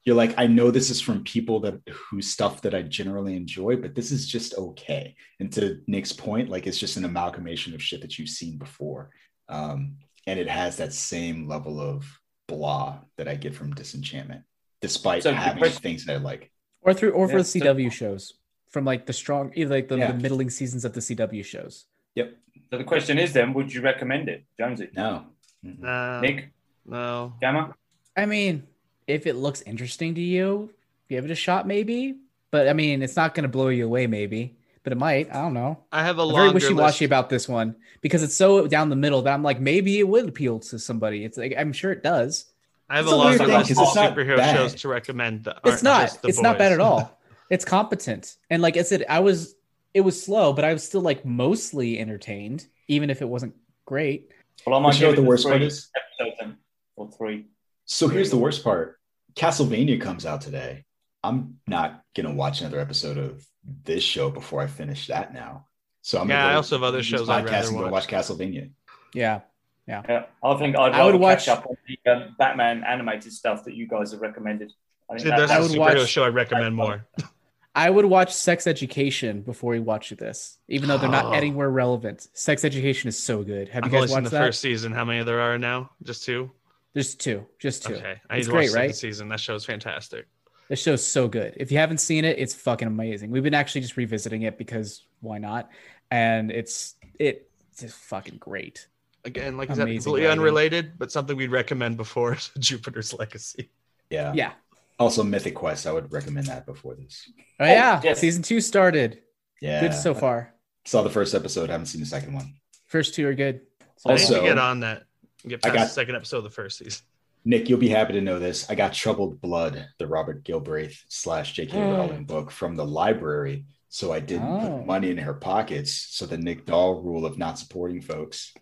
[0.08, 3.76] you're like I know this is from people that whose stuff that I generally enjoy,
[3.76, 5.14] but this is just okay.
[5.38, 9.10] And to Nick's point, like it's just an amalgamation of shit that you've seen before.
[9.50, 9.96] Um,
[10.26, 12.06] and it has that same level of
[12.46, 14.44] blah that I get from Disenchantment,
[14.80, 16.50] despite So having question- things that I like.
[16.80, 18.32] Or through or for Yeah, the so- CW shows.
[18.70, 20.12] From like the strong either like the, Yeah.
[20.12, 21.84] the middling seasons of the CW shows.
[22.14, 22.34] Yep.
[22.70, 24.88] So the question is then, would you recommend it, Jonesy?
[24.96, 25.26] No.
[25.64, 25.84] Mm-mm.
[25.84, 26.50] uh, Nick,
[26.86, 27.74] no Gamma?
[28.16, 28.66] I mean,
[29.08, 30.70] if it looks interesting to you,
[31.08, 32.14] give it a shot maybe.
[32.50, 34.54] But I mean, it's not gonna blow you away, maybe.
[34.84, 35.28] But it might.
[35.30, 35.78] I don't know.
[35.92, 38.96] i have a I'm very wishy washy about this one because it's so down the
[38.96, 41.24] middle that I'm like, maybe it would appeal to somebody.
[41.24, 42.46] It's like I'm sure it does.
[42.88, 44.56] i have It's a a weird longer thing, list 'cause of superhero bad.
[44.56, 46.00] shows to recommend that It's aren't not.
[46.02, 47.18] just The It's not bad at all.
[47.50, 48.36] It's competent.
[48.50, 49.56] And like I said, I was
[49.94, 53.54] it was slow, but I was still like mostly entertained, even if it wasn't
[53.84, 54.30] great.
[54.66, 55.88] Well, I'm But you know what the worst part is?
[55.96, 56.56] episodes then,
[56.96, 57.46] or three.
[57.84, 58.97] So here's the worst part.
[59.38, 60.84] Castlevania comes out today.
[61.22, 63.44] I'm not gonna watch another episode of
[63.84, 65.66] this show before I finish that now.
[66.02, 67.90] So I'm Yeah, gonna I also have other shows I'd rather watch.
[67.92, 68.70] watch Castlevania.
[69.14, 69.40] Yeah.
[69.86, 73.32] Yeah, I think I'd I would rather watch- catch up on the um, Batman animated
[73.32, 74.70] stuff that you guys have recommended.
[75.08, 77.06] I think Dude, that- there's I a that's- would superhero watch- show i'd recommend more
[77.74, 81.30] I would watch Sex Education before we watch this, even though they're not Oh.
[81.32, 82.26] anywhere relevant.
[82.32, 83.68] Sex Education is so good.
[83.68, 84.46] Have i've you only guys seen watched the that?
[84.46, 86.50] first season how many there are now just two
[86.94, 87.94] There's two, just two.
[87.96, 88.94] okay i it's great, right?
[88.94, 90.26] season that show's fantastic
[90.68, 91.54] This show's so good.
[91.56, 93.30] If you haven't seen it, it's fucking amazing.
[93.30, 95.70] We've been actually just revisiting it because why not?
[96.10, 97.40] And it's it's
[97.80, 98.86] just fucking great.
[99.24, 100.40] again, like I said, Amazing completely writing.
[100.40, 103.70] unrelated, but something we'd recommend before Jupiter's Legacy.
[104.10, 104.32] Yeah.
[104.34, 104.52] Yeah.
[104.98, 105.86] Also, Mythic Quest.
[105.86, 107.30] I would recommend that before this.
[107.60, 108.18] Oh, yeah, oh, yes.
[108.18, 109.20] season two started.
[109.62, 109.80] Yeah.
[109.80, 110.54] Good so far.
[110.84, 111.70] Saw the first episode.
[111.70, 112.54] Haven't seen the second one.
[112.86, 113.60] First two are good.
[114.06, 115.04] I need Also- to get on that.
[115.42, 117.02] And Get I got- the second episode of the first season.
[117.44, 118.68] Nick, you'll be happy to know this.
[118.68, 121.78] I got Troubled Blood, the Robert Galbraith slash J.K.
[121.78, 121.82] Oh.
[121.84, 121.90] Hmm.
[121.92, 123.64] Rowling book from the library.
[123.88, 124.78] So I didn't Oh.
[124.78, 125.92] put money in her pockets.
[125.94, 128.52] So the Nick Doll rule of not supporting folks.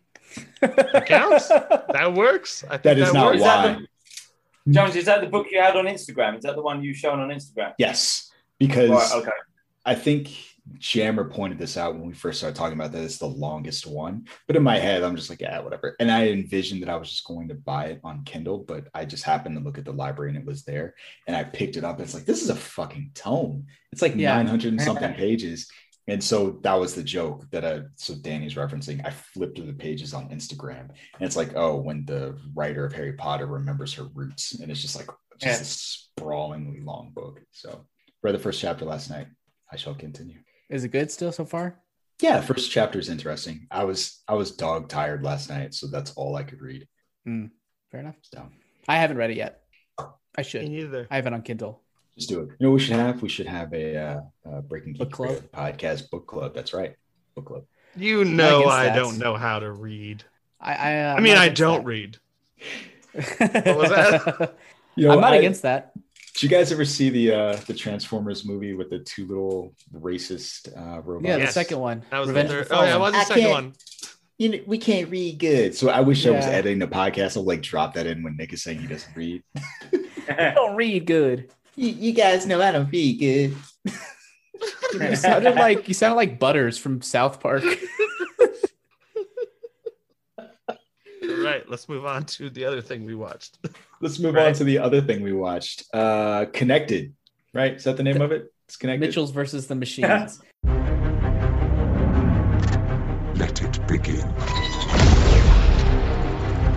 [0.60, 1.48] That counts.
[1.48, 2.62] that works.
[2.64, 3.36] I think That is not works.
[3.38, 3.80] Is that why.
[4.66, 6.36] the- Jones, is that the book you had on Instagram?
[6.36, 7.72] Is that the one you've shown on Instagram?
[7.78, 9.30] Yes, because Right, okay.
[9.84, 10.28] I think
[10.78, 14.26] Jammer pointed this out when we first started talking about that it's the longest one.
[14.46, 15.94] But in my head, I'm just like, yeah, whatever.
[16.00, 19.04] And I envisioned that I was just going to buy it on Kindle, but I
[19.04, 20.94] just happened to look at the library and it was there.
[21.26, 22.00] And I picked it up.
[22.00, 23.66] It's like, this is a fucking tome.
[23.92, 24.36] It's like Yeah.
[24.36, 25.68] 900 and something pages.
[26.08, 29.04] And so that was the joke that I, so Danny's referencing.
[29.04, 32.92] I flipped through the pages on Instagram and it's like, oh, when the writer of
[32.92, 34.52] Harry Potter remembers her roots.
[34.60, 35.08] And it's just like,
[35.40, 36.22] just Yeah.
[36.22, 37.40] a sprawlingly long book.
[37.52, 37.86] So
[38.22, 39.26] read the first chapter last night.
[39.72, 40.38] I shall continue.
[40.68, 41.78] Is it good still so far?
[42.20, 43.66] Yeah, first chapter is interesting.
[43.70, 46.86] I was I was dog tired last night, so that's all I could read.
[47.24, 48.16] Fair enough.
[48.22, 48.48] So
[48.88, 49.62] I haven't read it yet.
[49.98, 50.06] I
[50.38, 50.68] Me should.
[50.68, 51.06] neither.
[51.10, 51.82] I have it on Kindle.
[52.16, 52.48] just do it.
[52.48, 53.22] You know what we should have?
[53.22, 55.42] We should have a uh, uh Breaking Book club?
[55.52, 56.54] Podcast book club.
[56.54, 56.94] That's right,
[57.34, 57.64] book club.
[57.96, 60.24] You know against I don't know how to read.
[60.60, 61.86] I I, uh, I mean, I'm not I against don't that.
[61.86, 62.18] read.
[63.66, 64.56] What was that?
[64.98, 65.92] You know, I'm not I- against that.
[66.36, 70.68] Did you guys ever see the uh the Transformers movie with the two little racist
[70.76, 71.26] uh robots?
[71.26, 72.04] Yeah, the second one.
[72.10, 72.66] That was Revenge the third.
[72.72, 73.72] Oh yeah, it was the I second one.
[74.36, 75.74] You know, we can't read good.
[75.74, 77.38] So I wish I was editing the podcast.
[77.38, 79.42] I'll like drop that in when Nick is saying he doesn't read.
[80.28, 81.50] I don't read good.
[81.74, 83.56] You, you guys know I don't read good.
[84.94, 87.62] You sounded like you sounded like Butters from South Park.
[90.38, 93.58] All right, let's move on to the other thing we watched.
[94.00, 95.84] Let's move on to the other thing we watched.
[95.94, 97.14] Uh Connected,
[97.54, 97.74] right?
[97.74, 98.52] Is that the name of it?
[98.66, 99.06] It's Connected.
[99.06, 100.42] Mitchell's versus the Machines.
[103.36, 104.28] Let it begin.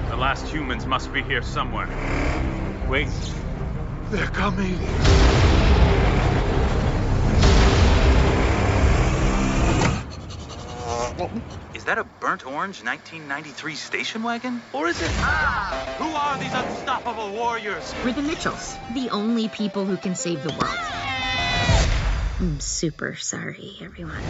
[0.10, 1.88] The last humans must be here somewhere.
[2.88, 3.10] Wait.
[4.12, 4.78] They're coming.
[11.76, 14.62] Is that a burnt orange 1993 station wagon?
[14.72, 15.10] Or is it.
[15.16, 15.96] Ah!
[15.98, 17.94] Who are these unstoppable warriors?
[18.06, 20.78] We're the Mitchells, the only people who can save the world.
[22.40, 24.24] I'm super sorry, everyone.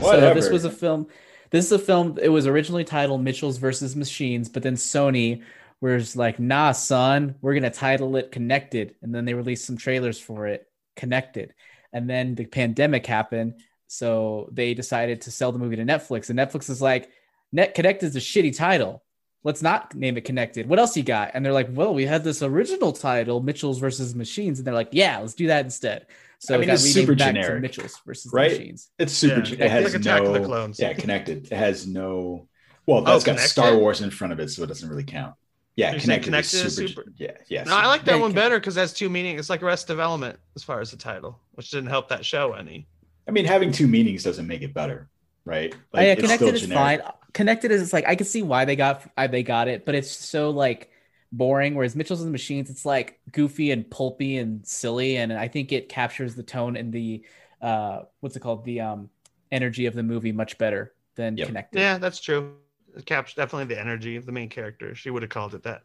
[0.00, 1.08] So this was a film.
[1.50, 2.16] This is a film.
[2.22, 5.42] It was originally titled Mitchell's versus Machines, but then Sony
[5.80, 10.20] was like, "Nah, son, we're gonna title it Connected," and then they released some trailers
[10.20, 11.54] for it, Connected,
[11.92, 13.54] and then the pandemic happened,
[14.00, 17.10] so they decided to sell the movie to Netflix, and Netflix is like,
[17.50, 19.02] "Net Connected is a shitty title.
[19.42, 20.68] Let's not name it Connected.
[20.68, 24.14] What else you got?" And they're like, "Well, we had this original title, Mitchell's versus
[24.14, 26.06] Machines," and they're like, "Yeah, let's do that instead."
[26.38, 28.52] So I it mean, got it's super back to generic, Mitchell's versus right?
[28.52, 28.90] Machines.
[29.00, 29.38] It's super.
[29.38, 30.32] Yeah, gen- like it has Attack of no.
[30.34, 30.78] the Clones.
[30.78, 31.46] Yeah, connected.
[31.50, 32.46] It has no.
[32.86, 33.48] Well, Oh, that's got Connected?
[33.50, 35.34] Star Wars in front of it, so it doesn't really count.
[35.74, 36.88] Yeah, You're connected, Connected is is super.
[37.02, 37.64] super- Yeah, yeah.
[37.64, 39.40] No, I like that Yeah, one better because it has two meanings.
[39.40, 42.86] It's like Arrested Development as far as the title, which didn't help that show any.
[43.30, 45.08] I mean, having two meanings doesn't make it better,
[45.44, 45.72] right?
[45.94, 47.00] Oh, yeah, it's connected still is generic.
[47.00, 47.12] fine.
[47.32, 50.10] Connected is like I can see why they got uh, they got it, but it's
[50.10, 50.90] so like
[51.30, 51.76] boring.
[51.76, 55.70] Whereas Mitchell's and the Machines, it's like goofy and pulpy and silly, and I think
[55.70, 57.24] it captures the tone and the
[57.62, 59.10] uh what's it called the um
[59.52, 61.46] energy of the movie much better than Yep.
[61.46, 61.78] Connected.
[61.80, 62.54] Yeah, that's true.
[62.96, 64.96] It captures definitely the energy of the main character.
[64.96, 65.82] She would have called it that.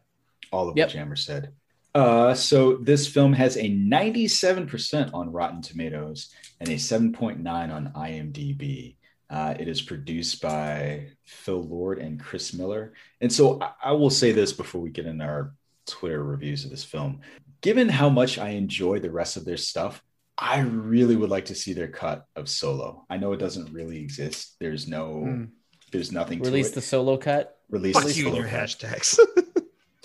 [0.52, 0.88] all of Yep.
[0.88, 1.52] what Jammer said.
[1.96, 6.28] Uh, so this film has a 97% on Rotten Tomatoes
[6.60, 8.96] and a 7.9 on IMDb.
[9.30, 12.92] Uh, it is produced by Phil Lord and Chris Miller.
[13.22, 15.54] And so I, I will say this before we get into our
[15.86, 17.22] Twitter reviews of this film.
[17.62, 20.02] Given how much I enjoy the rest of their stuff,
[20.36, 23.06] I really would like to see their cut of Solo.
[23.08, 24.56] I know it doesn't really exist.
[24.60, 25.44] There's no, Hmm.
[25.92, 27.58] there's nothing Release to the solo cut.
[27.70, 28.68] Release Fuck the you Solo your cut.
[28.68, 29.18] hashtags.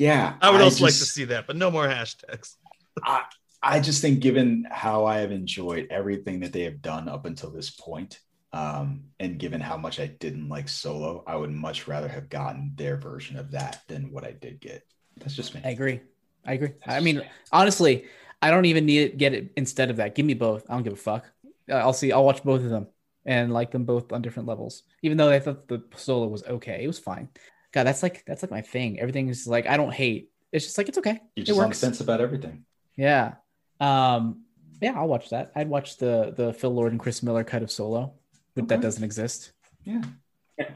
[0.02, 2.56] Yeah, I would also like to see that, but no more hashtags.
[3.04, 3.22] I,
[3.62, 7.52] I just think, given how I have enjoyed everything that they have done up until
[7.52, 8.20] this point,
[8.52, 12.72] um, and given how much I didn't like Solo, I would much rather have gotten
[12.76, 14.82] their version of that than what I did get.
[15.18, 15.62] That's just me.
[15.64, 16.02] I agree.
[16.48, 16.72] I agree.
[16.84, 17.30] That's I mean, me.
[17.52, 18.06] honestly,
[18.42, 19.18] I don't even need it.
[19.20, 20.16] Get it instead of that.
[20.16, 20.66] Give me both.
[20.68, 21.30] I don't give a fuck.
[21.70, 22.12] Uh, I'll see.
[22.12, 22.88] I'll watch both of them
[23.24, 24.82] and like them both on different levels.
[25.04, 27.30] Even though I thought the solo was okay, it was fine.
[27.74, 29.00] God, that's like that's like my thing.
[29.00, 30.30] Everything's like I don't hate.
[30.52, 31.20] It's just like it's okay.
[31.36, 32.66] You're it just on sense about everything.
[32.96, 33.36] Yeah.
[33.80, 34.44] Um.
[34.82, 35.52] Yeah, I'll watch that.
[35.56, 38.14] I'd watch the the Phil Lord and Chris Miller cut of Solo,
[38.56, 39.54] but that doesn't exist.
[39.84, 40.02] Yeah.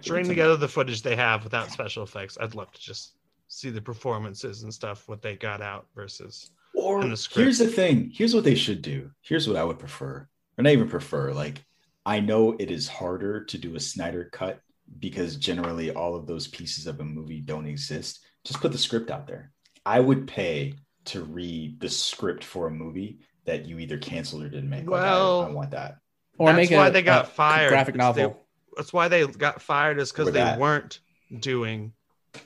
[0.01, 2.37] String together the footage they have without special effects.
[2.39, 3.15] I'd love to just
[3.47, 7.43] see the performances and stuff, what they got out versus Or in the script.
[7.43, 8.09] here's the thing.
[8.13, 9.11] Here's what they should do.
[9.21, 10.27] Here's what I would prefer,
[10.57, 11.33] or not even prefer.
[11.33, 11.63] Like,
[12.05, 14.59] I know it is harder to do a Snyder cut
[14.99, 18.23] because generally all of those pieces of a movie don't exist.
[18.43, 19.51] Just put the script out there.
[19.85, 20.75] I would pay
[21.05, 24.89] to read the script for a movie that you either canceled or didn't make.
[24.89, 25.97] Like, I- Well, I, want that.
[26.37, 27.69] Or That's make why a, they got a fired.
[27.69, 28.29] graphic novel.
[28.29, 28.35] they-
[28.77, 30.59] that's why they got fired is because they that.
[30.59, 30.99] weren't
[31.39, 31.93] doing.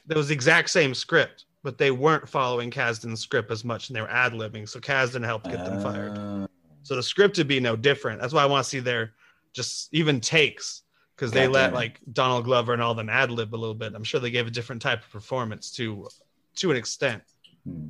[0.05, 3.95] There was the exact same script, but they weren't following Kasdan's script as much, and
[3.95, 4.69] they were ad libbing.
[4.69, 6.17] So Kasdan helped get them fired.
[6.17, 6.47] Uh,
[6.83, 8.21] So the script would be no different.
[8.21, 9.13] That's why I want to see their
[9.53, 10.83] just even takes
[11.19, 13.93] because they God let like Donald Glover and all them ad lib a little bit.
[13.93, 16.07] I'm sure they gave a different type of performance to
[16.55, 17.23] to an extent.
[17.65, 17.89] Hmm.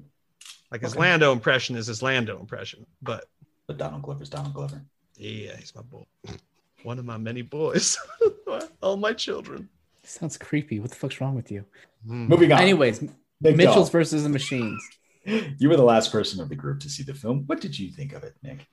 [0.71, 1.01] Like his Okay.
[1.01, 3.25] Lando impression is his Lando impression, but
[3.67, 4.81] but Donald Glover's Donald Glover.
[5.15, 6.03] yeah, he's my boy,
[6.83, 7.97] one of my many boys,
[8.81, 9.69] all my children.
[10.03, 10.79] Sounds creepy.
[10.79, 11.65] What the fuck's wrong with you?
[12.03, 12.61] Moving on.
[12.61, 13.99] Anyways, Nick Mitchell's Doll.
[13.99, 14.81] versus the Machines.
[15.25, 17.43] You were the last person of the group to see the film.
[17.45, 18.65] What did you think of it, Nick?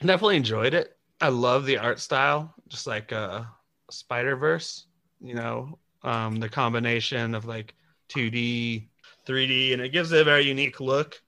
[0.00, 0.96] Definitely enjoyed it.
[1.20, 3.44] I love the art style, just like uh
[3.92, 4.86] Spider Verse.
[5.20, 7.74] You know, um, the combination of like
[8.10, 8.88] 2D,
[9.26, 11.20] 3D, and it gives it a very unique look.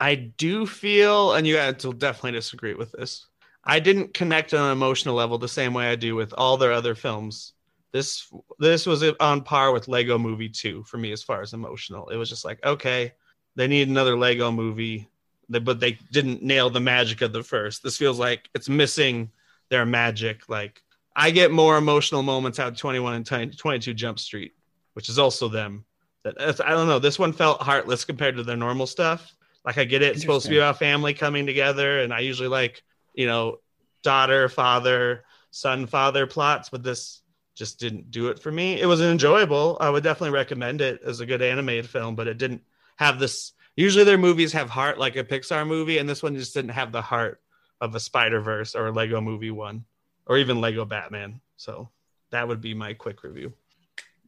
[0.00, 3.26] I do feel, and you guys will definitely disagree with this.
[3.64, 6.72] I didn't connect on an emotional level the same way I do with all their
[6.72, 7.52] other films
[7.92, 12.08] This this was on par with Lego Movie 2 for me as far as emotional.
[12.10, 13.12] It was just like, okay,
[13.56, 15.08] they need another Lego movie,
[15.48, 17.82] but they didn't nail the magic of the first.
[17.82, 19.30] This feels like it's missing
[19.70, 20.48] their magic.
[20.48, 20.82] Like
[21.14, 24.52] I get more emotional moments out of 21 and 22 Jump Street,
[24.94, 25.84] which is also them.
[26.24, 26.98] That I don't know.
[26.98, 29.34] This one felt heartless compared to their normal stuff.
[29.64, 32.48] Like I get it, it's supposed to be about family coming together, and I usually
[32.48, 32.82] like
[33.14, 33.58] you know
[34.02, 37.22] daughter, father, son, father plots, but this
[37.54, 38.80] just didn't do it for me.
[38.80, 39.76] It was enjoyable.
[39.80, 42.62] I would definitely recommend it as a good animated film, but it didn't
[42.96, 43.52] have this.
[43.76, 46.92] Usually their movies have heart like a Pixar movie, and this one just didn't have
[46.92, 47.40] the heart
[47.80, 49.84] of a Spider Verse or a Lego Movie one,
[50.30, 51.40] or even Lego Batman.
[51.56, 51.90] So
[52.30, 53.52] that would be my quick review.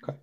[0.02, 0.18] Okay,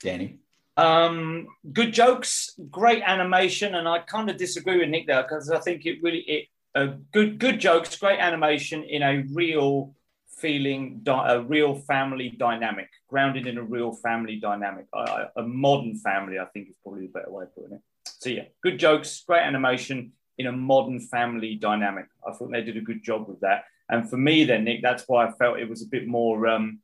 [0.00, 0.38] Danny.
[0.76, 5.58] Um, good jokes, great animation, and I kind of disagree with Nick there because I
[5.58, 9.94] think it really it uh, good good jokes, great animation in a real
[10.28, 16.38] feeling, di- a real family dynamic, grounded in a real family dynamic, a modern family.
[16.38, 17.80] I think is probably the better way of putting it.
[18.04, 22.06] So yeah, good jokes, great animation in a modern family dynamic.
[22.24, 23.64] I thought they did a good job with that.
[23.88, 26.46] And for me, then Nick, that's why I felt it was a bit more.
[26.46, 26.80] Um,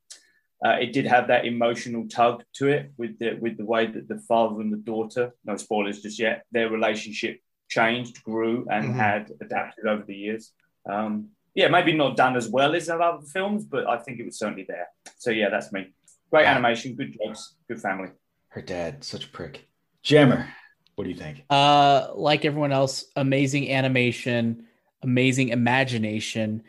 [0.64, 4.06] uh, it did have that emotional tug to it with the with the way that
[4.08, 8.98] the father and the daughter, no spoilers just yet, their relationship changed, grew, and mm-hmm.
[8.98, 10.52] had adapted over the years.
[10.88, 14.38] Um, yeah, maybe not done as well as other films, but I think it was
[14.38, 14.86] certainly there.
[15.18, 15.92] So yeah, that's me.
[16.30, 18.08] Great animation, good jokes, good family.
[18.48, 19.66] Her dad, such a prick.
[20.02, 20.48] Jammer,
[20.94, 21.44] what do you think?
[21.50, 24.66] Uh, like everyone else, amazing animation,
[25.02, 26.62] amazing imagination.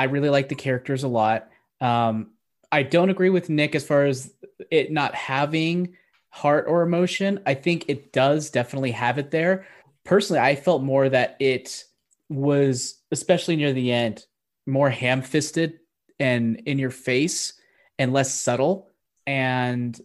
[0.00, 1.50] I really like the characters a lot.
[1.82, 2.30] Um,
[2.72, 4.32] I don't agree with Nick as far as
[4.70, 5.94] it not having
[6.30, 7.40] heart or emotion.
[7.44, 9.66] I think it does definitely have it there.
[10.04, 11.84] Personally, I felt more that it
[12.30, 14.24] was, especially near the end,
[14.66, 15.80] more ham fisted
[16.18, 17.52] and in your face
[17.98, 18.88] and less subtle.
[19.26, 20.00] And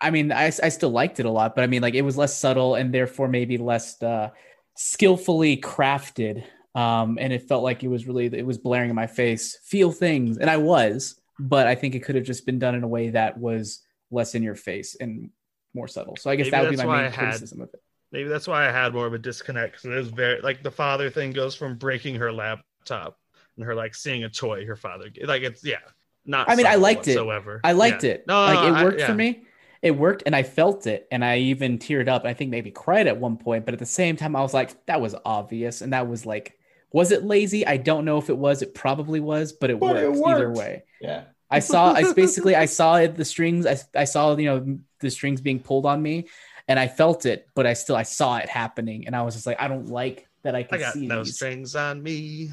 [0.00, 2.16] I mean, I, I still liked it a lot, but I mean, like it was
[2.16, 4.30] less subtle and therefore maybe less uh,
[4.76, 6.44] skillfully crafted.
[6.74, 9.90] Um, and it felt like it was really, it was blaring in my face, feel
[9.90, 10.38] things.
[10.38, 13.10] And I was, but I think it could have just been done in a way
[13.10, 15.30] that was less in your face and
[15.74, 16.16] more subtle.
[16.16, 17.82] So I guess maybe that would be my main criticism of it.
[18.12, 20.70] Maybe that's why I had more of a disconnect because it was very like the
[20.70, 23.18] father thing goes from breaking her laptop
[23.56, 25.78] and her like seeing a toy her father like it's yeah
[26.24, 26.50] not.
[26.50, 27.56] I mean, I liked whatsoever.
[27.56, 27.60] it.
[27.64, 28.10] I liked yeah.
[28.10, 28.24] it.
[28.26, 29.06] No, like it worked I, yeah.
[29.06, 29.42] for me.
[29.82, 32.26] It worked, and I felt it, and I even teared up.
[32.26, 34.84] I think maybe cried at one point, but at the same time, I was like,
[34.86, 36.58] that was obvious, and that was like,
[36.92, 37.66] was it lazy?
[37.66, 38.62] I don't know if it was.
[38.62, 40.84] It probably was, but it, but worked, it worked either way.
[41.00, 41.24] Yeah.
[41.50, 41.92] I saw.
[41.92, 43.66] I basically I saw it, the strings.
[43.66, 46.28] I, I saw you know the strings being pulled on me,
[46.68, 49.46] and I felt it, but I still I saw it happening, and I was just
[49.46, 51.34] like, I don't like that I can I got see no these.
[51.34, 52.52] strings on me.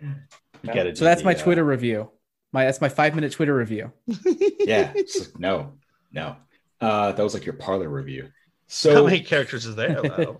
[0.00, 0.14] You
[0.66, 2.10] gotta So that's the, my uh, Twitter review.
[2.52, 3.92] My that's my five minute Twitter review.
[4.06, 4.92] yeah.
[4.94, 5.74] it's like, no,
[6.12, 6.36] no.
[6.80, 8.28] Uh, that was like your parlor review.
[8.66, 10.38] So How many characters is there though?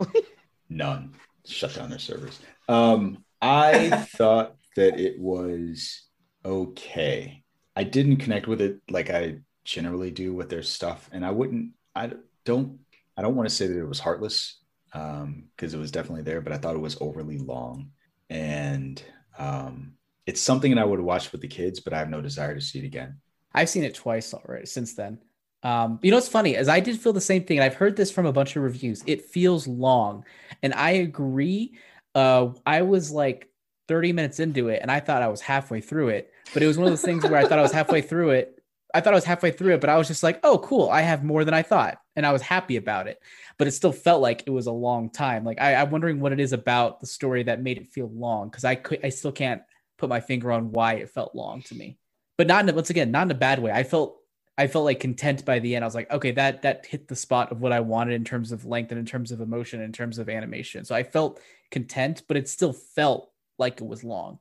[0.68, 1.14] none.
[1.46, 2.38] Shut down their servers.
[2.68, 6.02] Um, I thought that it was
[6.44, 7.42] okay.
[7.76, 11.72] I didn't connect with it like I generally do with their stuff, and I wouldn't.
[11.94, 12.12] I
[12.44, 12.78] don't.
[13.16, 14.60] I don't want to say that it was heartless
[14.94, 17.90] um, because it was definitely there, but I thought it was overly long,
[18.28, 19.02] and
[19.38, 19.94] um,
[20.26, 22.60] it's something that I would watch with the kids, but I have no desire to
[22.60, 23.18] see it again.
[23.52, 25.18] I've seen it twice already since then.
[25.62, 27.96] Um, you know what's funny as I did feel the same thing, and I've heard
[27.96, 29.02] this from a bunch of reviews.
[29.06, 30.24] It feels long,
[30.62, 31.74] and I agree.
[32.14, 33.48] Uh, I was like
[33.88, 36.78] 30 minutes into it, and I thought I was halfway through it, but it was
[36.78, 38.62] one of those things where I thought I was halfway through it.
[38.92, 40.88] I thought I was halfway through it, but I was just like, "Oh, cool!
[40.88, 43.20] I have more than I thought," and I was happy about it.
[43.58, 45.44] But it still felt like it was a long time.
[45.44, 48.48] Like I, I'm wondering what it is about the story that made it feel long
[48.48, 49.62] because I could, I still can't
[49.98, 51.98] put my finger on why it felt long to me.
[52.38, 53.70] But not in once again, not in a bad way.
[53.70, 54.19] I felt
[54.60, 55.84] I felt like content by the end.
[55.84, 58.52] I was like, okay, that that hit the spot of what I wanted in terms
[58.52, 60.84] of length and in terms of emotion, in terms of animation.
[60.84, 64.38] So I felt content, but it still felt like it was long.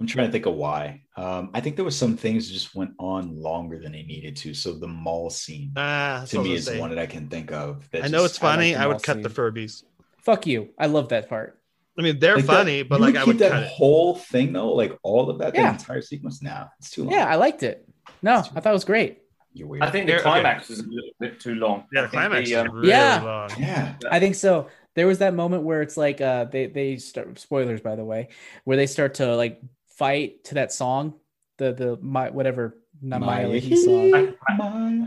[0.00, 1.02] I'm trying to think of why.
[1.16, 4.34] Um, I think there was some things that just went on longer than they needed
[4.38, 4.54] to.
[4.54, 6.80] So the mall scene Ah, to me was is saying.
[6.80, 7.88] one that I can think of.
[7.92, 8.72] That I know just- it's funny.
[8.74, 9.36] the I, would mall cut the scene.
[9.36, 9.84] Furbies.
[10.18, 10.70] Fuck you.
[10.78, 11.60] I love that part.
[11.96, 13.68] I mean, they're Like that- funny, but like would I keep would that cut it.
[13.68, 15.70] whole thing though, like all of that, Yeah.
[15.72, 16.42] the entire sequence.
[16.42, 17.12] Now it's too long.
[17.12, 17.88] Yeah, I liked it.
[18.22, 19.20] No, I thought it was great.
[19.54, 19.82] You're weird.
[19.84, 20.28] I think the Here- okay.
[20.30, 21.84] climax was a little bit too long.
[21.92, 23.22] Yeah, I the think climax the, is um, really Yeah.
[23.22, 23.50] long.
[23.58, 23.94] yeah.
[24.10, 24.68] I think so.
[24.96, 28.28] There was that moment where it's like uh they they start spoilers by the way,
[28.64, 31.14] where they start to like fight to that song,
[31.58, 34.34] the the my whatever not Maya Leahy song.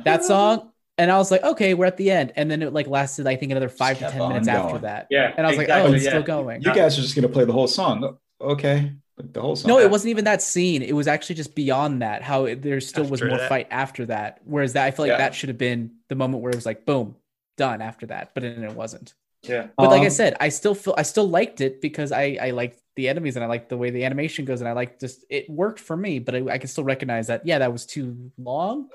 [0.06, 0.72] That song.
[1.00, 2.34] And I was like, okay, we're at the end.
[2.36, 5.06] And then it like lasted, I think, another five to ten on minutes after that.
[5.12, 6.10] Yeah, And I was like, oh, it's yeah.
[6.10, 6.62] still going.
[6.64, 8.18] You guys are just gonna play the whole song.
[8.42, 8.94] Okay.
[9.18, 9.70] Like the whole song.
[9.70, 10.84] No, it wasn't even that scene.
[10.84, 12.22] It was actually just beyond that.
[12.22, 13.50] How it, there still was more that.
[13.50, 14.42] fight after that.
[14.46, 15.18] Whereas that I feel like Yeah.
[15.18, 17.16] that should have been the moment where it was like boom,
[17.58, 18.32] done after that.
[18.36, 19.14] But then it wasn't.
[19.44, 19.68] Yeah.
[19.78, 22.52] But like I Um, said, I still feel I still liked it because I I
[22.52, 25.26] liked the enemies and I liked the way the animation goes and I like just
[25.30, 26.20] it worked for me.
[26.20, 28.90] But I, I can still recognize that yeah, that was too long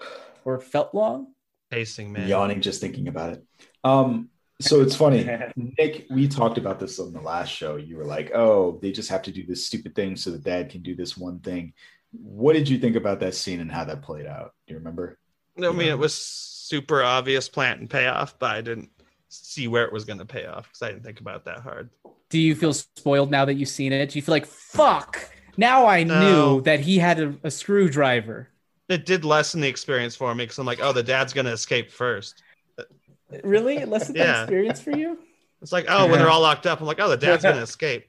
[0.44, 1.28] or felt long.
[1.70, 2.28] Pacing, man.
[2.28, 3.44] yawning just thinking about it.
[3.82, 4.28] Um,
[4.62, 5.28] so it's funny,
[5.78, 6.06] Nick.
[6.10, 7.76] We talked about this on the last show.
[7.76, 10.70] You were like, "Oh, they just have to do this stupid thing so the dad
[10.70, 11.74] can do this one thing."
[12.12, 14.54] What did you think about that scene and how that played out?
[14.66, 15.18] Do you remember?
[15.56, 18.90] I mean, it was super obvious plant and payoff, but I didn't
[19.28, 21.60] see where it was going to pay off because I didn't think about it that
[21.60, 21.90] hard.
[22.30, 24.10] Do you feel spoiled now that you've seen it?
[24.10, 25.28] Do you feel like fuck?
[25.56, 26.54] Now I No.
[26.54, 28.48] knew that he had a, a screwdriver.
[28.88, 31.52] It did lessen the experience for me because I'm like, oh, the dad's going to
[31.52, 32.42] escape first.
[33.44, 33.76] Really?
[33.78, 34.24] It lessened Yeah.
[34.32, 35.18] that experience for you?
[35.60, 37.62] It's like, oh, when they're all locked up, I'm like, oh, the dad's going to
[37.62, 38.06] escape.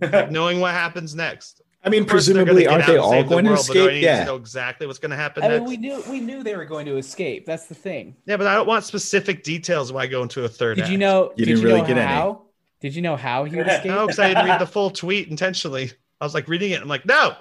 [0.00, 1.62] Like, knowing what happens next.
[1.82, 3.64] I mean, Of course they're gonna presumably, aren't they all save the going to world,
[3.68, 4.02] but escape?
[4.02, 4.20] Yeah.
[4.20, 5.68] to know exactly what's going to happen I mean, next.
[5.68, 7.44] we knew we knew they were going to escape.
[7.44, 8.16] That's the thing.
[8.26, 10.78] Yeah, but I don't want specific details when I go into a third.
[10.78, 11.32] Did you know?
[11.36, 12.06] You did didn't you really know get any.
[12.06, 12.42] how?
[12.80, 13.84] Did you know how he would escape?
[13.86, 15.92] No, because I didn't read the full tweet intentionally.
[16.20, 16.80] I was like reading it.
[16.80, 17.36] I'm like, no.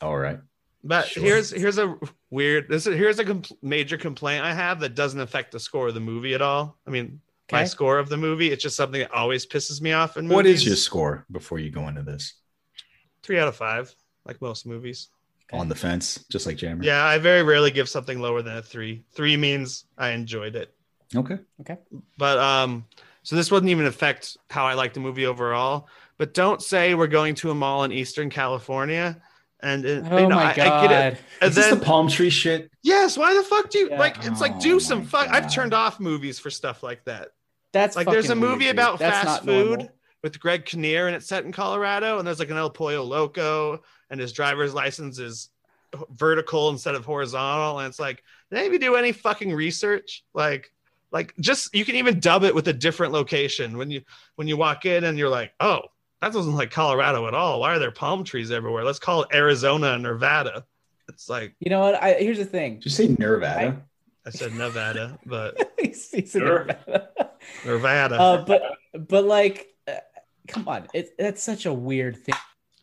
[0.00, 0.38] All right.
[0.84, 1.22] But Sure.
[1.24, 1.96] here's here's a
[2.30, 2.68] weird.
[2.68, 5.94] This is, here's a compl- major complaint I have that doesn't affect the score of
[5.94, 6.78] the movie at all.
[6.86, 7.20] I mean,
[7.52, 8.52] my score of the movie.
[8.52, 10.36] It's just something that always pisses me off in movies.
[10.36, 12.34] What is your score before you go into this?
[13.22, 13.94] three out of five?
[14.24, 15.08] Like most movies.
[15.52, 16.84] On the fence, just like Jammer.
[16.84, 19.02] Yeah, I very rarely give something lower than a three.
[19.12, 20.72] Three means I enjoyed it.
[21.14, 21.38] Okay.
[21.60, 21.76] Okay.
[22.18, 22.86] But um,
[23.24, 25.88] so this wouldn't even affect how I like the movie overall.
[26.18, 29.20] But don't say we're going to a mall in Eastern California.
[29.62, 30.90] And uh, Oh you know, my I, I get God.
[30.92, 31.18] it.
[31.40, 32.70] And Is this the palm tree shit?
[32.82, 33.98] yes, why the fuck do you Yeah.
[33.98, 34.24] like?
[34.24, 35.28] It's like Oh do some my fuck.
[35.30, 37.28] I've turned off movies for stuff like that.
[37.72, 39.92] That's Like there's a fucking weird, movie about That's fast food normal.
[40.22, 42.18] with Greg Kinnear and it's set in Colorado.
[42.18, 43.80] And there's like an El Pollo Loco
[44.10, 45.50] and his driver's license is
[46.10, 47.78] vertical instead of horizontal.
[47.78, 50.24] And it's like, did anybody do any fucking research?
[50.34, 50.72] Like,
[51.12, 54.02] like just you can even dub it with a different location when you
[54.36, 55.82] when you walk in and you're like, oh,
[56.20, 57.60] that doesn't like Colorado at all.
[57.60, 58.84] Why are there palm trees everywhere?
[58.84, 60.64] Let's call it Arizona and Nevada.
[61.08, 62.02] It's like You know what?
[62.02, 62.74] I, here's the thing.
[62.76, 63.82] Did you say Nevada?
[64.26, 66.64] I said Nevada, but He's- he's in Sure.
[66.66, 67.30] Nevada.
[67.64, 68.14] Nevada.
[68.20, 68.62] uh, but
[69.08, 69.92] but like, uh,
[70.46, 72.34] come on, it, that's such a weird thing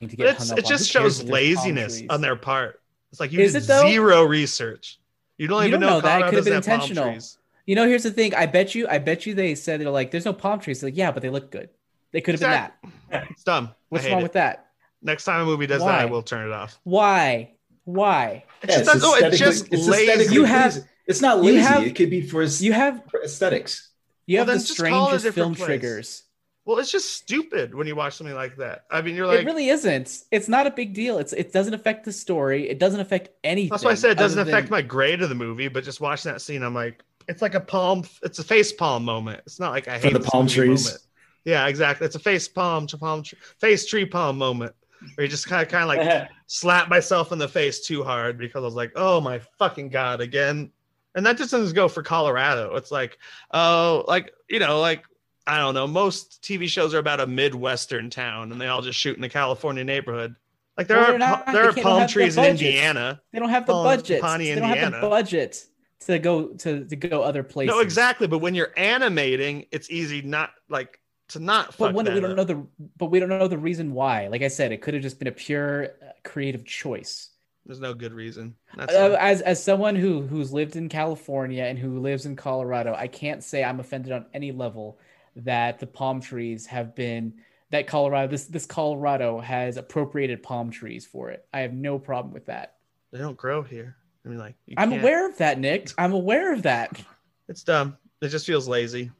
[0.01, 1.33] to get it's, hung up it just Who shows if there's palm
[1.75, 2.81] laziness on their part.
[3.11, 4.99] It's like you Is did it, zero research.
[5.37, 6.07] You don't You even don't know, know that.
[6.07, 7.11] It Colorado could have been doesn't have palm intentional.
[7.13, 7.37] trees.
[7.67, 8.33] You know, here's the thing.
[8.33, 10.97] I bet you, I bet you, they said they're like, "There's no palm trees." Like,
[10.97, 11.69] yeah, but they look good.
[12.11, 13.27] They could have Exact- been that.
[13.31, 13.73] It's dumb.
[13.89, 14.23] What's wrong it.
[14.23, 14.67] with that?
[15.01, 16.79] Next time a movie does that, I will turn it off.
[16.83, 17.51] Why?
[17.85, 18.43] Why?
[18.63, 20.33] It's just, not- no, it's just it's lazy.
[20.33, 21.59] You have- It's not you lazy.
[21.59, 23.91] have- it could be for, You have for aesthetics.
[24.25, 25.65] you Well, have the then just call it a strangest film place.
[25.67, 26.23] triggers.
[26.65, 28.83] Well, it's just stupid when you watch something like that.
[28.91, 30.23] I mean, you're like, it really isn't.
[30.31, 31.17] It's not a big deal.
[31.17, 32.67] It's it doesn't affect the story.
[32.69, 33.69] It doesn't affect anything.
[33.69, 35.69] that's why I said it doesn't affect than- my grade of the movie.
[35.69, 38.03] But just watching that scene, I'm like, it's like a palm.
[38.21, 39.43] It's a face palm moment.
[39.45, 40.87] It's not like I For hate the palm trees?
[40.87, 41.03] Moment.
[41.45, 42.05] Yeah, exactly.
[42.05, 44.73] It's a face palm, to palm, tr- face tree palm moment.
[45.15, 48.37] Where you just kind of, kind of like slap myself in the face too hard
[48.37, 50.71] because I was like, oh my fucking god, again.
[51.15, 52.75] And that just doesn't go for Colorado.
[52.75, 53.17] It's like,
[53.51, 55.03] oh, like you know, like
[55.45, 55.87] I don't know.
[55.87, 59.29] Most TV shows are about a midwestern town, and they all just shoot in a
[59.29, 60.35] California neighborhood.
[60.77, 61.45] Like there Well, are not.
[61.47, 62.43] there are palm trees in.
[62.45, 63.21] Indiana.
[63.31, 64.21] They don't have the budget.
[64.21, 65.09] Pawnee, They don't have the Indiana.
[65.09, 65.63] budget
[66.01, 67.73] to go to, to go other places.
[67.73, 68.27] No, exactly.
[68.27, 71.75] But when you're animating, it's easy not like to not.
[71.77, 72.37] But that we don't up.
[72.37, 72.65] know the
[72.97, 74.27] but we don't know the reason why.
[74.27, 77.29] Like I said, it could have just been a pure uh, creative choice.
[77.65, 78.55] There's no good reason.
[78.77, 78.85] Uh,
[79.19, 83.43] as as someone who who's lived in California and who lives in Colorado, I can't
[83.43, 84.99] say I'm offended on any level
[85.35, 87.33] that the palm trees have been
[87.69, 91.45] that Colorado this this Colorado has appropriated palm trees for it.
[91.53, 92.75] I have no problem with that.
[93.11, 93.97] they don't grow here.
[94.25, 95.91] I mean, like I'm can't- aware of that, Nick.
[95.97, 97.01] I'm aware of that.
[97.49, 97.97] It's dumb.
[98.21, 99.11] It just feels lazy.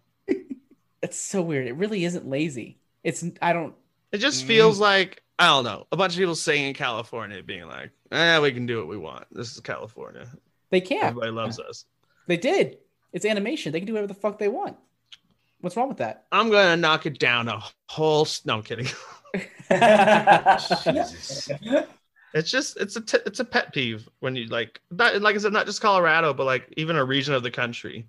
[1.01, 1.67] It's so weird.
[1.67, 2.79] It really isn't lazy.
[3.03, 3.75] It's I don't
[4.11, 4.47] It just Mm.
[4.47, 5.85] feels like I don't know.
[5.91, 9.25] A bunch of people singing California, being like, "Eh, we can do what we want.
[9.31, 10.27] This is California.
[10.71, 11.03] they can't.
[11.05, 11.85] Everybody loves us."
[12.27, 12.79] They did.
[13.13, 13.71] It's animation.
[13.71, 14.75] They can do whatever the fuck they want.
[15.61, 16.25] What's wrong with that?
[16.31, 18.23] I'm gonna knock it down a whole.
[18.23, 18.87] s- No, I'm kidding.
[20.83, 21.49] Jesus.
[22.33, 25.39] It's just it's a t- it's a pet peeve when you like not like I
[25.39, 28.05] said, not just Colorado, but like even a region of the country.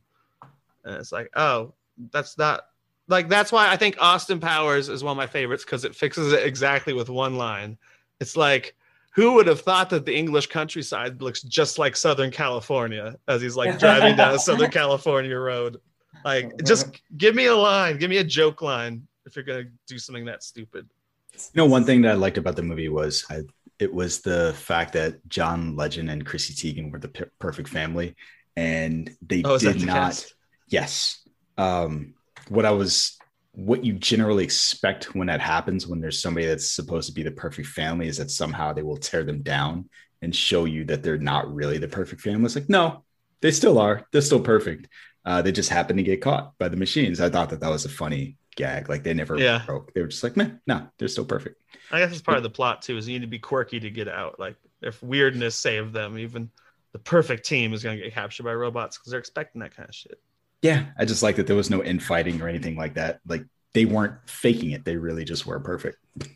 [0.85, 1.73] And it's like, oh,
[2.13, 2.63] that's not
[3.09, 6.33] like that's why I think Austin Powers is one of my favorites because it fixes
[6.33, 7.79] it exactly with one line.
[8.21, 8.75] It's like,
[9.15, 13.57] who would have thought that the English countryside looks just like Southern California as he's
[13.57, 15.81] like driving down a Southern California road?
[16.25, 19.99] Like, just give me a line, give me a joke line if you're gonna do
[19.99, 20.89] something that stupid.
[21.35, 23.43] You know, one thing that I liked about the movie was I,
[23.79, 28.17] it was the fact that John Legend and Chrissy Teigen were the per- perfect family,
[28.57, 29.95] and they Oh, did the not.
[29.95, 30.35] cast?
[30.67, 31.21] Yes,
[31.57, 32.15] um,
[32.51, 33.17] what I was,
[33.53, 37.31] what you generally expect when that happens, when there's somebody that's supposed to be the
[37.31, 39.89] perfect family, is that somehow they will tear them down
[40.23, 42.45] and show you that they're not really the perfect family.
[42.47, 43.05] It's like no,
[43.41, 44.07] they still are.
[44.13, 44.89] They're still perfect.
[45.25, 47.21] Uh, they just happen to get caught by the machines.
[47.21, 48.89] I thought that that was a funny gag.
[48.89, 49.63] Like they never Yeah.
[49.67, 49.93] broke.
[49.95, 51.61] They were just like, man, no, they're still perfect.
[51.91, 52.97] I guess it's part of the plot too.
[52.97, 54.41] Is you need to be quirky to get out.
[54.41, 56.51] Like if weirdness saved them, even
[56.93, 59.89] the perfect team is going to get captured by robots because they're expecting that kind
[59.89, 60.19] of shit.
[60.63, 63.21] Yeah, I just like that there was no infighting or anything like that.
[63.27, 63.45] Like
[63.75, 65.99] they weren't faking it; they really just were perfect.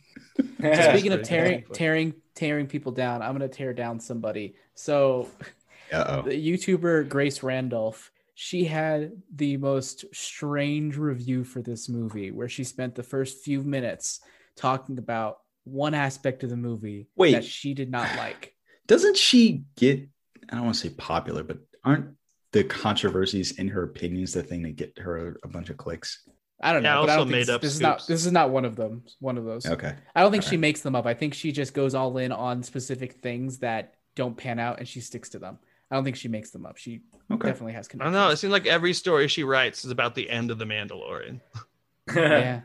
[0.59, 1.75] Speaking of tearing, cool.
[1.75, 4.55] tearing, tearing people down, I'm gonna tear down somebody.
[4.75, 5.29] So,
[5.93, 6.23] Uh-oh.
[6.23, 12.65] the YouTuber Grace Randolph, she had the most strange review for this movie, where she
[12.65, 14.21] spent the first few minutes
[14.57, 17.33] talking about one aspect of the movie Wait.
[17.33, 18.55] that she did not like.
[18.87, 20.09] Doesn't she get?
[20.51, 22.15] I don't want to say popular, but aren't
[22.53, 26.23] the controversies in her opinions the thing that get her a bunch of clicks?
[26.61, 27.01] I don't know.
[27.01, 28.51] Yeah, but I also don't think made this, up this is not this is not
[28.51, 29.03] one of them.
[29.19, 29.67] One of those.
[29.67, 29.95] Okay.
[30.15, 30.61] I don't think All she right.
[30.61, 31.07] makes them up.
[31.07, 34.87] I think she just goes all in on specific things that don't pan out and
[34.87, 35.59] she sticks to them.
[35.91, 36.77] I don't think she makes them up.
[36.77, 37.49] She Okay.
[37.49, 38.15] definitely has I connections.
[38.15, 38.31] don't know.
[38.31, 41.41] It seems like every story she writes is about the end of the Mandalorian.
[42.15, 42.61] yeah.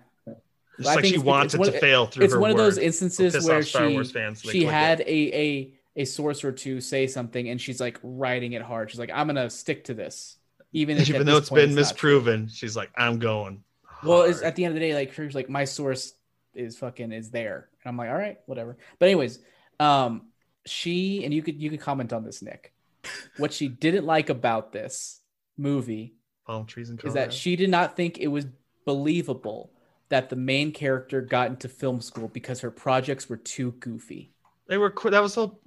[0.80, 2.40] It's I like think she it's- wants it's it one- to fail through It's her
[2.40, 4.74] one of those instances where she Wars fans, so they she click it.
[4.76, 8.90] had a a a source or two say something and she's like writing it hard.
[8.90, 10.38] She's like, I'm gonna stick to this,
[10.72, 12.50] even if even though it's been true." misproven.
[12.50, 13.64] She's like, I'm going.
[14.04, 16.14] Well, it's, at the end of the day, like she's like, my source
[16.54, 18.78] is fucking is there, and I'm like, all right, whatever.
[19.00, 19.40] But anyways,
[19.80, 20.28] um,
[20.66, 22.74] she and you could you could comment on this, Nick.
[23.38, 25.22] What she didn't like about this
[25.58, 26.14] movie
[26.46, 28.46] palm trees and is that she did not think it was
[28.86, 29.72] believable
[30.10, 34.32] that the main character got into film school because her projects were too goofy.
[34.68, 35.60] They were that was so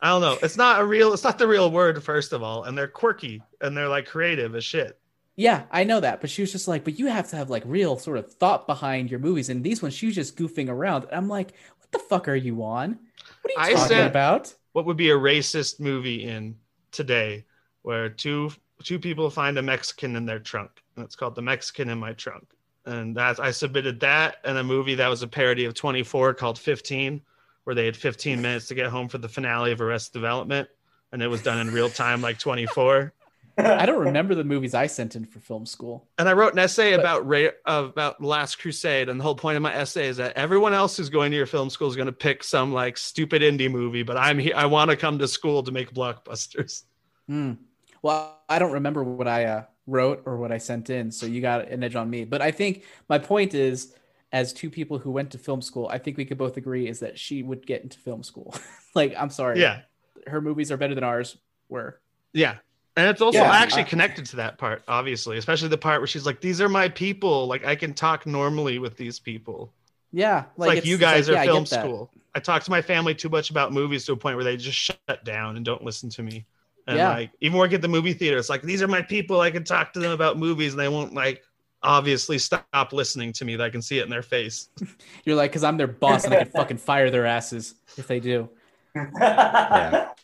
[0.00, 0.38] I don't know.
[0.42, 1.12] It's not a real.
[1.12, 4.54] It's not the real word, first of all, and they're quirky and they're like creative
[4.54, 4.98] as shit.
[5.36, 7.62] Yeah, I know that, but she was just like, but you have to have like
[7.66, 9.48] real sort of thought behind your movies.
[9.48, 11.04] And these ones, she was just goofing around.
[11.04, 12.98] And I'm like, what the fuck are you on?
[13.42, 14.54] What are you I talking said- about?
[14.72, 16.56] What would be a racist movie in
[16.92, 17.44] today,
[17.82, 18.52] where two
[18.84, 22.12] two people find a Mexican in their trunk, and it's called "The Mexican in My
[22.12, 22.46] Trunk,"
[22.86, 26.58] and that I submitted that and a movie that was a parody of 24 called
[26.58, 27.20] 15,
[27.64, 30.68] where they had 15 minutes to get home for the finale of Arrested Development,
[31.12, 33.12] and it was done in real time, like 24.
[33.58, 36.08] I don't remember the movies I sent in for film school.
[36.18, 39.62] And I wrote an essay about Ra- about Last Crusade, and the whole point of
[39.62, 42.12] my essay is that everyone else who's going to your film school is going to
[42.12, 44.54] pick some like stupid indie movie, but I'm here.
[44.56, 46.84] I want to come to school to make blockbusters.
[47.26, 47.54] Hmm.
[48.02, 51.40] Well, I don't remember what I uh, wrote or what I sent in, so you
[51.40, 52.24] got an edge on me.
[52.24, 53.94] But I think my point is,
[54.32, 57.00] as two people who went to film school, I think we could both agree is
[57.00, 58.54] that she would get into film school.
[58.94, 59.80] like, I'm sorry, Yeah,
[60.26, 61.36] her movies are better than ours
[61.68, 62.00] were.
[62.32, 62.56] yeah.
[62.96, 66.08] And it's also Yeah, actually I- connected to that part, obviously, especially the part where
[66.08, 67.46] she's like, "These are my people.
[67.46, 69.72] Like I can talk normally with these people."
[70.12, 71.68] Yeah, like, it's- you guys like, are I film that.
[71.84, 72.10] school.
[72.34, 74.76] I talk to my family too much about movies to a point where they just
[74.76, 76.46] shut down and don't listen to me.
[76.88, 77.10] And Yeah.
[77.10, 79.40] like even work at the movie theater, it's like these are my people.
[79.40, 81.42] I can talk to them about movies, and they won't like
[81.82, 83.56] obviously stop listening to me.
[83.56, 84.68] That I can see it in their face.
[85.24, 88.20] You're like, because I'm their boss and I can fucking fire their asses if they
[88.20, 88.48] do.
[88.94, 90.08] Yeah.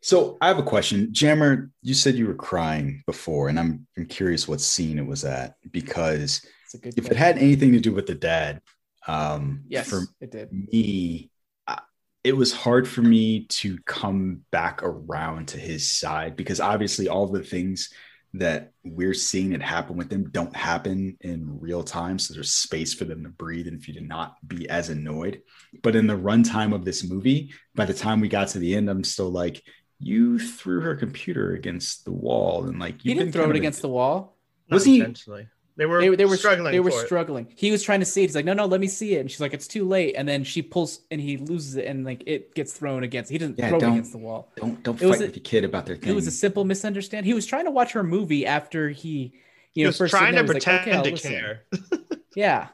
[0.00, 1.70] So I have a question, Jammer.
[1.80, 5.54] You said you were crying before, and I'm I'm curious what scene it was at
[5.70, 6.98] because It's a good.
[6.98, 8.60] if it had anything to do with the dad,
[9.06, 10.52] um, yes, for it did.
[10.52, 11.30] me,
[11.66, 11.80] uh,
[12.22, 17.26] it was hard for me to come back around to his side because obviously all
[17.28, 17.90] the things
[18.34, 22.18] that we're seeing it happen with them don't happen in real time.
[22.18, 25.40] So there's space for them to breathe and for you to not be as annoyed.
[25.82, 28.90] But in the runtime of this movie, by the time we got to the end,
[28.90, 29.62] I'm still like,
[30.00, 33.88] you threw her computer against the wall and like you've didn't throw it against the
[33.88, 34.36] wall.
[34.68, 35.06] Was he-?
[35.76, 36.72] They were They, they were struggling.
[36.72, 37.06] They were for it.
[37.06, 37.48] struggling.
[37.56, 38.26] He was trying to see it.
[38.26, 39.20] He's like, no, no, let me see it.
[39.20, 40.14] And she's like, it's too late.
[40.16, 43.30] And then she pulls and he loses it, and like it gets thrown against.
[43.30, 44.52] He doesn't Yeah, throw it against the wall.
[44.56, 46.10] Don't don't It was fight a- with your kid about their thing.
[46.10, 47.26] It was a simple misunderstanding.
[47.28, 49.30] He was trying to watch her movie after he, you
[49.72, 51.30] He know, was first trying to sitting there, was like, okay, to listen.
[51.32, 51.62] care.
[52.36, 52.68] Yeah.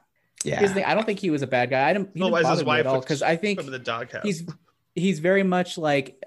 [0.44, 0.66] yeah.
[0.72, 0.85] Thing.
[0.85, 1.89] I don't think he was a bad guy.
[1.89, 2.09] I don't.
[2.14, 4.22] He didn't Otherwise, his bother me wife at all because I think the doghouse.
[4.24, 4.47] he's
[4.94, 6.22] he's very much like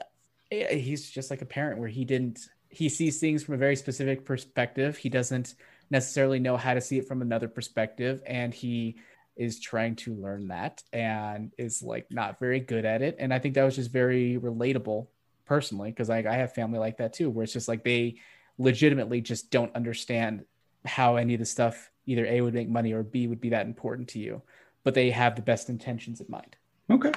[0.51, 2.39] eh, he's just like a parent where he didn't
[2.69, 5.53] he sees things from a very specific perspective he doesn't
[5.93, 8.97] necessarily know how to see it from another perspective and he
[9.37, 13.39] is trying to learn that and is like not very good at it and i
[13.39, 15.07] think that was just very relatable
[15.45, 18.15] personally because I, I have family like that too where it's just like they
[18.57, 20.45] legitimately just don't understand
[20.85, 23.65] how any of the stuff either a would make money or b would be that
[23.65, 24.41] important to you
[24.83, 26.55] but they have the best intentions in mind.
[26.91, 27.11] Okay.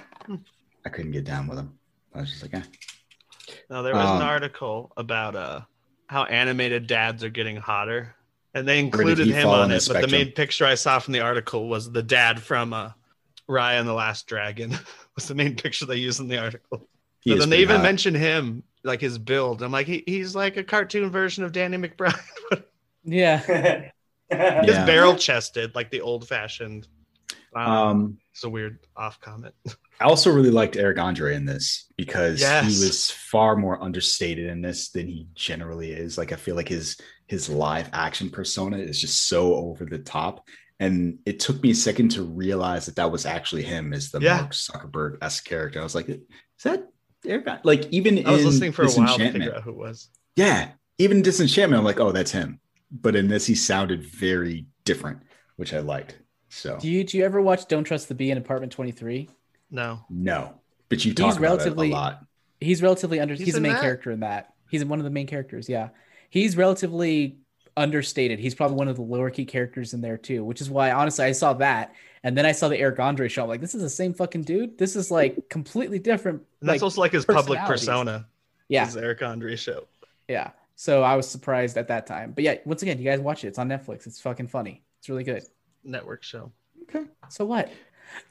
[0.84, 1.76] I couldn't get down with them.
[2.14, 2.62] I was just like, eh.
[3.68, 5.60] No, there was Um, an article about uh
[6.08, 8.14] how animated dads are getting hotter,
[8.56, 9.84] and they included him on on it.
[9.86, 12.90] But the main picture I saw from the article was the dad from uh,
[13.48, 14.70] Raya and the Last Dragon.
[15.14, 16.88] was the main picture they used in the article.
[17.20, 17.82] He but then they even hot.
[17.82, 19.62] mentioned him, like his build.
[19.62, 22.18] I'm like, he, he's like a cartoon version of Danny McBride.
[23.08, 23.38] Yeah.
[24.30, 24.84] His Yeah.
[24.84, 26.88] barrel chested, like the old fashioned.
[27.54, 29.54] Um, Um, it's a weird off comment.
[30.00, 32.64] I also really liked Eric Andre in this because Yes.
[32.64, 36.18] he was far more understated in this than he generally is.
[36.18, 36.96] Like I feel like his
[37.26, 40.46] his live action persona is just so over the top,
[40.78, 44.20] and it took me a second to realize that that was actually him as the
[44.20, 44.36] Yeah.
[44.36, 45.80] Mark Zuckerberg esque character.
[45.80, 46.20] I was like, is
[46.64, 46.86] that
[47.26, 47.46] Eric?
[47.64, 50.08] Like even I was in listening for a while to figure out who it was.
[50.36, 52.60] yeah, even Disenchantment, I'm like, oh, that's him.
[52.90, 55.20] But in this, he sounded very different,
[55.56, 56.18] which I liked.
[56.48, 59.28] So Do you do you ever watch Don't Trust the Bee in Apartment 23?
[59.72, 60.00] No.
[60.08, 62.24] no, but you talk He's about relatively it a lot.
[62.60, 63.34] He's relatively under.
[63.34, 63.82] He's He's, the main that?
[63.82, 64.52] character in that.
[64.70, 65.68] He's one of the main characters.
[65.68, 65.88] Yeah,
[66.36, 67.38] he's relatively
[67.76, 68.38] understated.
[68.38, 71.24] He's probably one of the lower key characters in there too, which is why honestly
[71.24, 73.42] I saw that and then I saw the Eric Andre show.
[73.42, 74.78] I'm like, this is the same fucking dude.
[74.78, 76.42] This is like completely different.
[76.60, 78.26] And that's like, also like his public persona.
[78.68, 79.86] Yeah, His Eric Andre show.
[80.26, 80.50] yeah.
[80.74, 82.32] So I was surprised at that time.
[82.32, 83.48] But yeah, once again, you guys watch it.
[83.48, 84.06] It's on Netflix.
[84.06, 84.82] It's fucking funny.
[84.98, 85.42] It's really good.
[85.84, 86.50] Network show.
[86.82, 87.04] Okay.
[87.28, 87.70] So what?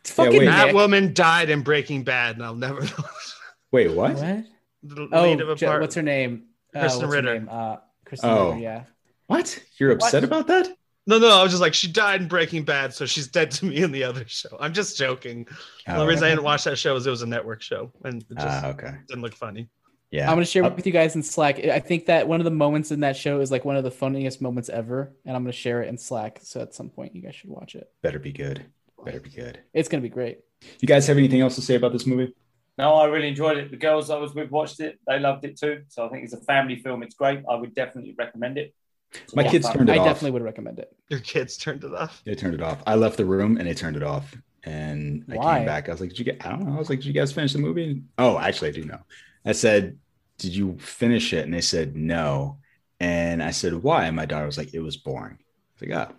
[0.01, 0.45] It's fucking wait.
[0.45, 3.05] That woman died in Breaking Bad, and I'll never know.
[3.71, 4.13] Wait, what?
[4.15, 4.43] What?
[4.83, 5.81] the Oh, of a Je- part.
[5.81, 6.43] what's her name?
[6.73, 7.33] Uh, Krysten what's her Ritter.
[7.39, 7.49] name?
[7.51, 8.55] Uh, Krysten Oh.
[8.55, 8.83] Yeah.
[9.27, 9.59] What?
[9.79, 10.67] You're upset about that?
[11.07, 13.65] No, no, I was just like, she died in Breaking Bad, so she's dead to
[13.65, 14.57] me in the other show.
[14.59, 15.45] I'm just joking.
[15.85, 17.91] The Oh, only reason I didn't watch that show is it was a network show,
[18.03, 18.91] and it just Ah, okay.
[19.07, 19.69] didn't look funny.
[20.11, 20.29] Yeah.
[20.29, 21.59] I'm gonna share Uh, with you guys in Slack.
[21.65, 23.91] I think that one of the moments in that show is like one of the
[23.91, 26.39] funniest moments ever, and I'm gonna share it in Slack.
[26.41, 27.89] So at some point, you guys should watch it.
[28.01, 28.65] better be good.
[29.03, 29.59] Better be good.
[29.73, 30.39] It's gonna be great.
[30.79, 32.33] You guys have anything else to say about this movie?
[32.77, 33.71] No, I really enjoyed it.
[33.71, 35.83] The girls I was with watched it; they loved it too.
[35.87, 37.03] So I think it's a family film.
[37.03, 37.41] It's great.
[37.49, 38.73] I would definitely recommend it.
[39.13, 39.77] It's My lot kids fun.
[39.77, 39.97] turned it off.
[39.97, 40.07] I off.
[40.07, 40.93] definitely would recommend it.
[41.09, 42.21] Your kids turned it off.
[42.25, 42.83] They turned it off.
[42.85, 44.35] I left the room and they turned it off.
[44.65, 45.87] And I came back.
[45.87, 46.75] I was like, "Did you get?" I don't know.
[46.75, 48.99] I was like, "Did you guys finish the movie?" Oh, actually, I do know.
[49.45, 49.97] I said,
[50.39, 52.57] "Did you finish it?" And they said, "No."
[52.99, 56.09] And I said, "Why?" And my daughter was like, "It was boring." I was like,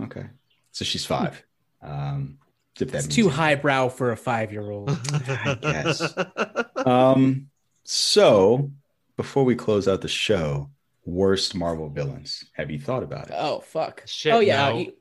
[0.00, 0.26] "Oh, okay."
[0.72, 1.42] So she's five.
[1.80, 2.38] Um,
[2.80, 3.36] if that It's too anything.
[3.36, 4.90] highbrow for a five year old.
[5.12, 6.14] I guess.
[6.86, 7.48] Um,
[7.84, 8.70] so
[9.16, 10.68] before we close out the show,
[11.06, 12.44] worst Marvel villains.
[12.54, 13.34] Have you thought about it?
[13.38, 14.02] Oh fuck.
[14.06, 14.68] Shit, oh yeah.
[14.68, 14.76] no.
[14.76, 14.92] he-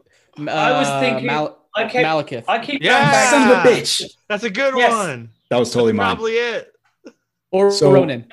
[0.48, 2.45] I was uh, thinking- Mal- I kept- Malekith.
[2.48, 2.91] I keep Yeah.
[3.02, 3.30] going back.
[3.32, 4.12] Son of a bitch.
[4.30, 4.91] That's a good Yes.
[4.94, 5.30] one.
[5.50, 6.16] That was totally That's mine.
[6.16, 6.72] probably it.
[7.52, 8.28] or So- Ronan.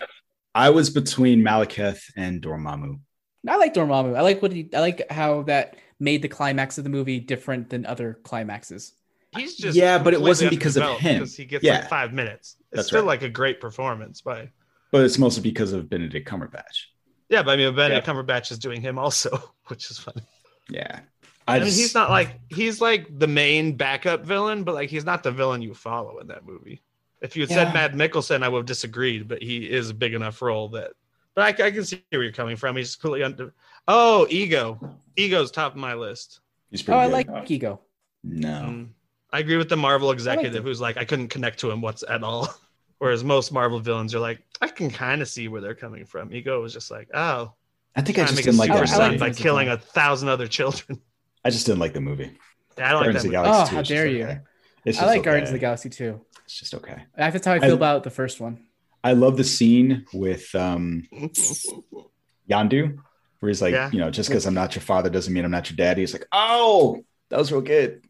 [0.55, 3.01] I was between Malekith and Dormammu.
[3.49, 4.17] I like Dormammu.
[4.17, 4.69] I like what he.
[4.75, 8.93] I like how that made the climax of the movie different than other climaxes.
[9.37, 11.21] He's just Yeah, but it wasn't because of him.
[11.21, 11.81] Because he gets Yeah.
[11.81, 12.57] like five minutes.
[12.59, 13.07] It's That's still right.
[13.09, 14.51] like a great performance by.
[14.91, 16.87] But it's mostly because of Benedict Cumberbatch.
[17.29, 19.31] Yeah, but I mean, Benedict Cumberbatch is doing him also,
[19.69, 20.23] which is funny.
[20.69, 21.01] Yeah.
[21.47, 25.05] I, I, mean, he's not like he's like the main backup villain, but like he's
[25.05, 26.83] not the villain you follow in that movie.
[27.21, 27.57] If you had Yeah.
[27.65, 30.93] said Mads Mikkelsen, I would have disagreed, but he is a big enough role that.
[31.35, 32.77] But I, I can see where you're coming from.
[32.77, 33.55] He's completely under.
[33.87, 34.79] Oh, Ego.
[35.17, 36.41] Ego's top of my list.
[36.71, 36.99] he's pretty.
[36.99, 37.81] Oh, pretty I like Ego.
[38.25, 38.49] No.
[38.49, 38.89] Mm.
[39.33, 40.63] I agree with the Marvel executive him.
[40.65, 42.49] who's like, I couldn't connect to him what's at all.
[42.99, 46.33] Whereas most Marvel villains are like, I can kind of see where they're coming from.
[46.35, 47.53] Ego was just like, oh,
[47.97, 49.31] I think I trying just make a didn't like super that son like by him
[49.31, 51.01] as a killing a thousand other children.
[51.45, 52.31] I just didn't like the movie.
[52.77, 53.49] Yeah, I don't like Guardians that of the movie.
[53.49, 54.25] Galaxy Oh, 2 how is just dare you.
[54.25, 54.39] okay.
[54.85, 56.21] It's I just like Guardians of the Galaxy too.
[56.45, 57.05] It's just okay.
[57.17, 58.65] That's how I I- feel about the first one.
[59.03, 61.05] I love the scene with um
[62.51, 62.99] Yondu,
[63.41, 63.91] where he's like, Yeah.
[63.93, 66.03] you know, just because I'm not your father doesn't mean I'm not your daddy.
[66.03, 68.03] He's like, oh, that was real good.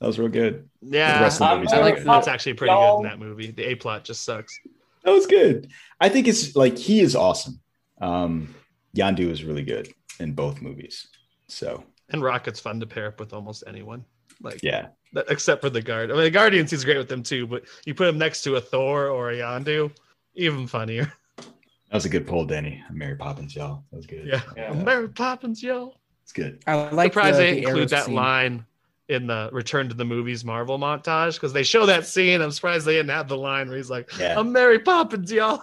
[0.00, 0.68] That was real good.
[0.82, 3.02] Yeah, The rest of the I- movie's I not like that's actually pretty good in
[3.04, 3.50] that movie.
[3.50, 4.58] The A plot just sucks.
[5.04, 5.68] That was good.
[6.00, 7.60] I think it's like he is awesome.
[8.00, 8.54] Um,
[8.96, 9.88] Yondu is really good
[10.20, 11.06] in both movies.
[11.48, 14.04] So And Rocket's fun to pair up with almost anyone.
[14.42, 16.10] Like, yeah, that- except for the guard.
[16.10, 17.46] I mean, the Guardians, he's great with them too.
[17.46, 19.90] But you put him next to a Thor or a Yondu,
[20.34, 21.12] even funnier.
[21.36, 21.46] that
[21.92, 22.82] was a good pull, Danny.
[22.90, 23.84] Mary Poppins, y'all.
[23.90, 24.26] That was good.
[24.26, 24.72] Yeah, Yeah.
[24.72, 25.96] Mary Poppins, y'all.
[26.22, 26.62] it's good.
[26.66, 28.14] I like surprised the, they the include that scene.
[28.14, 28.66] line
[29.08, 32.40] in the Return to the Movies Marvel montage because they show that scene.
[32.40, 34.38] I'm surprised they didn't have the line where he's like, Yeah.
[34.38, 35.62] "I'm Mary Poppins, y'all."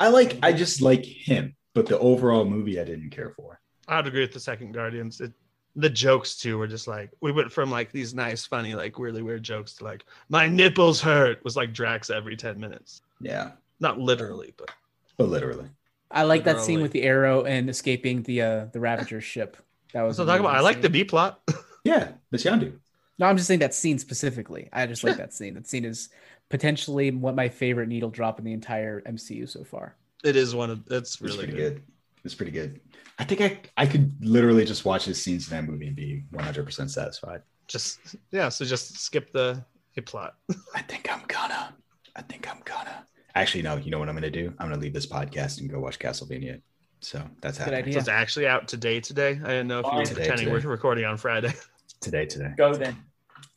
[0.00, 0.38] I like.
[0.42, 3.60] I just like him, but the overall movie I didn't care for.
[3.88, 5.20] I'd agree with the second Guardians.
[5.20, 5.32] It,
[5.76, 9.22] the jokes too were just like we went from like these nice, funny, like really
[9.22, 13.02] weird jokes to like my nipples hurt was like Drax every ten minutes.
[13.20, 14.70] Yeah, Not literally, but
[15.16, 15.68] but literally.
[16.10, 19.56] I like that scene with the arrow and escaping the uh, the Ravager ship.
[19.92, 20.54] That was so talk about.
[20.54, 20.90] I like the.
[20.90, 21.40] B plot.
[21.88, 22.72] Yeah, that's Yondu.
[23.18, 24.68] No, I'm just saying that scene specifically.
[24.72, 25.54] I just like that scene.
[25.54, 26.08] That scene is
[26.50, 29.96] potentially what my favorite needle drop in the entire MCU so far.
[30.24, 31.74] It is one of it's It's really pretty good.
[31.74, 31.82] good.
[32.24, 32.80] It's pretty good.
[33.18, 36.24] I think I I could literally just watch the scenes in that movie and be
[36.30, 37.42] 100 percent satisfied.
[37.66, 40.36] Just yeah, so just skip the the plot.
[40.74, 41.74] I think I'm gonna.
[42.16, 43.06] I think I'm gonna.
[43.34, 43.76] Actually, no.
[43.76, 44.52] You know what I'm gonna do?
[44.58, 46.60] I'm gonna leave this podcast and go watch Castlevania.
[47.00, 47.94] So that's Good idea.
[47.94, 49.00] So it's actually out today.
[49.00, 50.66] Today, I didn't know if oh, you were Today, pretending today.
[50.66, 51.52] we're recording on Friday.
[52.00, 52.26] today.
[52.26, 52.52] Today.
[52.56, 52.96] Go then.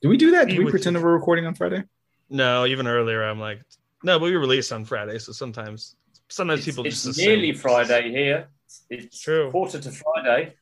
[0.02, 0.48] Do we do that?
[0.50, 1.84] Do we pretend that we're recording on Friday?
[2.30, 3.62] No, even earlier, I'm like,
[4.04, 5.96] no, but we release on Friday, so sometimes
[6.30, 8.48] sometimes It's, people it's just assume nearly Friday here.
[8.90, 9.52] It's True.
[9.52, 10.54] quarter to Friday.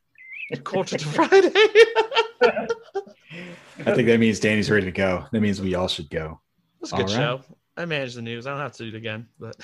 [0.64, 1.52] quarter to Friday.
[2.42, 5.26] I think that means Danny's ready to go.
[5.32, 6.42] That means we all should go.
[6.82, 7.16] It's a good All right.
[7.16, 7.42] show.
[7.78, 8.46] I manage the news.
[8.48, 9.56] I don't have to do it again, but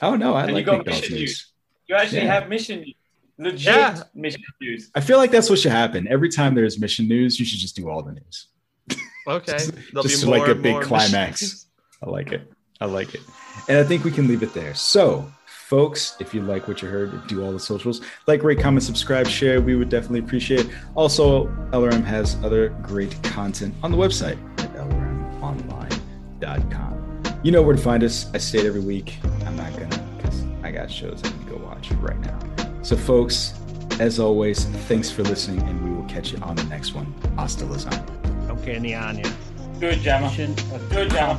[0.00, 1.20] Oh no, I And you like got mission news.
[1.20, 1.52] news.
[1.88, 2.34] You actually Yeah.
[2.40, 2.94] have mission news.
[3.42, 4.02] Legit Yeah.
[4.14, 4.90] mission news.
[4.94, 6.06] I feel like that's what should happen.
[6.08, 8.46] Every time there's mission news, you should just do all the news.
[9.26, 9.52] okay.
[9.58, 11.42] Just- There'll just be like a big climax.
[11.42, 11.66] missions.
[12.02, 12.50] I like it.
[12.80, 13.20] I like it.
[13.68, 14.74] And I think we can leave it there.
[14.74, 18.00] So, folks, if you like what you heard, do all the socials.
[18.26, 19.60] Like, rate, comment, subscribe, share.
[19.60, 20.72] We would definitely appreciate it.
[20.96, 24.72] Also, LRM has other great content on the website at
[25.40, 27.22] lrmonline.com.
[27.44, 28.28] You know where to find us.
[28.34, 29.18] I say it every week.
[29.46, 32.38] I'm not going to because I got shows I need to go watch right now.
[32.82, 33.54] So, folks,
[34.00, 37.14] as always, thanks for listening, and we will catch you on the next one.
[37.36, 38.50] Hasta lasagna.
[38.50, 39.32] Okay, Nyanya.
[39.78, 40.26] Good, Jammer.
[40.26, 40.54] Mission
[40.90, 41.38] Good, Jammer.